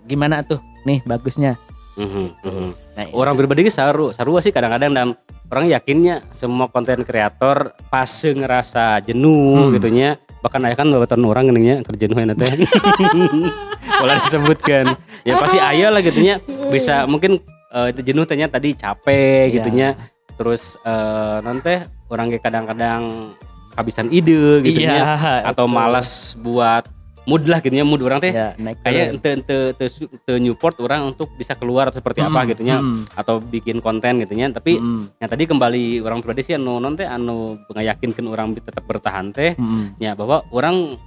gimana 0.05 0.41
tuh 0.41 0.57
nih 0.83 1.03
bagusnya 1.03 1.59
Mhm. 1.93 2.25
Mhm. 2.41 2.69
nah, 2.95 3.05
orang 3.13 3.35
pribadi 3.35 3.67
saru 3.67 4.09
saru 4.11 4.39
sih 4.39 4.49
kadang-kadang 4.49 4.91
dalam 4.91 5.11
orang 5.51 5.67
yakinnya 5.67 6.23
semua 6.31 6.71
konten 6.71 7.03
kreator 7.03 7.75
pas 7.91 8.07
ngerasa 8.07 9.03
jenuh 9.03 9.67
Hmm. 9.67 9.73
gitunya 9.75 10.15
bahkan 10.41 10.61
ayah 10.65 10.77
kan 10.77 10.89
babaturan 10.89 11.23
orang 11.25 11.43
geuning 11.49 11.85
kerja 11.85 12.05
jenuh 12.09 12.21
enak 12.25 12.35
teh. 12.37 12.51
Boleh 14.01 14.17
disebutkan. 14.25 14.85
Ya 15.21 15.37
pasti 15.37 15.61
ayah 15.61 15.93
lah 15.93 16.01
gitunya 16.01 16.41
bisa 16.73 17.05
mungkin 17.05 17.37
eh, 17.71 17.87
itu 17.93 18.01
jenuh 18.01 18.25
tehnya 18.25 18.49
tadi 18.49 18.73
capek 18.73 19.47
Iya. 19.49 19.55
gitunya 19.61 19.89
terus 20.35 20.75
eh 20.81 21.37
nanti 21.45 21.85
orang 22.09 22.33
kadang-kadang 22.41 23.31
kehabisan 23.71 24.09
ide 24.11 24.59
gitunya 24.65 25.15
iya, 25.15 25.47
atau 25.47 25.69
itu. 25.69 25.73
malas 25.73 26.35
buat 26.41 26.83
mood 27.23 27.45
lah 27.45 27.59
gitunya 27.59 27.81
mood 27.81 28.01
orang 28.01 28.17
teh 28.19 28.29
ya, 28.29 28.57
kayak 28.57 28.81
turun. 28.81 29.13
ente 29.13 29.29
ente 29.31 29.55
ente 29.71 29.85
su- 29.87 30.09
ente 30.09 30.33
Newport 30.37 30.73
orang 30.79 31.05
untuk 31.07 31.29
bisa 31.31 31.53
keluar 31.53 31.87
atau 31.87 31.97
seperti 31.97 32.19
apa 32.19 32.39
Mm, 32.39 32.47
gitu 32.49 32.61
nya 32.63 32.77
mm, 32.77 33.13
atau 33.13 33.37
bikin 33.37 33.77
konten 33.77 34.17
gitu 34.19 34.33
nya 34.33 34.49
tapi 34.49 34.75
mm, 34.75 35.19
yang 35.19 35.29
tadi 35.29 35.43
kembali 35.45 35.83
orang 35.99 36.19
pribadi 36.19 36.41
sih 36.43 36.55
anu 36.55 36.77
non 36.77 36.93
teh 36.93 37.05
anu 37.05 37.61
ngayakinkan 37.67 38.25
orang 38.25 38.53
tetap 38.55 38.81
bertahan 38.83 39.29
teh 39.29 39.53
mm, 39.53 39.97
ya 39.97 40.11
bahwa 40.11 40.41
orang 40.49 40.97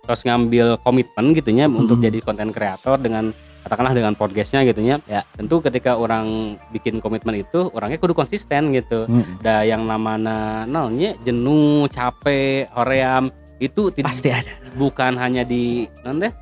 terus 0.00 0.20
ngambil 0.20 0.80
komitmen 0.80 1.30
gitu 1.32 1.50
nya 1.50 1.66
untuk 1.66 1.96
Mm. 1.96 2.04
jadi 2.04 2.18
konten 2.20 2.50
kreator 2.50 2.96
dengan 2.96 3.30
katakanlah 3.60 3.92
dengan 3.92 4.14
podcastnya 4.14 4.64
gitu 4.64 4.80
nya 4.80 4.98
Ya. 5.04 5.22
tentu 5.30 5.60
ketika 5.60 5.94
orang 5.94 6.26
bikin 6.70 6.98
komitmen 6.98 7.38
itu 7.38 7.68
orangnya 7.70 7.96
kudu 7.96 8.10
konsisten 8.12 8.72
gitu 8.72 9.04
mm. 9.04 9.38
da 9.38 9.62
yang 9.62 9.84
namanya 9.84 10.64
nolnya 10.64 11.14
jenuh 11.20 11.86
capek 11.86 12.66
hoream 12.72 13.30
itu 13.60 13.92
pasti 14.00 14.32
ada. 14.32 14.56
bukan 14.72 15.14
hanya 15.14 15.44
di 15.44 15.84
non 16.00 16.16
teh 16.16 16.32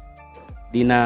dina 0.71 1.01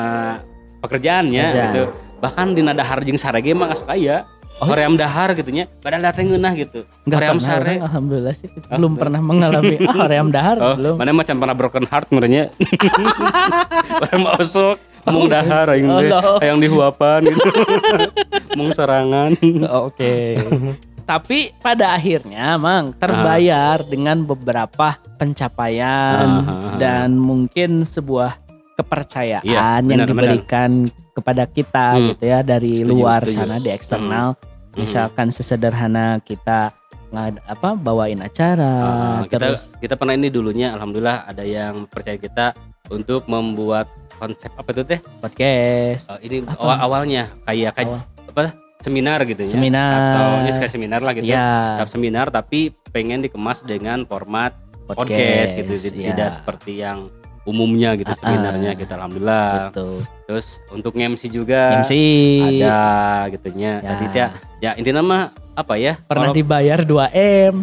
pekerjaannya 0.79 1.43
Pekerjaan. 1.43 1.67
gitu. 1.69 1.83
Bahkan 2.21 2.47
dina 2.53 2.73
dahar 2.73 3.01
jeung 3.01 3.17
sare 3.17 3.41
ge 3.41 3.51
mah 3.51 3.73
asup 3.73 3.89
aya 3.89 4.29
Oh. 4.53 4.69
hoream 4.69 4.95
dahar 4.95 5.33
gitu 5.33 5.49
nya 5.49 5.65
badan 5.81 6.05
dateng 6.05 6.29
ngeunah 6.29 6.53
gitu. 6.55 6.85
Nggak 7.09 7.19
hoream 7.19 7.37
pernah, 7.41 7.49
sare. 7.49 7.73
orang, 7.73 7.87
alhamdulillah 7.89 8.35
sih. 8.37 8.49
Oh, 8.53 8.77
belum 8.77 8.93
tuh. 8.93 9.01
pernah 9.01 9.21
mengalami. 9.25 9.77
Ah 9.91 10.05
ream 10.05 10.29
dahar 10.29 10.57
oh 10.61 10.75
belum. 10.77 10.95
mana 11.01 11.11
macam 11.11 11.35
pernah 11.41 11.57
broken 11.57 11.87
heart 11.89 12.07
merenya 12.13 12.53
hoream 13.97 14.23
osok. 14.37 14.77
Mung 15.03 15.27
dahar 15.27 15.73
aing 15.73 15.89
Oh, 15.89 15.99
teh 15.99 16.13
no. 16.13 16.21
hayang 16.39 16.61
dihuapan 16.61 17.21
gitu. 17.27 17.49
Mung 18.61 18.71
serangan. 18.71 19.35
Oke. 19.81 20.37
Tapi 21.03 21.53
pada 21.57 21.93
akhirnya, 21.93 22.57
Mang, 22.57 22.95
terbayar 22.95 23.83
dengan 23.83 24.23
beberapa 24.23 24.97
pencapaian 25.17 26.27
Ah. 26.41 26.75
dan 26.77 27.15
mungkin 27.15 27.83
sebuah 27.83 28.39
kepercayaan 28.75 29.45
Iya, 29.45 29.83
yang 29.85 30.01
benar, 30.03 30.09
diberikan 30.09 30.71
kepada 31.13 31.45
kita 31.45 31.87
Hmm. 31.93 32.05
gitu 32.11 32.25
ya 32.25 32.41
dari 32.41 32.81
Setuju, 32.81 32.93
luar 32.93 33.21
setuju. 33.23 33.37
sana 33.37 33.57
di 33.59 33.69
eksternal. 33.69 34.27
Hmm. 34.33 34.79
Misalkan 34.79 35.29
sesederhana 35.29 36.19
kita 36.19 36.73
ngad- 37.13 37.45
apa 37.45 37.77
bawain 37.77 38.17
acara 38.19 39.21
kita 39.29 39.53
terus 39.53 39.69
kita 39.77 40.01
pernah 40.01 40.17
ini 40.17 40.33
dulunya 40.33 40.73
alhamdulillah 40.73 41.29
ada 41.29 41.45
yang 41.45 41.85
percaya 41.85 42.17
kita 42.17 42.57
untuk 42.89 43.29
membuat 43.29 43.85
konsep 44.17 44.49
apa 44.49 44.73
itu 44.73 44.83
teh 44.83 44.97
podcast 45.21 46.09
Eh, 46.09 46.19
ini 46.25 46.37
Apa? 46.43 46.57
awal 46.57 46.77
awalnya 46.81 47.29
kayak 47.45 47.77
kayak 47.77 47.89
Awal. 47.93 48.01
apa 48.33 48.43
seminar 48.83 49.19
gitu 49.23 49.41
ya 49.41 49.51
Seminar. 49.51 49.95
atau 49.95 50.27
ini 50.43 50.51
kayak 50.53 50.71
seminar 50.71 51.01
lah 51.01 51.13
gitu 51.13 51.27
Ya. 51.27 51.79
Tahap 51.79 51.89
seminar 51.89 52.27
tapi 52.29 52.61
pengen 52.91 53.23
dikemas 53.23 53.63
dengan 53.63 54.05
format 54.05 54.53
podcast, 54.85 55.55
Podcast, 55.55 55.55
gitu 55.57 55.73
ya. 55.97 56.13
tidak 56.13 56.29
seperti 56.35 56.73
yang 56.79 57.09
umumnya 57.43 57.95
gitu 57.95 58.07
Ah, 58.09 58.19
seminarnya 58.19 58.71
ah. 58.71 58.77
kita 58.77 58.93
alhamdulillah 58.95 59.51
Betul. 59.71 59.95
terus 60.27 60.47
untuk 60.69 60.95
MC 60.95 61.27
juga 61.27 61.81
MC 61.81 61.93
ada 62.63 62.79
gitunya 63.31 63.73
Ya. 63.77 63.89
tadi 63.89 64.05
ya 64.13 64.27
ya 64.61 64.71
intinya 64.77 65.03
mah 65.03 65.23
apa 65.53 65.75
ya 65.75 65.99
pernah 66.01 66.31
kalau- 66.31 66.39
dibayar 66.39 66.79
2 66.81 67.11
m. 67.51 67.55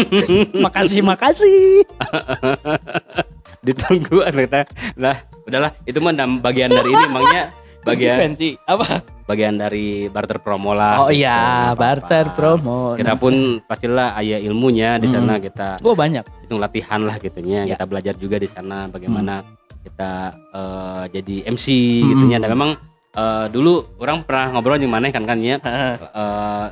makasih 0.64 1.02
makasih. 1.02 1.82
ditunggu 3.66 4.22
ternyata 4.24 4.62
nah 4.94 5.16
udahlah 5.42 5.74
itu 5.82 5.98
mah 5.98 6.12
bagian 6.38 6.70
dari 6.70 6.86
ini 6.88 7.02
emangnya 7.04 7.42
bagian 7.86 8.18
apa? 8.64 8.86
bagian 9.24 9.54
dari 9.54 9.86
barter 10.06 10.38
promo 10.38 10.70
lah 10.70 11.02
Oh 11.02 11.08
gitu, 11.08 11.22
iya, 11.22 11.70
apa-apa. 11.70 11.78
barter 11.78 12.26
promo. 12.30 12.94
kita 12.94 13.10
Nah, 13.10 13.16
pun 13.16 13.34
pastilah 13.60 14.14
ayah 14.16 14.38
ilmunya 14.38 14.96
di 14.96 15.06
sana 15.06 15.38
kita 15.38 15.78
gua 15.78 15.94
banyak. 15.94 16.22
itu 16.42 16.54
latihan 16.56 17.00
lah 17.00 17.16
gitunya 17.16 17.62
Ya. 17.62 17.74
kita 17.74 17.84
belajar 17.84 18.14
juga 18.14 18.36
di 18.36 18.46
sana 18.46 18.86
bagaimana 18.86 19.42
kita 19.82 20.12
eh, 20.52 21.04
jadi 21.12 21.36
MC 21.48 21.66
Hmm. 21.96 22.08
gitunya 22.12 22.38
dan 22.38 22.50
memang 22.50 22.70
eh, 23.12 23.46
dulu 23.48 23.82
orang 23.96 24.22
pernah 24.22 24.46
ngobrol 24.52 24.76
yang 24.76 24.90
mana 24.90 25.08
kan 25.08 25.22
kan 25.22 25.38
ya 25.38 25.58
eh, 25.58 26.66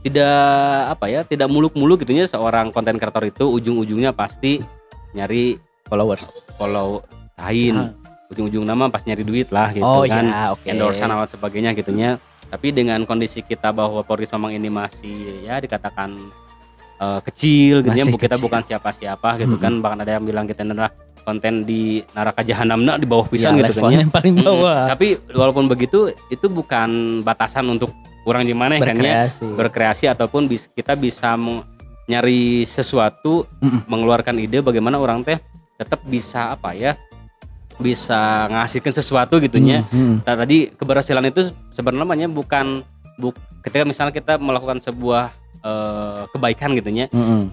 tidak 0.00 0.38
apa 0.88 1.06
ya 1.08 1.20
tidak 1.22 1.48
muluk-muluk 1.48 1.98
gitunya 1.98 2.24
seorang 2.24 2.70
konten 2.70 2.94
kreator 2.94 3.24
itu 3.24 3.44
ujung-ujungnya 3.48 4.10
pasti 4.12 4.62
nyari 5.10 5.58
Followers. 5.84 6.30
follow 6.54 7.00
lain. 7.34 7.96
Ujung-ujung 8.28 8.62
nama 8.62 8.86
pas 8.86 9.00
nyari 9.00 9.24
duit 9.24 9.48
lah 9.48 9.72
gitu 9.72 9.82
oh 9.82 10.04
kan 10.04 10.24
iya, 10.24 10.52
oke. 10.52 10.64
endorsean 10.64 11.08
atau 11.08 11.24
sebagainya 11.30 11.72
gitunya 11.72 12.20
tapi 12.46 12.72
dengan 12.72 13.04
kondisi 13.04 13.40
kita 13.40 13.72
bahwa 13.72 14.00
Polris 14.00 14.28
memang 14.30 14.52
ini 14.52 14.68
masih 14.68 15.42
ya 15.42 15.56
dikatakan 15.56 16.16
eh, 16.98 17.20
kecil 17.24 17.80
gitu 17.80 17.92
ya 17.94 18.04
Masih 18.04 18.16
kita 18.16 18.36
kecil. 18.36 18.44
bukan 18.44 18.60
siapa-siapa 18.62 19.28
gitu 19.38 19.54
Mm-mm. 19.54 19.64
kan 19.64 19.72
bahkan 19.80 19.98
ada 20.00 20.12
yang 20.14 20.24
bilang 20.24 20.44
kita 20.44 20.60
adalah 20.62 20.92
konten 21.18 21.60
di 21.62 22.00
neraka 22.10 22.40
jahanamna 22.40 22.96
di 22.96 23.04
bawah 23.04 23.24
pisan 23.26 23.52
Ya, 23.54 23.64
gitu 23.64 23.80
kan 23.80 23.92
ya 23.92 24.00
levelnya 24.00 24.08
paling 24.10 24.34
bawah. 24.38 24.80
tapi 24.86 25.06
walaupun 25.28 25.64
begitu 25.66 25.98
itu 26.28 26.46
bukan 26.48 26.88
batasan 27.20 27.64
untuk 27.66 27.92
orang 28.24 28.44
di 28.44 28.52
mana 28.52 28.76
kan 28.76 28.96
ya 28.96 29.28
Berkreasi. 29.40 30.04
ataupun 30.06 30.44
bis- 30.46 30.68
kita 30.68 30.92
bisa 30.92 31.32
nyari 32.04 32.64
sesuatu 32.64 33.44
Mm-mm. 33.58 33.84
mengeluarkan 33.84 34.36
ide 34.36 34.60
bagaimana 34.60 34.96
orang 34.96 35.20
teh 35.20 35.36
tetap 35.76 36.00
bisa 36.02 36.48
apa 36.50 36.72
ya 36.72 36.92
bisa 37.78 38.46
ngasihkan 38.48 38.92
sesuatu 38.92 39.38
gitunya 39.38 39.86
Hmm, 39.88 40.18
hmm. 40.20 40.26
Nah, 40.26 40.34
tadi 40.36 40.68
keberhasilan 40.68 41.24
itu 41.26 41.48
sebenarnya 41.70 42.26
bukan 42.26 42.82
buk, 43.16 43.34
ketika 43.62 43.82
misalnya 43.82 44.12
kita 44.12 44.36
melakukan 44.36 44.78
sebuah 44.78 45.30
eh, 45.58 46.22
kebaikan 46.30 46.74
gitunya 46.74 47.06
Hmm, 47.08 47.24
hmm. 47.24 47.44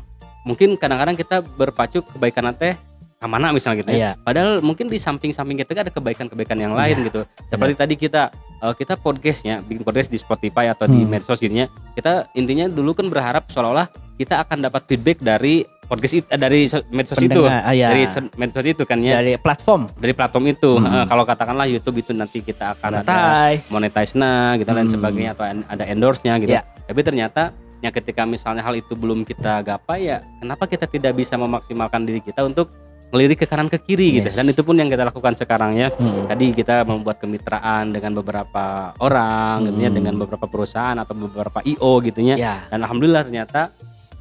mungkin 0.43 0.77
kadang-kadang 0.77 1.15
kita 1.15 1.41
berpacu 1.41 2.05
kebaikan 2.05 2.53
teh 2.53 2.77
ke 3.15 3.27
mana 3.31 3.49
misalnya 3.49 3.81
gitu 3.81 3.89
ya 3.89 3.97
Iya. 3.97 4.11
padahal 4.21 4.61
mungkin 4.61 4.85
di 4.85 4.99
samping-samping 4.99 5.57
kita 5.57 5.73
ada 5.73 5.89
kebaikan-kebaikan 5.89 6.59
yang 6.59 6.77
lain 6.77 7.01
Iya. 7.01 7.05
gitu 7.09 7.21
seperti 7.49 7.73
tadi 7.73 7.93
kita 7.95 8.29
eh, 8.61 8.73
kita 8.75 8.93
podcastnya 8.95 9.65
bikin 9.65 9.81
podcast 9.81 10.11
di 10.11 10.19
Spotify 10.19 10.69
atau 10.69 10.85
di 10.85 11.01
Hmm. 11.01 11.09
medsos 11.09 11.39
gitunya 11.39 11.65
kita 11.95 12.29
intinya 12.33 12.69
dulu 12.69 12.93
kan 12.93 13.09
berharap 13.09 13.49
seolah-olah 13.49 13.89
kita 14.15 14.45
akan 14.45 14.63
dapat 14.63 14.85
feedback 14.85 15.17
dari 15.19 15.65
podcast 15.85 16.13
itu 16.15 16.27
eh, 16.27 16.35
dari 16.35 16.59
so- 16.65 16.85
medsos 16.89 17.17
itu 17.17 17.41
ah, 17.45 17.69
iya. 17.69 17.89
dari 17.89 18.03
medsos 18.35 18.65
itu 18.65 18.83
kan 18.83 18.99
ya 18.99 19.21
dari 19.21 19.37
platform 19.37 19.87
dari 19.95 20.11
platform 20.11 20.45
itu 20.49 20.71
Hmm. 20.75 20.91
Eh, 20.91 21.05
kalau 21.05 21.23
katakanlah 21.23 21.65
YouTube 21.65 21.97
itu 21.97 22.11
nanti 22.11 22.41
kita 22.41 22.73
akan 22.73 22.99
ada 22.99 23.07
monetize. 23.07 23.65
monetize 23.69 24.13
nah 24.13 24.53
gitu 24.55 24.69
lain 24.69 24.85
Hmm. 24.85 24.95
sebagainya 24.97 25.31
atau 25.31 25.45
ada 25.45 25.83
endorse-nya 25.85 26.33
gitu. 26.37 26.51
Ya. 26.51 26.61
Tapi 26.83 26.99
ternyata 26.99 27.53
ya 27.79 27.89
ketika 27.89 28.25
misalnya 28.25 28.61
hal 28.61 28.73
itu 28.73 28.93
belum 28.93 29.21
kita 29.21 29.61
gapai 29.61 30.07
ya 30.07 30.17
kenapa 30.37 30.65
kita 30.65 30.85
tidak 30.85 31.13
bisa 31.13 31.35
memaksimalkan 31.35 32.01
diri 32.01 32.19
kita 32.19 32.41
untuk 32.41 32.73
melirik 33.05 33.37
ke 33.37 33.47
kanan 33.47 33.69
ke 33.69 33.77
kiri 33.77 34.19
gitu. 34.19 34.27
Yes. 34.27 34.35
Dan 34.35 34.49
itu 34.49 34.59
pun 34.59 34.75
yang 34.75 34.89
kita 34.89 35.05
lakukan 35.05 35.33
sekarang 35.33 35.77
ya. 35.77 35.87
Hmm. 35.89 36.25
Tadi 36.25 36.51
kita 36.51 36.83
membuat 36.83 37.15
kemitraan 37.17 37.89
dengan 37.89 38.11
beberapa 38.13 38.91
orang 38.97 39.69
gitu 39.69 39.79
ya, 39.79 39.87
Hmm. 39.87 39.95
dengan 39.95 40.13
beberapa 40.17 40.45
perusahaan 40.45 40.97
atau 40.97 41.13
beberapa 41.15 41.61
IO 41.63 42.01
gitu 42.01 42.19
ya. 42.19 42.35
Ya. 42.35 42.55
Dan 42.67 42.81
alhamdulillah 42.81 43.23
ternyata 43.23 43.71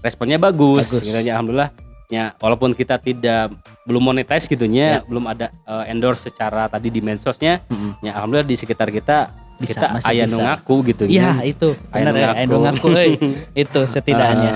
responnya 0.04 0.36
bagus, 0.36 0.84
Bagus. 0.84 1.02
gitu 1.02 1.16
ya. 1.18 1.34
alhamdulillah 1.34 1.72
ya 2.06 2.36
walaupun 2.36 2.70
kita 2.70 3.00
tidak 3.00 3.48
belum 3.82 4.04
monetize 4.04 4.44
gitunya, 4.44 5.00
Ya. 5.00 5.00
belum 5.02 5.24
ada 5.26 5.48
eh, 5.64 5.88
endorse 5.88 6.28
secara 6.28 6.68
tadi 6.68 6.88
di 6.88 7.00
mensosnya, 7.00 7.64
Hmm. 7.64 7.96
ya 7.98 8.12
alhamdulillah 8.14 8.44
di 8.44 8.54
sekitar 8.54 8.88
kita 8.88 9.32
Bisa, 9.54 9.70
kita 9.72 9.86
masih 9.90 10.08
ayah 10.10 10.26
bisa. 10.26 10.30
nu 10.30 10.38
ngaku 10.40 10.74
gitu 10.84 11.02
Ya 11.06 11.40
itu 11.40 11.72
benar 11.88 12.12
ya, 12.12 12.26
ngaku. 12.28 12.36
aya 12.36 12.44
nu 12.44 12.56
ngaku 12.60 12.86
euy. 12.92 13.12
itu 13.64 13.80
setidaknya. 13.84 14.52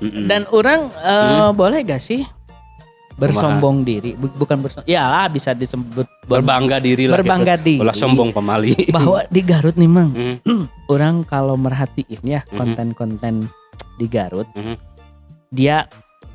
Mm-mm. 0.00 0.24
Dan 0.24 0.48
orang 0.48 0.88
eh, 0.88 1.50
boleh 1.52 1.84
gak 1.84 2.00
sih 2.00 2.24
bersombong 3.12 3.84
diri? 3.84 4.16
Bu- 4.16 4.32
bukan 4.34 4.58
bersombong. 4.58 4.88
Ya 4.88 5.04
lah 5.04 5.28
bisa 5.28 5.52
disebut 5.52 6.08
ber- 6.24 6.40
berbangga 6.40 6.80
diri 6.80 7.04
lah 7.04 7.20
berbangga 7.20 7.60
gitu. 7.60 7.84
diri. 7.84 7.92
Sombong 7.92 8.32
pemali 8.32 8.72
Bahwa 8.88 9.20
di 9.28 9.40
Garut 9.42 9.76
nih 9.76 9.84
Mang, 9.86 10.10
Hmm, 10.40 10.64
orang 10.88 11.20
kalau 11.22 11.54
merhatiin 11.54 12.22
ya 12.24 12.40
konten-konten 12.48 13.52
di 13.96 14.06
Garut, 14.06 14.46
Mhm. 14.52 14.74
dia 15.48 15.86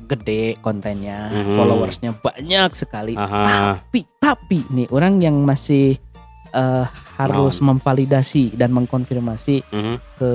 gede 0.06 0.54
kontennya, 0.60 1.32
Mhm. 1.32 1.56
followersnya 1.56 2.10
banyak 2.14 2.70
sekali. 2.72 3.16
aha 3.16 3.80
Tapi 3.82 4.00
tapi 4.20 4.58
nih 4.70 4.88
orang 4.90 5.18
yang 5.18 5.36
masih 5.42 5.98
eh, 6.52 6.86
harus 7.20 7.60
memvalidasi 7.60 8.56
dan 8.56 8.72
mengkonfirmasi 8.72 9.60
mhm, 9.68 9.94
ke 10.16 10.30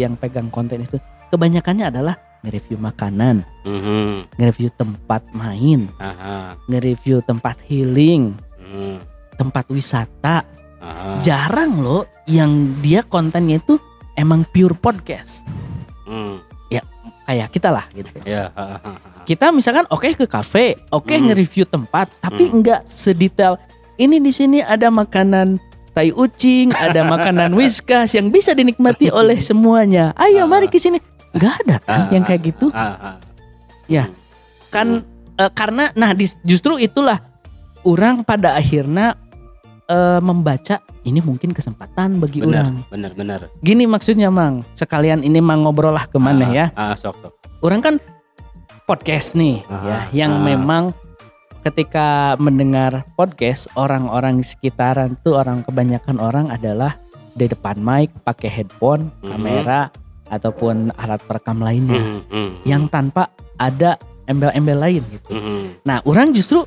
yang 0.00 0.16
pegang 0.16 0.48
konten 0.48 0.80
itu 0.80 0.96
kebanyakannya 1.28 1.92
adalah 1.92 2.16
nge-review 2.40 2.80
makanan, 2.80 3.44
mhm, 3.68 4.32
nge-review 4.38 4.72
tempat 4.72 5.28
main, 5.34 5.84
aha 6.00 6.56
nge-review 6.72 7.20
tempat 7.20 7.60
healing, 7.68 8.32
mhm, 8.56 8.96
tempat 9.36 9.68
wisata. 9.68 10.46
aha 10.80 11.20
Jarang 11.20 11.84
loh 11.84 12.08
yang 12.24 12.78
dia 12.80 13.04
kontennya 13.04 13.60
itu 13.60 13.76
emang 14.16 14.48
pure 14.48 14.72
podcast. 14.72 15.44
Hmm, 16.08 16.36
Kayak 17.28 17.52
kita 17.52 17.68
lah 17.68 17.84
gitu. 17.92 18.08
ya. 18.24 18.48
Kita 19.22 19.52
misalkan 19.52 19.84
oke 19.86 20.16
ke 20.16 20.24
kafe, 20.24 20.80
oke 20.88 21.12
Hmm. 21.12 21.28
nge-review 21.28 21.68
tempat, 21.68 22.08
tapi 22.18 22.48
Hmm. 22.48 22.56
enggak 22.56 22.80
sedetail 22.82 23.60
ini 23.94 24.16
di 24.16 24.32
sini 24.32 24.64
ada 24.64 24.88
makanan 24.88 25.60
tai 25.92 26.08
ucing, 26.08 26.72
ada 26.72 27.04
makanan 27.04 27.52
whiskas 27.52 28.16
yang 28.16 28.32
bisa 28.32 28.56
dinikmati 28.56 29.12
oleh 29.12 29.36
semuanya. 29.38 30.16
Ayo 30.16 30.48
mari 30.48 30.72
ke 30.72 30.80
sini. 30.80 30.96
Enggak 31.36 31.54
ada 31.60 31.76
kan 31.78 32.00
yang 32.08 32.24
kayak 32.24 32.42
gitu. 32.48 32.72
Ya. 33.84 34.08
Hmm. 34.08 34.16
kan 34.68 34.88
eh, 35.36 35.52
karena 35.52 35.92
nah 35.92 36.12
dis- 36.12 36.40
justru 36.40 36.80
itulah 36.80 37.20
orang 37.84 38.24
pada 38.24 38.56
akhirnya 38.56 39.20
eh, 39.84 40.20
membaca 40.20 40.80
ini 41.08 41.18
mungkin 41.18 41.50
kesempatan 41.50 42.18
bagi 42.18 42.40
benar 42.40 42.68
orang. 42.68 42.74
benar 42.86 43.12
benar 43.12 43.40
Gini 43.58 43.84
maksudnya 43.84 44.28
Mang, 44.28 44.62
sekalian 44.72 45.20
ini 45.20 45.38
Mang 45.38 45.62
ngobrol 45.62 45.90
lah 45.90 46.04
ke 46.04 46.16
mana 46.16 46.44
Ah, 46.44 46.52
ya. 46.52 46.66
ah 46.74 46.92
sok 46.92 47.16
sok 47.18 47.32
Orang 47.58 47.80
kan 47.80 47.94
podcast 48.84 49.34
nih 49.34 49.64
Ah, 49.66 49.82
ya 50.10 50.24
yang 50.24 50.32
ah. 50.34 50.44
memang 50.44 50.84
ketika 51.60 52.38
mendengar 52.38 53.04
podcast 53.12 53.66
orang-orang 53.74 54.38
di 54.38 54.46
sekitaran 54.46 55.18
tuh 55.20 55.36
orang 55.36 55.60
kebanyakan 55.62 56.16
orang 56.16 56.46
adalah 56.48 56.96
di 57.30 57.44
depan 57.44 57.76
mic 57.78 58.10
pakai 58.22 58.48
headphone, 58.48 59.10
Mhm. 59.18 59.28
kamera 59.28 59.80
ataupun 60.28 60.90
alat 60.94 61.20
perekam 61.20 61.58
lainnya 61.58 61.98
Mhm, 61.98 62.20
mhm, 62.26 62.50
yang 62.64 62.86
tanpa 62.86 63.28
ada 63.56 63.96
embel-embel 64.24 64.76
lain 64.76 65.02
gitu. 65.08 65.30
mhm, 65.30 65.82
Nah, 65.82 66.00
orang 66.02 66.30
justru 66.30 66.64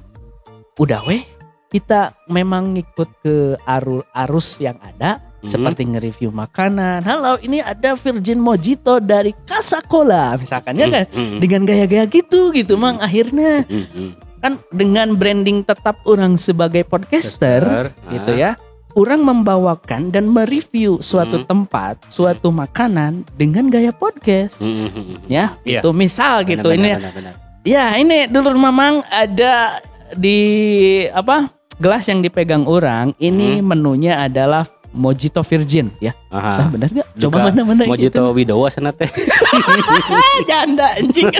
udah 0.75 1.01
weh 1.03 1.21
kita 1.71 2.11
memang 2.27 2.75
ngikut 2.75 3.09
ke 3.23 3.35
aru- 3.63 4.03
arus 4.27 4.59
yang 4.59 4.75
ada 4.83 5.23
mhm. 5.39 5.47
seperti 5.47 5.87
nge-review 5.87 6.27
makanan. 6.29 6.99
Halo, 7.07 7.39
ini 7.39 7.63
ada 7.63 7.95
Virgin 7.95 8.43
Mojito 8.43 8.99
dari 8.99 9.31
Casa 9.47 9.79
Cola 9.79 10.35
misalkan 10.35 10.75
ya 10.75 10.91
kan. 10.91 11.07
Mhm, 11.07 11.39
Dengan 11.39 11.61
gaya-gaya 11.63 12.05
gitu 12.11 12.51
gitu 12.51 12.75
mang 12.75 12.99
akhirnya 12.99 13.63
mhm, 13.63 13.87
mhm. 13.87 14.11
kan 14.43 14.53
dengan 14.75 15.15
branding 15.15 15.63
tetap 15.63 15.95
orang 16.03 16.35
sebagai 16.35 16.83
podcaster 16.83 17.63
Caster, 17.63 18.11
gitu 18.11 18.31
ah, 18.35 18.37
ya. 18.37 18.51
Orang 18.91 19.23
membawakan 19.23 20.11
dan 20.11 20.27
mereview 20.27 20.99
suatu 20.99 21.39
Hmm. 21.39 21.47
tempat, 21.47 22.03
suatu 22.11 22.51
makanan 22.51 23.23
dengan 23.39 23.71
gaya 23.71 23.95
podcast. 23.95 24.59
mhm, 24.59 24.67
mhm, 24.67 24.91
mhm. 24.91 25.17
Ya, 25.31 25.55
Iya. 25.63 25.79
itu 25.79 25.89
misal 25.95 26.43
gitu 26.43 26.67
Benar, 26.67 26.75
ini 26.75 26.89
benar, 26.91 26.99
benar, 26.99 27.13
benar. 27.15 27.33
Ya 27.63 27.95
ini 27.95 28.27
dulur 28.27 28.59
mamang 28.59 28.99
ada 29.07 29.79
di 30.11 30.39
apa 31.07 31.47
gelas 31.81 32.05
yang 32.05 32.21
dipegang 32.21 32.63
orang 32.63 33.17
ini 33.17 33.57
Hmm. 33.57 33.65
menunya 33.67 34.21
adalah 34.21 34.63
Mojito 34.91 35.39
Virgin 35.41 35.87
ya. 35.97 36.11
Ah, 36.27 36.67
Aha. 36.67 36.69
benar 36.69 36.91
gak? 36.91 37.07
Coba 37.17 37.47
mana 37.47 37.63
mana 37.63 37.87
Mojito 37.87 38.21
Widowo 38.29 38.67
sana 38.67 38.91
teh. 38.91 39.07
janda 40.49 40.93
anjing. 40.93 41.31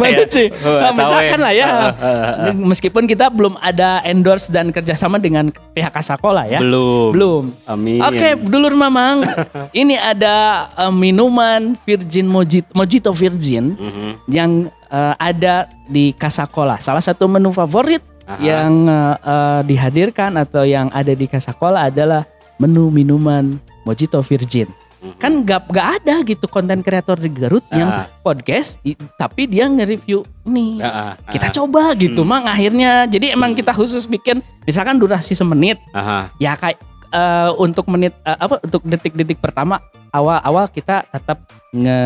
Mana 0.00 0.24
sih? 0.24 0.48
Oh, 0.64 0.80
Nah, 0.80 0.92
misalkan 0.92 1.38
ya. 1.38 1.44
lah 1.44 1.52
ya. 1.52 1.66
Heeh, 1.68 1.92
heeh, 1.92 2.32
heeh. 2.40 2.54
Meskipun 2.56 3.04
kita 3.04 3.28
belum 3.28 3.56
ada 3.58 4.00
endorse 4.02 4.48
dan 4.48 4.72
kerjasama 4.72 5.18
dengan 5.18 5.52
pihak 5.72 5.92
Kasakola 5.92 6.48
ya. 6.48 6.56
Belum. 6.58 7.12
Belum. 7.12 7.44
Amin. 7.66 8.00
Oke, 8.00 8.32
dulur 8.38 8.72
mamang. 8.72 9.28
ini 9.76 9.92
ada 9.94 10.36
eh, 10.72 10.88
minuman 10.88 11.76
Virgin 11.78 12.24
Mojito, 12.26 12.68
Mojito 12.72 13.10
Virgin 13.12 13.76
Mhm. 13.76 14.10
yang 14.26 14.50
eh, 14.88 15.14
ada 15.14 15.68
di 15.84 16.12
Kasakola. 16.12 16.76
Salah 16.78 17.02
satu 17.02 17.28
menu 17.28 17.52
favorit 17.52 18.00
Aha. 18.28 18.36
yang 18.38 18.72
eh, 18.84 19.60
dihadirkan 19.64 20.36
atau 20.36 20.62
yang 20.62 20.92
ada 20.92 21.10
di 21.10 21.24
Kasakola 21.24 21.88
adalah 21.88 22.28
menu 22.58 22.92
minuman 22.92 23.56
Mojito 23.82 24.20
Virgin. 24.20 24.68
Mhm. 24.98 25.14
Kan 25.16 25.46
gak, 25.46 25.70
gak 25.70 26.02
ada 26.02 26.20
gitu 26.22 26.44
konten 26.44 26.82
kreator 26.82 27.14
di 27.16 27.30
Garut 27.30 27.62
yang 27.70 27.88
Ah. 27.88 28.06
podcast 28.20 28.82
i- 28.82 28.98
tapi 29.14 29.46
dia 29.46 29.64
nge-review 29.64 30.26
ini. 30.44 30.82
Ah, 30.82 31.14
ah, 31.14 31.30
Kita 31.30 31.54
coba 31.54 31.94
gitu 31.94 32.20
Hmm. 32.20 32.28
mang 32.28 32.44
akhirnya. 32.44 33.06
Jadi 33.06 33.30
emang 33.30 33.54
Hmm. 33.54 33.58
kita 33.58 33.70
khusus 33.72 34.04
bikin 34.04 34.42
misalkan 34.62 34.98
durasi 34.98 35.32
semenit 35.32 35.78
Aha. 35.90 36.34
ya 36.36 36.52
kayak 36.52 36.82
eh, 37.08 37.50
untuk 37.56 37.88
menit 37.88 38.12
eh, 38.20 38.36
apa 38.36 38.60
untuk 38.60 38.84
detik-detik 38.84 39.40
pertama 39.40 39.80
awal-awal 40.10 40.68
kita 40.68 41.08
tetap 41.08 41.40
nge 41.72 42.00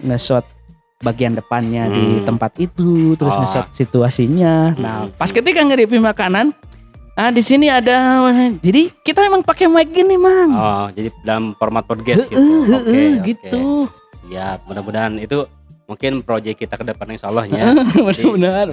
nge-shot 0.00 0.40
bagian 1.00 1.32
depannya 1.32 1.88
di 1.88 2.20
Hmm. 2.20 2.26
tempat 2.28 2.52
itu 2.60 3.16
terus 3.16 3.32
Oh. 3.32 3.40
nge-shot 3.40 3.72
situasinya. 3.72 4.76
Nah, 4.76 4.96
Hmm. 5.08 5.16
pas 5.16 5.32
ketika 5.32 5.60
nge-review 5.64 6.00
makanan 6.00 6.52
Nah, 7.10 7.28
di 7.28 7.44
sini 7.44 7.68
ada 7.68 8.16
jadi 8.64 8.88
kita 9.04 9.20
emang 9.28 9.44
pakai 9.44 9.68
mic 9.68 9.92
gini, 9.92 10.16
Mang. 10.16 10.56
Oh, 10.56 10.86
jadi 10.88 11.12
dalam 11.20 11.52
format 11.52 11.84
podcast 11.84 12.24
gitu. 12.32 12.40
Oke, 12.64 12.80
oke. 12.80 13.00
gitu. 13.28 13.64
Siap. 14.24 14.64
Mudah-mudahan 14.64 15.20
itu 15.20 15.44
mungkin 15.84 16.24
proyek 16.24 16.64
kita 16.64 16.80
ke 16.80 16.84
depan 16.86 17.12
insya 17.12 17.28
Allah 17.28 17.44
ya. 17.44 17.76
Mudah-mudahan 18.00 18.72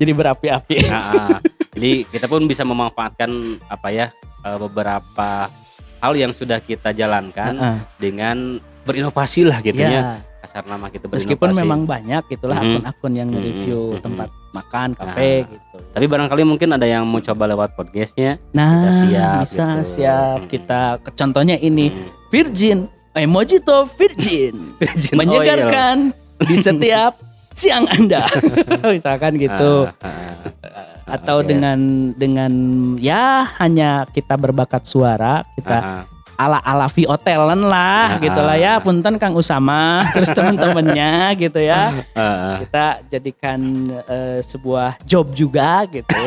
Jadi, 0.00 0.12
berapi-api. 0.14 0.76
Nah, 0.88 1.04
ah. 1.04 1.38
jadi 1.76 2.08
kita 2.08 2.32
pun 2.32 2.48
bisa 2.48 2.64
memanfaatkan 2.64 3.28
apa 3.68 3.88
ya 3.92 4.08
eh, 4.40 4.56
beberapa 4.56 5.52
hal 6.00 6.12
yang 6.16 6.32
sudah 6.32 6.64
kita 6.64 6.96
jalankan 6.96 7.60
Heeh. 7.60 7.78
dengan 8.00 8.56
berinovasi 8.88 9.44
lah 9.44 9.60
gitu 9.60 9.84
ya. 9.84 9.90
Ya, 9.92 10.02
Kasar 10.42 10.66
nama 10.66 10.86
kita 10.86 11.06
berinovasi. 11.06 11.22
meskipun 11.22 11.48
memang 11.54 11.80
banyak 11.84 12.22
gitulah 12.28 12.58
Mhm. 12.58 12.66
akun-akun 12.82 13.12
yang 13.14 13.30
Mhm, 13.30 13.38
review 13.38 13.80
mhm. 13.88 14.02
tempat 14.02 14.28
makan, 14.50 14.88
kafe 14.92 15.30
Nah. 15.38 15.48
gitu. 15.48 15.76
Tapi 15.88 16.04
barangkali 16.04 16.42
mungkin 16.42 16.68
ada 16.72 16.82
yang 16.84 17.06
mau 17.06 17.18
coba 17.18 17.46
lewat 17.46 17.70
podcastnya. 17.72 18.42
Nah, 18.50 18.90
siap 18.90 19.38
bisa 19.40 19.66
gitu. 19.72 19.86
siap 19.88 20.38
Mhm. 20.40 20.48
kita 20.50 20.80
contohnya 21.08 21.56
ini 21.56 21.88
Hmm. 21.88 22.10
Virgin, 22.28 22.78
eh 23.12 23.24
Mojito 23.24 23.86
Virgin 23.88 24.54
Virgin 24.82 25.14
menyegarkan 25.14 26.10
di 26.42 26.56
setiap 26.56 27.14
siang 27.54 27.86
Anda. 27.86 28.26
Misalkan 28.90 29.38
oil. 29.38 29.42
gitu. 29.46 29.72
Ah, 30.00 30.10
ah, 30.10 30.34
ah. 30.66 30.86
Atau 31.12 31.38
Oke. 31.38 31.54
dengan 31.54 31.78
dengan 32.12 32.52
ya 32.96 33.46
hanya 33.58 34.06
kita 34.06 34.34
berbakat 34.34 34.82
suara, 34.82 35.46
kita 35.54 36.02
Ala-ala 36.34 36.86
Viotelan 36.86 37.60
lah 37.62 38.16
Ah, 38.16 38.18
gitu 38.18 38.40
lah 38.40 38.56
ya. 38.56 38.72
ah. 38.72 38.76
Punten 38.78 39.16
Kang 39.16 39.32
Usama 39.32 40.00
terus 40.14 40.30
teman-temannya 40.30 41.12
gitu 41.36 41.58
ya. 41.58 42.04
Ah. 42.12 42.58
Kita 42.58 42.84
jadikan 43.08 43.60
eh, 44.04 44.40
sebuah 44.40 45.00
job 45.02 45.30
juga 45.30 45.84
gitu. 45.86 46.12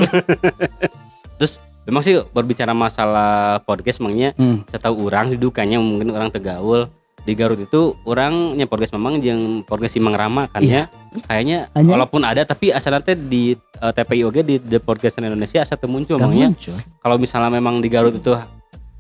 Memang 1.86 2.01
sih 2.01 2.18
berbicara 2.34 2.74
masalah 2.74 3.62
podcast 3.62 4.01
emangnya 4.01 4.34
Hmm. 4.34 4.66
saya 4.66 4.82
tahu 4.82 5.06
orang 5.06 5.30
di 5.30 5.38
dukanya 5.38 5.78
mungkin 5.78 6.10
orang 6.10 6.34
tegaul 6.34 6.89
di 7.22 7.34
Garut 7.34 7.58
itu 7.58 7.93
orangnya 8.01 8.66
podcast 8.66 8.89
memang 8.91 9.18
yang 9.18 9.62
podcast 9.62 9.93
si 9.93 10.01
Mang 10.01 10.14
Rama 10.14 10.45
kan 10.45 10.62
Iya. 10.62 10.89
ya 10.89 11.24
kayaknya 11.24 11.58
Hanya- 11.74 11.89
walaupun 11.91 12.22
ada 12.22 12.41
tapi 12.41 12.70
asal 12.70 12.89
nanti 12.89 13.14
di 13.14 13.53
eh, 13.53 13.91
TPI 13.91 14.22
oge 14.24 14.41
di 14.41 14.58
The 14.58 14.78
Podcast 14.78 15.18
Indonesia 15.20 15.62
asal 15.62 15.78
muncul 15.84 16.18
muncul. 16.18 16.74
kalau 16.97 17.18
misalnya 17.18 17.49
memang 17.51 17.78
di 17.78 17.89
Garut 17.89 18.14
itu 18.14 18.34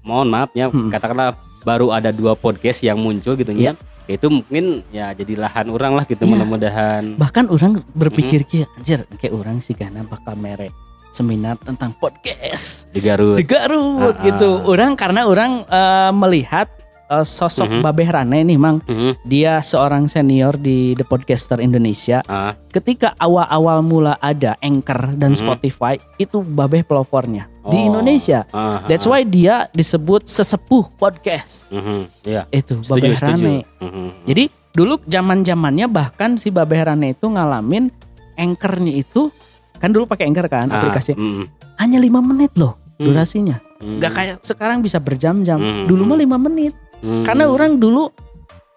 mohon 0.05 0.29
maaf 0.29 0.53
ya 0.53 0.69
Hmm. 0.69 0.87
katakanlah 0.87 1.33
baru 1.65 1.89
ada 1.91 2.13
dua 2.13 2.37
podcast 2.37 2.79
yang 2.79 2.95
muncul 2.95 3.33
gitu 3.33 3.49
ya 3.51 3.73
itu 4.05 4.29
mungkin 4.29 4.85
ya 4.93 5.11
jadi 5.11 5.33
lahan 5.35 5.65
orang 5.67 5.97
lah 5.97 6.05
gitu 6.05 6.23
Iya. 6.23 6.29
mudah-mudahan 6.29 7.03
bahkan 7.17 7.49
orang 7.49 7.81
berpikir 7.91 8.45
kayak 8.45 8.69
anjir 8.77 9.01
kayak 9.17 9.33
orang 9.33 9.57
sih 9.57 9.73
karena 9.73 10.05
bakal 10.05 10.37
merek 10.37 10.69
seminar 11.09 11.57
tentang 11.57 11.89
podcast 11.97 12.85
di 12.93 13.01
Garut 13.01 13.33
di 13.33 13.43
Garut 13.43 14.13
Ah, 14.13 14.21
gitu 14.21 14.61
ah. 14.61 14.69
orang 14.69 14.93
karena 14.93 15.25
orang 15.25 15.65
eh, 15.65 16.11
melihat 16.13 16.69
eh, 17.05 17.21
sosok 17.21 17.69
Mhm. 17.69 17.81
Babeh 17.81 18.09
Rane 18.09 18.39
nih 18.41 18.55
mang 18.55 18.81
Mhm. 18.81 19.21
dia 19.21 19.59
seorang 19.59 20.05
senior 20.05 20.55
di 20.55 20.93
The 20.93 21.03
Podcaster 21.03 21.57
Indonesia 21.57 22.19
Ah, 22.23 22.57
ketika 22.69 23.13
awal-awal 23.15 23.79
mula 23.79 24.17
ada 24.17 24.57
Anchor 24.59 25.13
dan 25.13 25.31
Mhm. 25.31 25.39
Spotify 25.39 25.95
itu 26.15 26.41
Babeh 26.41 26.81
pelopornya 26.81 27.45
di 27.63 27.77
Oh. 27.77 27.87
Indonesia 27.87 28.45
ah, 28.49 28.85
that's 28.85 29.05
why 29.05 29.21
dia 29.21 29.69
disebut 29.71 30.25
sesepuh 30.25 30.89
podcast 30.93 31.69
Mhm. 31.69 32.01
Iya, 32.23 32.41
itu 32.49 32.79
setuju 32.79 32.89
Babeh 32.91 33.15
setuju 33.15 33.43
Rane 33.43 33.55
Mhm. 33.79 34.07
jadi 34.25 34.43
dulu 34.71 34.93
zaman 35.03 35.39
zamannya 35.41 35.87
bahkan 35.87 36.35
si 36.35 36.49
Babeh 36.49 36.83
Rane 36.83 37.11
itu 37.11 37.25
ngalamin 37.25 37.87
anchornya 38.35 38.91
itu 38.93 39.31
kan 39.75 39.89
dulu 39.89 40.03
pakai 40.05 40.25
anchor 40.25 40.45
kan 40.45 40.67
Ah, 40.67 40.77
aplikasi 40.77 41.13
mhm. 41.13 41.47
hanya 41.77 41.97
lima 41.97 42.19
menit 42.19 42.51
loh 42.55 42.75
Hmm. 42.95 43.05
durasinya 43.05 43.59
Mhm. 43.75 43.99
nggak 43.99 44.11
kayak 44.11 44.35
sekarang 44.39 44.79
bisa 44.79 44.99
berjam-jam 44.99 45.59
Hmm. 45.59 45.83
dulu 45.83 46.03
mah 46.05 46.15
lima 46.15 46.37
menit 46.37 46.71
Mhm. 46.99 47.23
karena 47.23 47.43
orang 47.45 47.75
dulu 47.75 48.11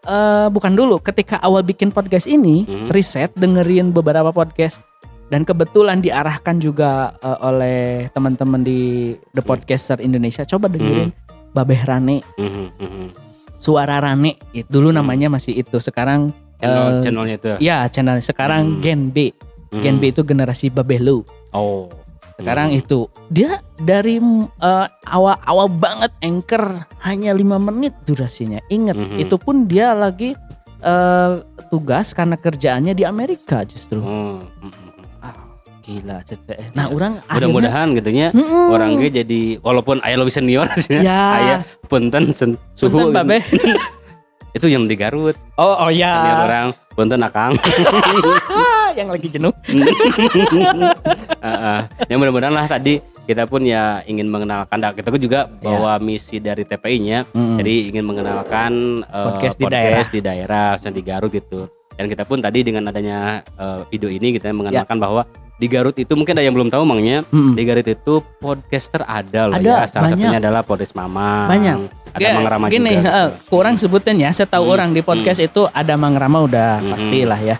eh 0.01 0.49
bukan 0.49 0.73
dulu 0.73 0.97
ketika 1.01 1.37
awal 1.39 1.61
bikin 1.61 1.91
podcast 1.91 2.25
ini 2.25 2.62
Hmm. 2.62 2.89
riset 2.89 3.35
dengerin 3.35 3.91
beberapa 3.91 4.31
podcast 4.31 4.81
dan 5.29 5.43
kebetulan 5.43 6.01
diarahkan 6.01 6.57
juga 6.57 7.12
eh, 7.19 7.39
oleh 7.43 7.81
teman-teman 8.09 8.62
di 8.62 8.79
The 9.29 9.39
Hmm. 9.39 9.49
Podcaster 9.49 9.99
Indonesia 9.99 10.43
coba 10.43 10.66
dengerin 10.66 11.12
Babeh 11.51 11.83
Rane 11.83 12.25
Mhm, 12.35 12.66
mhm. 12.75 13.07
Suara 13.55 13.99
Rane 13.99 14.39
itu 14.53 14.71
dulu 14.71 14.89
namanya 14.89 15.29
masih 15.29 15.53
itu 15.57 15.77
sekarang 15.79 16.31
Channel, 16.57 16.87
Eh, 16.91 17.03
channelnya 17.03 17.35
itu. 17.37 17.51
ya 17.61 17.87
channel 17.87 18.19
sekarang 18.19 18.62
Hmm. 18.66 18.81
Gen 18.81 19.01
B. 19.09 19.31
Gen 19.71 19.99
B 19.99 20.11
itu 20.11 20.23
generasi 20.23 20.69
Babelu 20.69 21.23
Oh. 21.51 21.87
Sekarang 22.39 22.70
Hmm. 22.70 22.78
itu 22.78 22.99
dia 23.28 23.51
dari 23.76 24.22
eh, 24.57 24.86
awal-awal 25.05 25.66
banget 25.68 26.14
anchor 26.20 26.64
hanya 27.01 27.30
lima 27.32 27.59
menit 27.59 27.93
durasinya 28.03 28.62
ingat 28.68 28.95
Mhm. 28.95 29.18
itu 29.18 29.36
pun 29.36 29.66
dia 29.66 29.91
lagi 29.93 30.39
eh, 30.78 31.32
tugas 31.66 32.11
karena 32.12 32.34
kerjaannya 32.34 32.95
di 32.95 33.03
Amerika 33.03 33.66
justru 33.66 33.99
Oh. 33.99 34.39
Mhm. 34.39 34.70
Ah, 35.18 35.34
gila 35.82 36.22
CTE 36.22 36.70
nah 36.72 36.86
Ya. 36.86 36.95
orang 36.95 37.12
Mudah-mudahan 37.28 37.86
gitu 37.93 38.11
nya 38.12 38.30
Mm-mm. 38.30 38.70
orangnya 38.70 39.11
jadi 39.12 39.59
walaupun 39.59 39.99
ayah 40.01 40.16
lebih 40.16 40.30
senior 40.30 40.70
sih 40.78 40.95
Ya. 40.97 41.22
ayah 41.34 41.61
punten 41.84 42.30
sen, 42.30 42.55
Punten, 42.55 42.78
suhu 42.78 43.11
Babe. 43.11 43.43
itu 44.57 44.66
yang 44.66 44.86
di 44.86 44.95
Garut 44.95 45.34
oh 45.57 45.74
oh 45.76 45.91
senior 45.91 46.14
ya 46.14 46.47
orang 46.47 46.66
punten 46.95 47.18
akang 47.20 47.59
yang 48.99 49.09
lagi 49.09 49.28
jenuh 49.28 49.53
Heeh. 51.38 51.78
ya 52.11 52.14
mudah-mudahan 52.14 52.51
lah 52.51 52.66
tadi 52.66 52.99
kita 53.22 53.44
pun 53.44 53.61
ya 53.61 54.01
ingin 54.03 54.24
mengenalkan 54.24 54.78
dah 54.78 54.90
kita 54.90 55.12
juga 55.14 55.44
bahwa 55.55 56.01
misi 56.01 56.38
dari 56.38 56.64
TPI-nya 56.64 57.28
Mm. 57.28 57.57
jadi 57.57 57.74
ingin 57.92 58.05
mengenalkan 58.05 58.72
eh, 59.05 59.24
Podcast 59.26 59.57
di 59.57 59.64
di 60.11 60.20
daerah 60.20 60.74
khususnya 60.74 60.90
di 60.90 61.03
Garut 61.03 61.30
gitu 61.30 61.61
dan 61.92 62.07
kita 62.07 62.22
pun 62.22 62.38
tadi 62.38 62.62
dengan 62.62 62.86
adanya 62.86 63.18
eh, 63.53 63.80
video 63.86 64.09
ini 64.09 64.32
kita 64.32 64.49
mengenalkan 64.51 64.96
Ya. 64.96 65.03
bahwa 65.03 65.22
di 65.55 65.66
Garut 65.66 65.92
itu 65.92 66.14
mungkin 66.14 66.32
ada 66.32 66.40
yang 66.40 66.55
belum 66.55 66.70
tahu 66.70 66.82
mangnya 66.82 67.20
Mm-mm. 67.26 67.53
di 67.53 67.62
Garut 67.62 67.84
itu 67.84 68.14
podcaster 68.38 69.03
ada 69.03 69.44
loh 69.44 69.55
Ada, 69.55 69.66
ya 69.66 69.78
salah 69.84 70.03
banyak. 70.09 70.16
satunya 70.16 70.38
adalah 70.38 70.62
Podcast 70.62 70.94
Mama 70.94 71.44
Banyak. 71.46 71.76
ada 72.09 72.20
Ya, 72.20 72.32
Mang 72.32 72.49
Rama 72.49 72.64
gini 72.68 72.96
juga 72.96 73.11
eh, 73.12 73.28
kurang 73.46 73.74
sebutin 73.74 74.16
ya 74.16 74.30
saya 74.30 74.49
tahu 74.49 74.64
Hmm, 74.64 74.72
orang 74.72 74.90
di 74.90 75.03
podcast 75.03 75.38
itu 75.38 75.68
ada 75.68 75.94
Mang 75.94 76.14
Rama 76.14 76.40
udah 76.40 76.80
Hmm. 76.80 76.90
pastilah 76.90 77.36
ya 77.38 77.57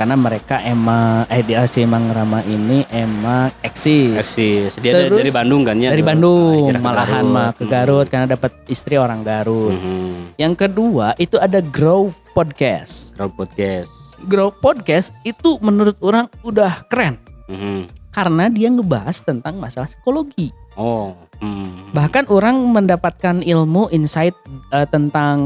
karena 0.00 0.16
mereka 0.16 0.64
emang 0.64 1.28
eh 1.28 1.44
dia 1.44 1.68
si 1.68 1.84
Mang 1.84 2.08
Rama 2.08 2.40
ini 2.42 2.88
emang 2.88 3.52
eksis 3.60 4.16
eksis 4.16 4.80
dia 4.80 4.96
dari, 4.96 5.12
Terus 5.12 5.18
dari 5.20 5.28
Bandung 5.30 5.60
kan 5.60 5.76
ya 5.76 5.92
dari 5.92 6.00
Bandung 6.00 6.66
ke 6.66 6.80
malahan 6.80 7.20
Garut. 7.20 7.36
mah 7.36 7.48
ke 7.52 7.62
Hmm. 7.62 7.70
Garut 7.70 8.06
karena 8.08 8.26
dapat 8.30 8.52
istri 8.64 8.96
orang 8.96 9.20
Garut. 9.20 9.76
Mhm. 9.76 10.40
Yang 10.40 10.54
kedua 10.58 11.12
itu 11.14 11.36
ada 11.36 11.60
Grow 11.60 12.08
Podcast. 12.32 13.12
Garut 13.12 13.36
podcast 13.36 13.92
Grow 14.22 14.48
Podcast 14.50 15.12
itu 15.20 15.60
menurut 15.60 16.00
orang 16.00 16.32
udah 16.40 16.80
keren 16.88 17.20
Mhm. 17.44 17.92
karena 18.08 18.48
dia 18.48 18.72
ngebahas 18.72 19.20
tentang 19.20 19.60
masalah 19.60 19.84
psikologi. 19.84 20.48
oh 20.74 21.12
Mhm. 21.36 21.92
Bahkan 21.92 22.24
orang 22.28 22.56
mendapatkan 22.56 23.40
ilmu 23.40 23.88
insight 23.90 24.32
eh, 24.70 24.84
tentang 24.86 25.36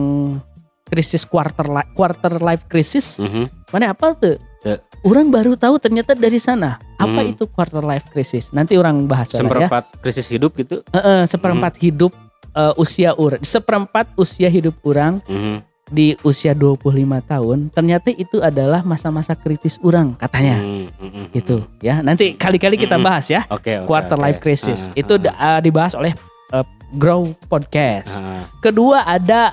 krisis 0.84 1.22
quarter 1.24 1.66
li- 1.66 1.90
quarter 1.92 2.38
life 2.38 2.66
crisis. 2.66 3.18
Mhm. 3.18 3.63
Mana 3.74 3.90
apa 3.90 4.14
tuh? 4.14 4.38
Tuh. 4.62 4.78
Orang 5.02 5.28
baru 5.28 5.58
tahu 5.58 5.76
ternyata 5.76 6.14
dari 6.14 6.38
sana. 6.38 6.78
Apa 6.94 7.20
Hmm. 7.20 7.32
itu 7.34 7.44
quarter 7.44 7.82
life 7.82 8.06
crisis? 8.08 8.48
Nanti 8.48 8.78
orang 8.78 9.04
bahas 9.04 9.28
ya. 9.28 9.42
seperempat 9.42 9.98
krisis 9.98 10.24
hidup 10.24 10.54
gitu 10.54 10.80
Heeh, 10.88 11.26
seperempat 11.26 11.74
hidup 11.76 12.14
eh, 12.54 12.72
usia 12.78 13.10
orang, 13.12 13.42
seperempat 13.42 14.14
usia 14.14 14.46
hidup 14.46 14.78
orang 14.80 15.18
Mhm. 15.26 15.58
di 15.84 16.14
usia 16.22 16.54
25 16.54 16.86
tahun 17.20 17.68
ternyata 17.68 18.08
itu 18.08 18.38
adalah 18.38 18.80
masa-masa 18.80 19.34
kritis 19.34 19.76
orang 19.82 20.14
katanya 20.14 20.56
Hmm, 20.56 20.86
hmm, 20.88 21.10
hmm, 21.10 21.26
gitu 21.34 21.56
ya 21.78 21.98
nanti 22.00 22.32
kali-kali 22.32 22.78
kita 22.78 22.96
bahas 22.96 23.26
ya 23.26 23.42
Oke, 23.50 23.74
oke, 23.76 23.84
quarter 23.84 24.14
oke. 24.14 24.22
life 24.22 24.38
crisis 24.38 24.88
Ah, 24.88 24.96
itu 24.96 25.12
ah, 25.28 25.58
uh, 25.58 25.60
dibahas 25.60 25.92
oleh 25.92 26.14
uh, 26.50 26.64
Grow 26.90 27.34
Podcast 27.44 28.22
ah. 28.22 28.48
kedua 28.58 29.02
ada 29.02 29.52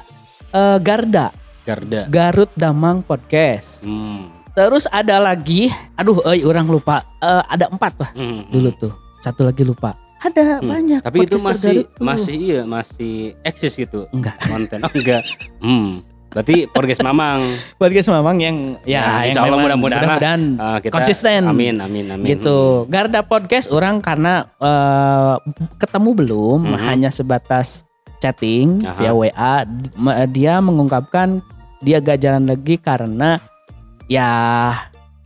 uh, 0.54 0.78
Garda 0.78 1.36
Garda. 1.62 2.08
Garut 2.08 2.50
Damang 2.54 3.02
Podcast 3.02 3.84
Hmm. 3.84 4.30
terus 4.52 4.84
ada 4.86 5.16
lagi 5.18 5.68
aduh 5.94 6.20
eh 6.28 6.42
orang 6.42 6.66
lupa 6.66 7.08
Eh, 7.18 7.44
ada 7.48 7.66
empat 7.68 7.94
lah 7.98 8.10
hmm, 8.12 8.20
hmm. 8.20 8.44
dulu 8.50 8.70
tuh 8.76 8.94
satu 9.18 9.42
lagi 9.44 9.62
lupa 9.62 9.94
ada 10.20 10.58
Hmm. 10.58 10.70
banyak 10.70 11.00
Tapi 11.00 11.18
itu 11.24 11.38
masih 11.38 11.76
masih 11.98 12.36
iya 12.36 12.62
masih 12.62 13.14
eksis 13.42 13.74
gitu 13.74 14.06
enggak 14.10 14.38
konten. 14.46 14.78
Oh, 14.78 14.92
enggak. 14.92 15.24
Hmm. 15.58 16.06
Berarti 16.30 16.64
podcast 16.66 17.02
Mamang. 17.02 17.44
podcast 17.82 18.08
memang 18.08 18.38
yang 18.38 18.58
ya, 18.82 19.02
Nah, 19.02 19.10
yang 19.20 19.36
insya 19.36 19.42
Allah 19.42 19.60
mudah-mudahan 19.60 20.00
lah. 20.00 20.16
mudah-mudahan 20.16 20.42
Ah, 20.58 20.78
kita 20.78 20.94
konsisten 20.94 21.42
Amin 21.44 21.76
amin 21.78 22.06
amin. 22.08 22.28
gitu 22.30 22.86
Garda 22.86 23.20
podcast 23.22 23.68
orang 23.68 24.00
karena 24.00 24.46
eh, 24.56 25.36
ketemu 25.76 26.10
belum 26.16 26.60
Mhm. 26.70 26.78
hanya 26.82 27.10
sebatas 27.10 27.84
chatting 28.22 28.86
Aha. 28.86 28.94
via 28.96 29.12
WA 29.12 29.66
ma- 29.96 30.24
dia 30.26 30.58
mengungkapkan 30.58 31.42
dia 31.80 31.98
gak 31.98 32.22
jalan 32.22 32.46
lagi 32.46 32.78
karena 32.78 33.42
ya 34.06 34.30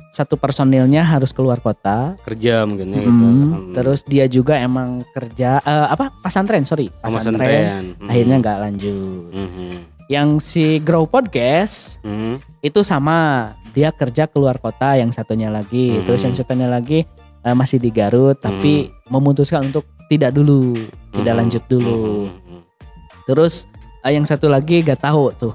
satu 0.09 0.39
personilnya 0.39 1.03
harus 1.03 1.29
keluar 1.29 1.59
kota 1.59 2.15
Kerja 2.23 2.63
mungkin 2.63 2.87
ya 2.89 3.03
gitu. 3.03 3.11
Hmm. 3.11 3.75
terus 3.75 3.99
dia 4.01 4.23
juga 4.25 4.55
emang 4.55 5.03
kerja 5.11 5.59
eh, 5.59 5.87
apa 5.89 6.15
pasantren 6.15 6.63
sorry 6.63 6.87
Oh, 7.03 7.11
pasantren 7.11 7.35
pesantren. 7.35 7.83
Hmm. 7.99 8.07
akhirnya 8.07 8.35
nggak 8.39 8.57
lanjut 8.61 9.27
Mhm. 9.29 9.69
yang 10.07 10.39
si 10.39 10.79
Grow 10.79 11.03
Podcast 11.03 11.99
Mhm. 12.01 12.39
itu 12.61 12.79
sama 12.81 13.51
dia 13.69 13.91
kerja 13.91 14.23
keluar 14.25 14.55
kota 14.55 14.95
yang 14.95 15.11
satunya 15.11 15.51
lagi 15.51 15.99
Hmm. 15.99 16.07
terus 16.07 16.23
yang 16.23 16.31
satunya 16.31 16.71
lagi 16.71 17.03
eh, 17.43 17.51
masih 17.53 17.77
di 17.77 17.91
Garut 17.91 18.39
tapi 18.39 18.87
memutuskan 19.05 19.67
untuk 19.67 19.83
tidak 20.07 20.31
dulu 20.31 20.79
tidak 21.11 21.33
Mhm. 21.33 21.39
lanjut 21.41 21.63
dulu 21.67 21.99
Mhm. 22.23 22.44
Terus 23.25 23.65
eh, 24.01 24.13
yang 24.13 24.23
satu 24.23 24.45
lagi 24.45 24.79
gak 24.79 25.01
tahu 25.01 25.33
tuh 25.33 25.53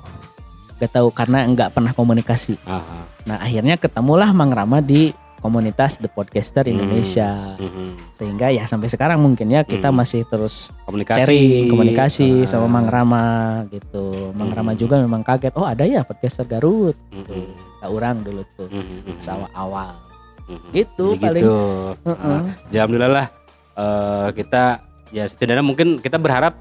gak 0.77 0.93
tahu 0.93 1.09
karena 1.11 1.45
nggak 1.45 1.71
pernah 1.71 1.93
komunikasi 1.93 2.57
Aha. 2.63 3.05
nah 3.25 3.37
akhirnya 3.39 3.77
ketemulah 3.77 4.31
Mang 4.31 4.51
Rama 4.51 4.79
di 4.79 5.13
komunitas 5.39 5.97
The 5.97 6.05
Podcaster 6.07 6.65
Hmm. 6.65 6.77
Indonesia 6.77 7.57
Mhm. 7.57 8.13
sehingga 8.13 8.49
ya 8.51 8.65
sampai 8.65 8.89
sekarang 8.89 9.17
mungkin 9.19 9.49
ya 9.49 9.63
kita 9.63 9.89
Hmm. 9.89 9.97
masih 9.97 10.25
terus 10.25 10.69
Komunikasi. 10.85 11.17
sharing 11.17 11.65
komunikasi 11.67 12.45
Ah. 12.45 12.47
sama 12.47 12.67
Mang 12.71 12.85
Rama 12.85 13.25
gitu 13.69 14.33
Mang 14.33 14.49
Hmm. 14.49 14.57
Rama 14.59 14.73
juga 14.75 14.97
memang 14.97 15.21
kaget 15.21 15.53
oh 15.55 15.65
ada 15.65 15.85
ya 15.85 16.05
podcaster 16.05 16.45
Garut 16.45 16.93
Mhm. 17.09 17.57
tak 17.79 17.89
orang 17.89 18.21
dulu 18.21 18.45
tuh 18.55 18.69
Mhm. 18.69 19.17
pas 19.17 19.29
awal 19.55 19.97
Mhm. 20.45 20.69
gitu 20.75 21.07
Jadi 21.11 21.23
paling 21.23 21.43
gitu. 21.43 21.57
Heeh. 22.05 22.41
Ya, 22.69 22.79
alhamdulillah 22.83 23.13
lah 23.15 23.27
eh, 23.73 24.29
kita 24.35 24.63
ya 25.09 25.25
setidaknya 25.25 25.63
mungkin 25.63 25.97
kita 25.99 26.17
berharap 26.17 26.53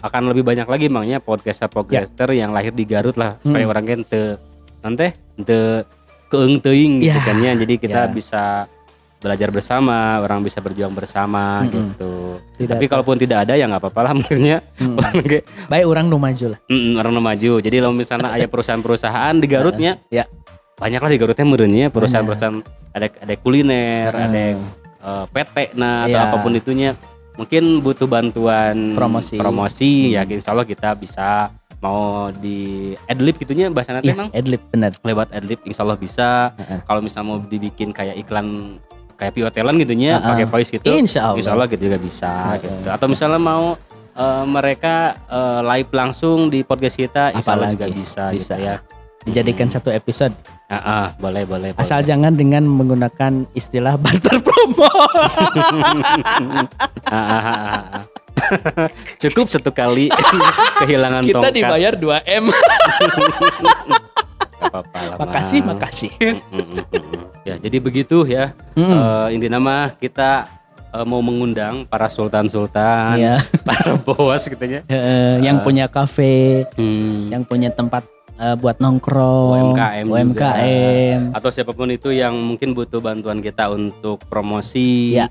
akan 0.00 0.22
lebih 0.28 0.42
banyak 0.42 0.64
lagi 0.64 0.86
makanya 0.86 1.18
podcaster 1.18 1.66
podcaster 1.66 2.28
yang 2.30 2.50
lahir 2.50 2.72
di 2.72 2.84
Garut 2.84 3.14
lah 3.14 3.36
supaya 3.38 3.62
Hmm. 3.62 3.72
orang 3.72 3.84
kan 3.84 4.00
te 4.02 4.20
nanti 4.80 5.06
te 5.38 5.84
keeng 6.26 6.56
teuing 6.56 6.92
gitu 7.00 7.10
Ya, 7.12 7.20
kan 7.20 7.36
ya. 7.38 7.52
Jadi 7.54 7.74
kita 7.76 8.00
ya. 8.02 8.08
bisa 8.08 8.44
belajar 9.18 9.52
bersama 9.52 10.16
orang 10.18 10.40
bisa 10.40 10.58
berjuang 10.58 10.90
bersama 10.90 11.60
Mm-mm. 11.60 11.68
gitu. 11.92 12.12
Tidak 12.56 12.72
tapi 12.72 12.84
kalaupun 12.86 13.20
tidak 13.20 13.44
ada 13.44 13.52
ya 13.52 13.68
nggak 13.68 13.82
apa-apa 13.82 14.00
lah 14.00 14.12
orang 14.16 15.20
kayak, 15.20 15.44
baik 15.68 15.84
orang 15.84 16.08
nu 16.08 16.16
maju 16.16 16.46
lah. 16.56 16.58
"Mm, 16.64 16.96
orang 16.96 17.12
nu 17.12 17.20
maju 17.20 17.52
jadi 17.58 17.76
kalau 17.78 17.92
misalnya 17.92 18.30
ada 18.32 18.46
perusahaan-perusahaan 18.46 19.34
di 19.36 19.46
Garutnya 19.46 19.92
Ya. 20.08 20.24
banyak 20.74 20.96
lah 20.96 21.10
di 21.10 21.18
Garutnya 21.18 21.44
merenya 21.44 21.86
perusahaan-perusahaan 21.90 22.64
ada 22.90 23.06
ada 23.12 23.34
kuliner 23.36 24.08
ada 24.08 24.40
eh, 24.96 25.24
PT 25.28 25.76
nah 25.76 26.08
atau 26.08 26.16
Iya. 26.16 26.24
apa 26.24 26.36
pun 26.38 26.52
itunya 26.54 26.90
mungkin 27.40 27.80
butuh 27.80 28.04
bantuan 28.04 28.92
Promosi. 28.92 29.34
promosi 29.34 29.90
ya 30.12 30.22
Hmm. 30.22 30.36
insya 30.36 30.52
Allah 30.52 30.64
kita 30.64 30.92
bisa 30.92 31.48
mau 31.78 32.28
di 32.30 32.58
adlib 33.06 33.34
gitunya 33.34 33.72
bahasa 33.72 33.96
nanti 33.96 34.06
Iya, 34.06 34.14
emang 34.14 34.28
adlib 34.30 34.60
benar 34.68 34.92
lewat 35.00 35.32
adlib 35.32 35.60
insya 35.64 35.80
Allah 35.80 35.96
bisa 35.96 36.52
Heeh. 36.52 36.84
kalau 36.84 37.00
misalnya 37.00 37.26
mau 37.26 37.38
dibikin 37.40 37.88
kayak 37.90 38.20
iklan 38.20 38.76
kayak 39.16 39.32
piotelan 39.32 39.74
gitunya 39.74 40.14
Heeh. 40.14 40.28
pakai 40.28 40.46
voice 40.46 40.68
gitu 40.70 40.92
insya 40.92 41.20
Allah 41.26 41.38
insya 41.40 41.52
Allah 41.54 41.66
gitu 41.66 41.82
juga 41.82 41.96
bisa 41.98 42.28
Heeh. 42.28 42.60
gitu 42.60 42.88
atau 42.90 43.06
misalnya 43.06 43.40
mau 43.40 43.80
eh, 44.12 44.44
mereka 44.44 44.94
eh, 45.24 45.60
live 45.66 45.90
langsung 45.90 46.38
di 46.46 46.60
podcast 46.60 46.94
kita 46.94 47.32
insya 47.32 47.56
Allah 47.56 47.72
juga 47.72 47.88
Apalagi, 47.88 47.96
bisa, 47.96 48.24
bisa. 48.28 48.54
gitu 48.54 48.60
ya 48.60 48.76
dijadikan 49.22 49.66
satu 49.66 49.88
episode 49.88 50.36
Ah, 50.70 50.78
ah, 50.78 51.06
boleh 51.16 51.42
boleh 51.42 51.68
asal 51.74 51.98
boleh. 51.98 52.06
jangan 52.06 52.32
dengan 52.32 52.62
menggunakan 52.62 53.32
istilah 53.52 53.98
barter 53.98 54.38
promo 54.38 54.86
Ah, 54.86 55.02
ah, 57.10 57.10
ah, 57.10 57.42
ah, 57.42 57.82
ah. 57.92 58.02
cukup 59.18 59.46
satu 59.46 59.70
kali 59.70 60.06
kehilangan 60.80 61.22
kita 61.24 61.34
tongkat 61.36 61.52
dibayar 61.52 61.92
2 61.92 62.22
m 62.22 62.44
Gak 64.60 64.68
apa-apa 64.70 64.98
lah, 65.02 65.16
makasih 65.18 65.60
makasih 65.64 66.12
Mm, 66.20 66.38
mm, 66.52 66.64
mm, 66.70 66.84
mm. 66.86 67.24
ya 67.42 67.54
jadi 67.58 67.76
begitu 67.80 68.22
ya 68.24 68.52
Hmm, 68.72 68.92
Eh, 68.92 69.34
inti 69.34 69.48
nama 69.48 69.90
kita 69.92 70.46
eh, 70.90 71.04
mau 71.04 71.18
mengundang 71.18 71.82
para 71.84 72.06
sultan-sultan 72.06 73.16
iya. 73.16 73.42
para 73.66 73.96
bos 73.96 74.44
gitu 74.44 74.60
ya 74.62 74.86
Eh, 74.86 75.36
yang 75.42 75.58
punya 75.60 75.88
kafe 75.88 76.68
Hmm. 76.76 77.26
yang 77.28 77.42
punya 77.42 77.68
tempat 77.68 78.04
eh, 78.40 78.56
buat 78.56 78.76
nongkrong 78.76 79.76
UMKM 79.76 80.06
juga. 80.06 80.16
UMKM 80.16 81.20
atau 81.32 81.48
siapa 81.48 81.70
pun 81.70 81.88
itu 81.88 82.08
yang 82.08 82.32
mungkin 82.34 82.72
butuh 82.72 82.98
bantuan 82.98 83.38
kita 83.38 83.68
untuk 83.68 84.16
promosi, 84.24 85.12
Ya. 85.12 85.28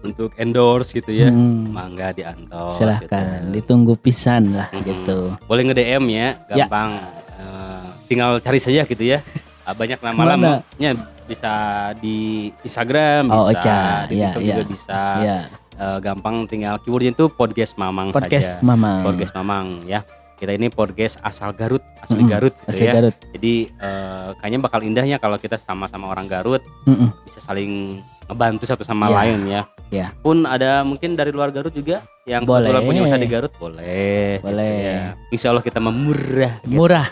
untuk 0.00 0.32
endorse 0.34 0.90
gitu 0.92 1.12
ya, 1.12 1.28
Hmm, 1.28 1.70
mangga 1.70 2.10
diantos. 2.10 2.74
silahkan 2.74 3.44
gitu. 3.46 3.52
ditunggu 3.54 3.94
pisan 3.94 4.56
lah 4.56 4.68
Mm-mm. 4.70 4.82
gitu 4.82 5.18
Boleh 5.44 5.62
nge 5.62 5.74
DM 5.76 6.04
ya, 6.08 6.28
Ya. 6.48 6.64
gampang. 6.64 6.90
Eh, 7.36 7.84
tinggal 8.06 8.30
cari 8.38 8.56
saja 8.56 8.82
gitu 8.82 9.04
ya. 9.06 9.20
Ah, 9.62 9.72
Banyak 9.72 10.00
nama 10.00 10.16
Mana? 10.18 10.34
namanya 10.34 10.90
bisa 11.24 11.52
di 11.96 12.48
Instagram, 12.60 13.28
Oh, 13.28 13.46
bisa 13.46 13.60
oke. 13.60 14.08
di 14.08 14.14
Ya, 14.16 14.24
TikTok 14.26 14.42
ya. 14.42 14.48
juga 14.50 14.62
bisa. 14.66 15.00
ya 15.20 15.38
Eh, 15.72 15.96
gampang 15.98 16.44
tinggal 16.44 16.76
keywordnya 16.78 17.08
itu 17.10 17.28
podcast 17.28 17.72
Mamang 17.74 18.10
podcast 18.10 18.56
saja. 18.56 18.60
mama 18.60 19.00
Podcast 19.00 19.32
Mamang 19.32 19.80
ya. 19.84 20.04
Kita 20.40 20.50
ini 20.50 20.72
podcast 20.72 21.20
asal 21.20 21.52
Garut, 21.52 21.84
asli 22.00 22.16
Mm-mm. 22.18 22.32
Garut 22.32 22.54
gitu 22.56 22.72
asli 22.72 22.82
ya. 22.82 22.92
Garut 22.96 23.12
Jadi 23.30 23.52
eh, 23.68 24.28
kayaknya 24.34 24.58
bakal 24.58 24.80
indahnya 24.80 25.16
kalau 25.16 25.36
kita 25.36 25.54
sama-sama 25.54 26.08
orang 26.08 26.24
Garut 26.24 26.64
Mm-mm. 26.84 27.12
bisa 27.22 27.38
saling 27.38 28.00
ngebantu 28.24 28.64
satu 28.64 28.80
sama 28.80 29.06
Ya. 29.06 29.14
lain 29.14 29.38
ya. 29.44 29.62
Ya. 29.90 30.06
Pun 30.16 30.44
ada 30.44 30.80
mungkin 30.80 31.12
dari 31.12 31.28
luar 31.28 31.50
Garut 31.50 31.70
juga 31.70 32.00
yang 32.24 32.42
Boleh. 32.42 32.70
kebetulan 32.70 32.82
punya 32.84 33.00
usaha 33.04 33.18
di 33.18 33.28
Garut 33.28 33.52
boleh. 33.52 33.84
gitu 34.32 34.46
Boleh. 34.46 34.72
ya. 34.72 35.00
Insya 35.28 35.46
Allah 35.50 35.60
kita 35.60 35.76
memurah, 35.78 36.54
gitu. 36.62 36.72
murah 36.72 37.06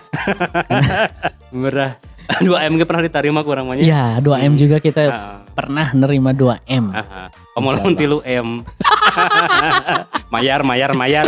murah. 1.53 1.93
2 2.45 2.45
m 2.45 2.73
gak 2.77 2.85
pernah 2.87 3.01
diterima 3.03 3.41
kurang 3.41 3.67
banyak. 3.67 3.83
ya 3.83 4.21
2 4.21 4.29
m 4.39 4.53
Hmm. 4.53 4.57
juga 4.59 4.77
kita 4.79 5.01
Ah, 5.07 5.41
pernah 5.49 5.93
nerima 5.93 6.31
2 6.31 6.61
m 6.63 6.93
ah, 6.93 7.01
ah. 7.01 7.29
Kamu 7.51 7.67
Insya 7.67 7.77
lamun 7.79 7.95
tilu 7.95 8.19
M. 8.23 8.49
mayar, 10.33 10.61
mayar, 10.61 10.93
mayar. 10.93 11.25